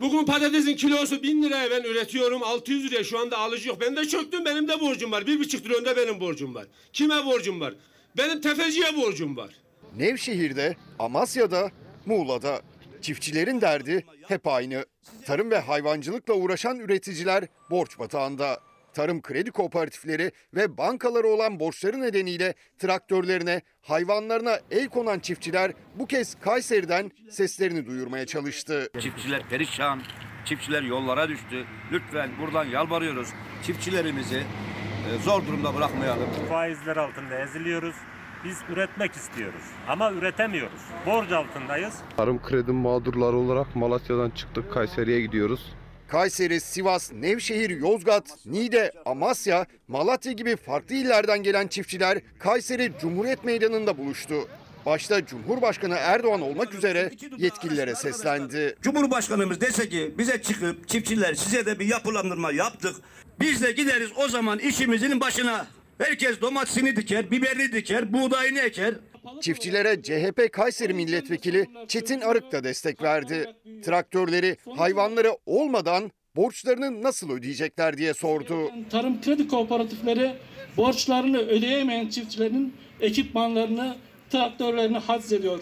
Bugün 0.00 0.24
patatesin 0.24 0.76
kilosu 0.76 1.22
1000 1.22 1.42
liraya 1.42 1.70
ben 1.70 1.82
üretiyorum 1.82 2.42
600 2.42 2.84
liraya 2.84 3.04
şu 3.04 3.18
anda 3.18 3.38
alıcı 3.38 3.68
yok. 3.68 3.80
Ben 3.80 3.96
de 3.96 4.04
çöktüm 4.04 4.44
benim 4.44 4.68
de 4.68 4.80
borcum 4.80 5.12
var. 5.12 5.26
Bir 5.26 5.40
buçuk 5.40 5.64
trilyon 5.64 5.84
da 5.84 5.96
benim 5.96 6.20
borcum 6.20 6.54
var. 6.54 6.66
Kime 6.92 7.26
borcum 7.26 7.60
var? 7.60 7.74
Benim 8.16 8.40
tefeciye 8.40 8.96
borcum 8.96 9.36
var. 9.36 9.50
Nevşehir'de, 9.96 10.76
Amasya'da, 10.98 11.70
Muğla'da 12.06 12.60
çiftçilerin 13.02 13.60
derdi 13.60 14.06
hep 14.28 14.46
aynı. 14.46 14.86
Tarım 15.24 15.50
ve 15.50 15.58
hayvancılıkla 15.58 16.34
uğraşan 16.34 16.78
üreticiler 16.78 17.44
borç 17.70 17.98
batağında. 17.98 18.60
Tarım 18.96 19.22
kredi 19.22 19.50
kooperatifleri 19.50 20.32
ve 20.54 20.78
bankaları 20.78 21.26
olan 21.28 21.60
borçları 21.60 22.00
nedeniyle 22.00 22.54
traktörlerine, 22.78 23.62
hayvanlarına 23.82 24.58
el 24.70 24.88
konan 24.88 25.18
çiftçiler 25.18 25.72
bu 25.94 26.06
kez 26.06 26.40
Kayseri'den 26.40 27.10
seslerini 27.30 27.86
duyurmaya 27.86 28.26
çalıştı. 28.26 28.88
Çiftçiler 28.98 29.48
perişan, 29.48 30.02
çiftçiler 30.44 30.82
yollara 30.82 31.28
düştü. 31.28 31.64
Lütfen 31.92 32.30
buradan 32.40 32.64
yalvarıyoruz. 32.64 33.28
Çiftçilerimizi 33.66 34.38
e, 34.38 35.18
zor 35.18 35.46
durumda 35.46 35.74
bırakmayalım. 35.74 36.28
Faizler 36.48 36.96
altında 36.96 37.38
eziliyoruz. 37.38 37.96
Biz 38.44 38.58
üretmek 38.68 39.12
istiyoruz 39.12 39.64
ama 39.88 40.12
üretemiyoruz. 40.12 40.80
Borç 41.06 41.32
altındayız. 41.32 41.94
Tarım 42.16 42.42
kredi 42.42 42.72
mağdurları 42.72 43.36
olarak 43.36 43.76
Malatya'dan 43.76 44.30
çıktık 44.30 44.72
Kayseri'ye 44.72 45.20
gidiyoruz. 45.20 45.72
Kayseri, 46.08 46.60
Sivas, 46.60 47.12
Nevşehir, 47.12 47.70
Yozgat, 47.70 48.24
Niğde, 48.46 48.92
Amasya, 49.06 49.66
Malatya 49.88 50.32
gibi 50.32 50.56
farklı 50.56 50.94
illerden 50.94 51.42
gelen 51.42 51.66
çiftçiler 51.66 52.18
Kayseri 52.38 52.92
Cumhuriyet 53.00 53.44
Meydanı'nda 53.44 53.98
buluştu. 53.98 54.48
Başta 54.86 55.26
Cumhurbaşkanı 55.26 55.94
Erdoğan 55.94 56.40
olmak 56.40 56.74
üzere 56.74 57.10
yetkililere 57.38 57.94
seslendi. 57.94 58.76
Cumhurbaşkanımız 58.82 59.60
dese 59.60 59.88
ki 59.88 60.14
bize 60.18 60.42
çıkıp 60.42 60.88
çiftçiler 60.88 61.34
size 61.34 61.66
de 61.66 61.78
bir 61.78 61.86
yapılandırma 61.86 62.52
yaptık. 62.52 62.96
Biz 63.40 63.62
de 63.62 63.72
gideriz 63.72 64.10
o 64.16 64.28
zaman 64.28 64.58
işimizin 64.58 65.20
başına. 65.20 65.66
Herkes 65.98 66.40
domatesini 66.40 66.96
diker, 66.96 67.30
biberini 67.30 67.72
diker, 67.72 68.12
buğdayını 68.12 68.58
eker. 68.58 68.94
Çiftçilere 69.40 70.02
CHP 70.02 70.52
Kayseri 70.52 70.94
Milletvekili 70.94 71.66
Çetin 71.88 72.20
Arık 72.20 72.52
da 72.52 72.64
destek 72.64 73.02
verdi. 73.02 73.46
Traktörleri, 73.84 74.56
hayvanları 74.76 75.36
olmadan 75.46 76.10
borçlarını 76.36 77.02
nasıl 77.02 77.30
ödeyecekler 77.30 77.96
diye 77.96 78.14
sordu. 78.14 78.70
Tarım 78.90 79.20
kredi 79.20 79.48
kooperatifleri 79.48 80.32
borçlarını 80.76 81.38
ödeyemeyen 81.38 82.08
çiftçilerin 82.08 82.74
ekipmanlarını, 83.00 83.96
traktörlerini 84.30 84.98
haczediyor. 84.98 85.60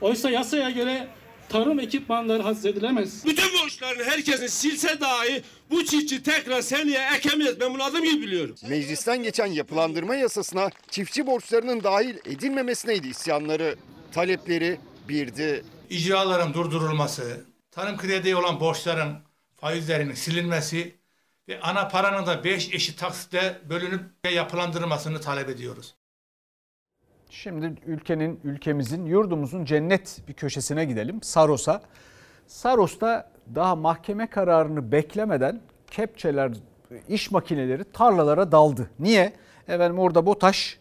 Oysa 0.00 0.30
yasaya 0.30 0.70
göre 0.70 1.08
tarım 1.48 1.80
ekipmanları 1.80 2.42
haczedilemez. 2.42 3.24
Bütün 3.26 3.62
borçlarını 3.62 4.04
herkesin 4.04 4.46
silse 4.46 5.00
dahi 5.00 5.42
bu 5.70 5.84
çiftçi 5.84 6.22
tekrar 6.22 6.62
seneye 6.62 7.08
ekemez. 7.16 7.60
Ben 7.60 7.74
bunu 7.74 7.82
adım 7.82 8.04
gibi 8.04 8.22
biliyorum. 8.22 8.54
Meclisten 8.68 9.22
geçen 9.22 9.46
yapılandırma 9.46 10.14
yasasına 10.16 10.70
çiftçi 10.90 11.26
borçlarının 11.26 11.82
dahil 11.84 12.16
edilmemesine 12.24 12.94
isyanları. 12.94 13.76
Talepleri 14.12 14.78
birdi. 15.08 15.64
icraların 15.90 16.54
durdurulması, 16.54 17.44
tarım 17.70 17.96
krediye 17.96 18.36
olan 18.36 18.60
borçların 18.60 19.16
faizlerinin 19.56 20.14
silinmesi 20.14 20.94
ve 21.48 21.60
ana 21.60 21.88
paranın 21.88 22.26
da 22.26 22.44
5 22.44 22.74
eşit 22.74 22.98
taksitle 22.98 23.60
bölünüp 23.68 24.02
yapılandırılmasını 24.30 25.20
talep 25.20 25.48
ediyoruz. 25.48 25.94
Şimdi 27.30 27.74
ülkenin, 27.86 28.40
ülkemizin, 28.44 29.06
yurdumuzun 29.06 29.64
cennet 29.64 30.22
bir 30.28 30.32
köşesine 30.32 30.84
gidelim. 30.84 31.22
Saros'a. 31.22 31.82
Saros'ta 32.46 33.30
daha 33.54 33.76
mahkeme 33.76 34.26
kararını 34.26 34.92
beklemeden 34.92 35.60
kepçeler, 35.90 36.52
iş 37.08 37.30
makineleri 37.30 37.84
tarlalara 37.84 38.52
daldı. 38.52 38.90
Niye? 38.98 39.32
Efendim 39.68 39.98
orada 39.98 40.26
BOTAŞ 40.26 40.78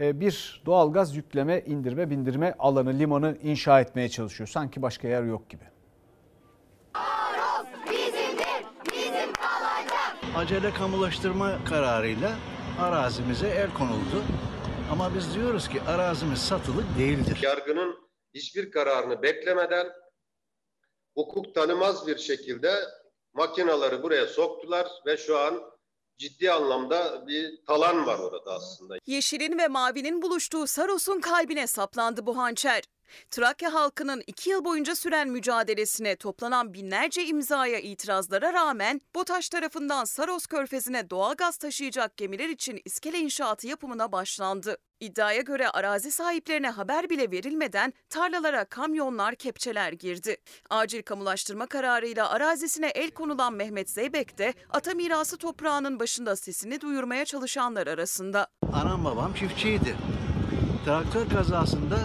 e, 0.00 0.20
bir 0.20 0.62
doğalgaz 0.66 1.16
yükleme, 1.16 1.60
indirme, 1.60 2.10
bindirme 2.10 2.54
alanı, 2.58 2.98
limanı 2.98 3.36
inşa 3.42 3.80
etmeye 3.80 4.08
çalışıyor. 4.08 4.48
Sanki 4.48 4.82
başka 4.82 5.08
yer 5.08 5.22
yok 5.22 5.50
gibi. 5.50 5.64
Acele 10.36 10.70
kamulaştırma 10.70 11.64
kararıyla 11.64 12.30
arazimize 12.80 13.48
el 13.48 13.74
konuldu. 13.74 14.22
Ama 14.92 15.14
biz 15.14 15.34
diyoruz 15.34 15.68
ki 15.68 15.82
arazimiz 15.82 16.38
satılık 16.38 16.98
değildir. 16.98 17.38
Yargının 17.42 17.96
hiçbir 18.34 18.70
kararını 18.70 19.22
beklemeden 19.22 19.86
hukuk 21.14 21.54
tanımaz 21.54 22.06
bir 22.06 22.18
şekilde 22.18 22.74
makinaları 23.34 24.02
buraya 24.02 24.26
soktular 24.26 24.88
ve 25.06 25.16
şu 25.16 25.38
an 25.38 25.62
ciddi 26.18 26.52
anlamda 26.52 27.26
bir 27.26 27.64
talan 27.66 28.06
var 28.06 28.18
orada 28.18 28.52
aslında. 28.52 28.96
Yeşilin 29.06 29.58
ve 29.58 29.68
mavinin 29.68 30.22
buluştuğu 30.22 30.66
Saros'un 30.66 31.20
kalbine 31.20 31.66
saplandı 31.66 32.26
bu 32.26 32.38
hançer. 32.38 32.82
Trakya 33.30 33.74
halkının 33.74 34.22
iki 34.26 34.50
yıl 34.50 34.64
boyunca 34.64 34.96
süren 34.96 35.28
mücadelesine 35.28 36.16
toplanan 36.16 36.74
binlerce 36.74 37.24
imzaya 37.26 37.78
itirazlara 37.78 38.52
rağmen 38.52 39.00
BOTAŞ 39.14 39.48
tarafından 39.48 40.04
Saros 40.04 40.46
Körfezi'ne 40.46 41.10
doğalgaz 41.10 41.56
taşıyacak 41.56 42.16
gemiler 42.16 42.48
için 42.48 42.80
iskele 42.84 43.18
inşaatı 43.18 43.66
yapımına 43.66 44.12
başlandı. 44.12 44.76
İddiaya 45.00 45.40
göre 45.40 45.68
arazi 45.68 46.10
sahiplerine 46.10 46.70
haber 46.70 47.10
bile 47.10 47.30
verilmeden 47.30 47.92
tarlalara 48.10 48.64
kamyonlar, 48.64 49.34
kepçeler 49.34 49.92
girdi. 49.92 50.36
Acil 50.70 51.02
kamulaştırma 51.02 51.66
kararıyla 51.66 52.30
arazisine 52.30 52.86
el 52.86 53.10
konulan 53.10 53.52
Mehmet 53.52 53.90
Zeybek 53.90 54.38
de 54.38 54.54
ata 54.70 54.94
mirası 54.94 55.36
toprağının 55.36 56.00
başında 56.00 56.36
sesini 56.36 56.80
duyurmaya 56.80 57.24
çalışanlar 57.24 57.86
arasında. 57.86 58.46
Anam 58.72 59.04
babam 59.04 59.34
çiftçiydi. 59.34 59.96
Traktör 60.84 61.28
kazasında 61.28 61.98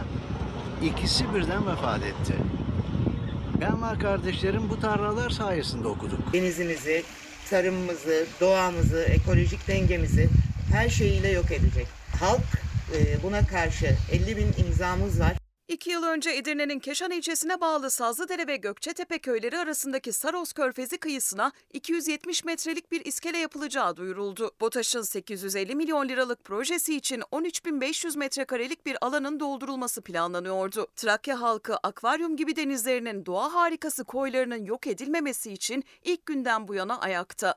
ikisi 0.86 1.34
birden 1.34 1.68
vefat 1.68 2.04
etti. 2.04 2.34
Ben 3.62 3.82
ve 3.82 4.00
kardeşlerim 4.00 4.70
bu 4.70 4.80
tarlalar 4.80 5.30
sayesinde 5.30 5.88
okuduk. 5.88 6.34
Denizimizi, 6.34 7.04
tarımımızı, 7.50 8.26
doğamızı, 8.42 9.00
ekolojik 9.00 9.68
dengemizi 9.68 10.30
her 10.72 10.90
şeyiyle 10.90 11.30
yok 11.30 11.52
edecek. 11.52 11.88
Halk 12.20 12.42
e, 12.98 13.24
buna 13.24 13.48
karşı 13.48 13.96
50 14.12 14.38
bin 14.38 14.64
imzamız 14.66 15.20
var. 15.20 15.43
İki 15.68 15.92
yıl 15.92 16.04
önce 16.04 16.32
Edirne'nin 16.32 16.80
Keşan 16.80 17.12
ilçesine 17.12 17.62
bağlı 17.62 17.92
Sazlıdere 17.92 18.48
ve 18.48 18.56
Gökçetepe 18.58 19.20
köyleri 19.20 19.58
arasındaki 19.58 20.14
Saros 20.14 20.54
Körfezi 20.54 20.98
kıyısına 20.98 21.52
270 21.74 22.46
metrelik 22.46 22.92
bir 22.92 23.06
iskele 23.06 23.38
yapılacağı 23.38 23.98
duyuruldu. 23.98 24.52
BOTAŞ'ın 24.62 25.02
850 25.02 25.76
milyon 25.76 26.10
liralık 26.10 26.44
projesi 26.44 26.96
için 26.96 27.22
13.500 27.22 28.18
metrekarelik 28.18 28.86
bir 28.86 28.98
alanın 29.02 29.40
doldurulması 29.40 30.02
planlanıyordu. 30.02 30.88
Trakya 30.96 31.42
halkı 31.42 31.78
akvaryum 31.84 32.36
gibi 32.36 32.56
denizlerinin 32.56 33.26
doğa 33.26 33.54
harikası 33.54 34.04
koylarının 34.04 34.66
yok 34.66 34.88
edilmemesi 34.88 35.54
için 35.54 35.84
ilk 36.04 36.26
günden 36.26 36.68
bu 36.68 36.76
yana 36.76 37.00
ayakta. 37.00 37.56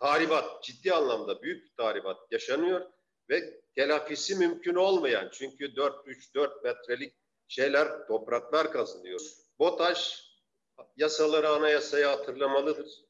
Tahribat, 0.00 0.62
ciddi 0.62 0.92
anlamda 0.92 1.42
büyük 1.42 1.64
bir 1.64 1.76
tahribat 1.76 2.16
yaşanıyor 2.30 2.99
ve 3.30 3.60
telafisi 3.74 4.36
mümkün 4.36 4.74
olmayan 4.74 5.28
çünkü 5.32 5.64
4-3-4 5.64 6.62
metrelik 6.64 7.14
şeyler, 7.48 8.06
topraklar 8.06 8.72
kazınıyor. 8.72 9.20
BOTAŞ 9.58 10.30
yasaları 10.96 11.48
anayasaya 11.48 12.10
hatırlamalıdır. 12.10 13.04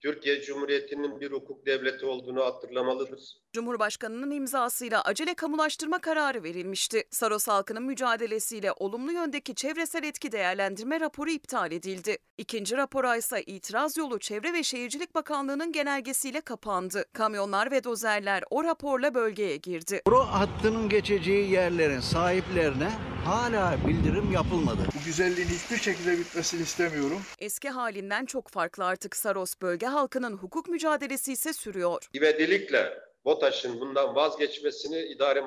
Türkiye 0.00 0.42
Cumhuriyeti'nin 0.42 1.20
bir 1.20 1.32
hukuk 1.32 1.66
devleti 1.66 2.06
olduğunu 2.06 2.44
hatırlamalıdır. 2.44 3.43
Cumhurbaşkanının 3.54 4.30
imzasıyla 4.30 5.02
acele 5.02 5.34
kamulaştırma 5.34 5.98
kararı 5.98 6.42
verilmişti. 6.42 7.04
Saros 7.10 7.48
halkının 7.48 7.82
mücadelesiyle 7.82 8.72
olumlu 8.72 9.12
yöndeki 9.12 9.54
çevresel 9.54 10.04
etki 10.04 10.32
değerlendirme 10.32 11.00
raporu 11.00 11.30
iptal 11.30 11.72
edildi. 11.72 12.18
İkinci 12.38 12.76
rapora 12.76 13.16
ise 13.16 13.42
itiraz 13.42 13.96
yolu 13.96 14.18
Çevre 14.18 14.52
ve 14.52 14.62
Şehircilik 14.62 15.14
Bakanlığı'nın 15.14 15.72
genelgesiyle 15.72 16.40
kapandı. 16.40 17.04
Kamyonlar 17.12 17.70
ve 17.70 17.84
dozerler 17.84 18.42
o 18.50 18.64
raporla 18.64 19.14
bölgeye 19.14 19.56
girdi. 19.56 20.02
Boru 20.06 20.20
hattının 20.20 20.88
geçeceği 20.88 21.50
yerlerin 21.50 22.00
sahiplerine 22.00 22.90
hala 23.24 23.76
bildirim 23.88 24.32
yapılmadı. 24.32 24.82
Bu 25.00 25.04
güzelliğin 25.04 25.48
hiçbir 25.48 25.76
şekilde 25.76 26.18
bitmesini 26.18 26.62
istemiyorum. 26.62 27.22
Eski 27.38 27.68
halinden 27.70 28.26
çok 28.26 28.48
farklı 28.48 28.84
artık 28.84 29.16
Saros 29.16 29.54
bölge 29.62 29.86
halkının 29.86 30.36
hukuk 30.36 30.68
mücadelesi 30.68 31.32
ise 31.32 31.52
sürüyor. 31.52 32.08
İvedilikle 32.12 33.13
BOTAŞ'ın 33.24 33.80
bundan 33.80 34.14
vazgeçmesini 34.14 34.98
idare 34.98 35.40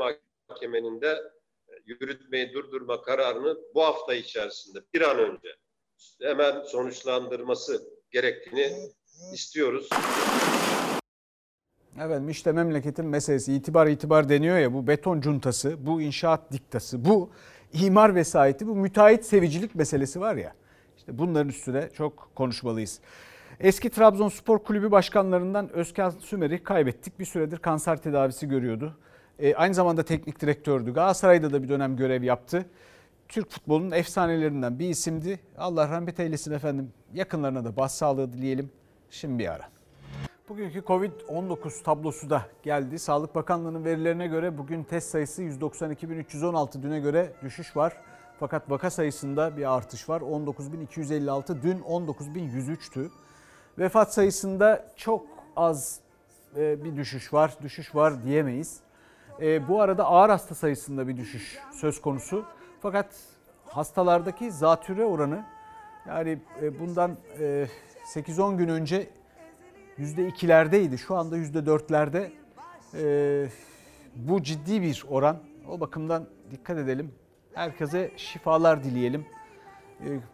mahkemenin 0.49 1.01
de 1.01 1.17
yürütmeyi 1.85 2.53
durdurma 2.53 3.01
kararını 3.01 3.57
bu 3.75 3.83
hafta 3.83 4.13
içerisinde 4.13 4.79
bir 4.93 5.01
an 5.01 5.19
önce 5.19 5.55
hemen 6.21 6.61
sonuçlandırması 6.61 7.89
gerektiğini 8.11 8.71
istiyoruz. 9.33 9.89
Efendim 11.95 12.29
işte 12.29 12.51
memleketin 12.51 13.05
meselesi 13.05 13.53
itibar 13.53 13.87
itibar 13.87 14.29
deniyor 14.29 14.57
ya 14.57 14.73
bu 14.73 14.87
beton 14.87 15.21
cuntası, 15.21 15.85
bu 15.85 16.01
inşaat 16.01 16.51
diktası, 16.51 17.05
bu 17.05 17.29
imar 17.73 18.15
vesayeti, 18.15 18.67
bu 18.67 18.75
müteahhit 18.75 19.25
sevicilik 19.25 19.75
meselesi 19.75 20.21
var 20.21 20.35
ya. 20.35 20.55
İşte 20.97 21.17
bunların 21.17 21.49
üstüne 21.49 21.89
çok 21.93 22.31
konuşmalıyız. 22.35 22.99
Eski 23.59 23.89
Trabzonspor 23.89 24.59
Kulübü 24.59 24.91
başkanlarından 24.91 25.69
Özkan 25.69 26.09
Sümer'i 26.09 26.63
kaybettik. 26.63 27.19
Bir 27.19 27.25
süredir 27.25 27.57
kanser 27.57 27.97
tedavisi 27.97 28.47
görüyordu. 28.47 28.97
E, 29.39 29.55
aynı 29.55 29.73
zamanda 29.73 30.03
teknik 30.03 30.41
direktördü. 30.41 30.93
Galatasaray'da 30.93 31.53
da 31.53 31.63
bir 31.63 31.69
dönem 31.69 31.97
görev 31.97 32.23
yaptı. 32.23 32.65
Türk 33.27 33.51
futbolunun 33.51 33.91
efsanelerinden 33.91 34.79
bir 34.79 34.89
isimdi. 34.89 35.39
Allah 35.57 35.89
rahmet 35.89 36.19
eylesin 36.19 36.51
efendim. 36.51 36.93
Yakınlarına 37.13 37.65
da 37.65 37.77
başsağlığı 37.77 38.33
dileyelim. 38.33 38.71
Şimdi 39.09 39.39
bir 39.39 39.47
ara. 39.47 39.69
Bugünkü 40.49 40.79
Covid-19 40.79 41.83
tablosu 41.83 42.29
da 42.29 42.41
geldi. 42.63 42.99
Sağlık 42.99 43.35
Bakanlığı'nın 43.35 43.85
verilerine 43.85 44.27
göre 44.27 44.57
bugün 44.57 44.83
test 44.83 45.09
sayısı 45.09 45.43
192.316 45.43 46.81
düne 46.83 46.99
göre 46.99 47.33
düşüş 47.43 47.77
var. 47.77 47.93
Fakat 48.39 48.71
vaka 48.71 48.89
sayısında 48.89 49.57
bir 49.57 49.75
artış 49.75 50.09
var. 50.09 50.21
19.256 50.21 51.61
dün 51.61 51.79
19.103'tü. 51.79 53.09
Vefat 53.79 54.13
sayısında 54.13 54.85
çok 54.95 55.25
az 55.55 55.99
e, 56.57 56.83
bir 56.83 56.95
düşüş 56.95 57.33
var. 57.33 57.57
Düşüş 57.63 57.95
var 57.95 58.23
diyemeyiz. 58.23 58.79
E, 59.41 59.67
bu 59.67 59.81
arada 59.81 60.05
ağır 60.05 60.29
hasta 60.29 60.55
sayısında 60.55 61.07
bir 61.07 61.17
düşüş 61.17 61.57
söz 61.73 62.01
konusu. 62.01 62.45
Fakat 62.81 63.15
hastalardaki 63.65 64.51
zatüre 64.51 65.05
oranı 65.05 65.45
yani 66.07 66.39
e, 66.61 66.79
bundan 66.79 67.17
8-10 68.13 68.57
gün 68.57 68.67
önce 68.67 69.09
%2'lerdeydi. 69.99 70.97
Şu 70.97 71.15
anda 71.15 71.37
%4'lerde. 71.37 72.29
Bu 74.15 74.43
ciddi 74.43 74.81
bir 74.81 75.05
oran. 75.09 75.37
O 75.69 75.79
bakımdan 75.79 76.25
dikkat 76.51 76.77
edelim. 76.77 77.11
Herkese 77.53 78.11
şifalar 78.17 78.83
dileyelim. 78.83 79.25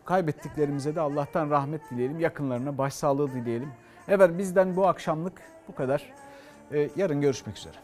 Kaybettiklerimize 0.06 0.96
de 0.96 1.02
Allah'tan 1.02 1.50
rahmet 1.50 1.92
dileyelim. 1.92 2.20
Yakınlarına 2.20 2.78
başsağlığı 2.78 3.32
dileyelim. 3.32 3.70
Evet 4.08 4.38
bizden 4.38 4.76
bu 4.76 4.88
akşamlık 4.88 5.42
bu 5.68 5.76
kadar. 5.76 6.14
Yarın 6.96 7.22
görüşmek 7.22 7.58
üzere. 7.58 7.78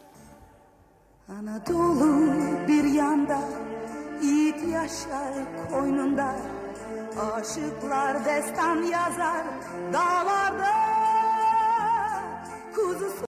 Anadolu 1.28 2.28
bir 2.68 2.84
yanda, 2.84 3.38
yiğit 4.22 4.68
yaşar 4.68 5.34
koynunda. 5.70 6.36
Aşıklar 7.34 8.24
destan 8.24 8.76
yazar 8.76 9.46
dağlarda. 9.92 10.72
Kuzusu 12.74 13.24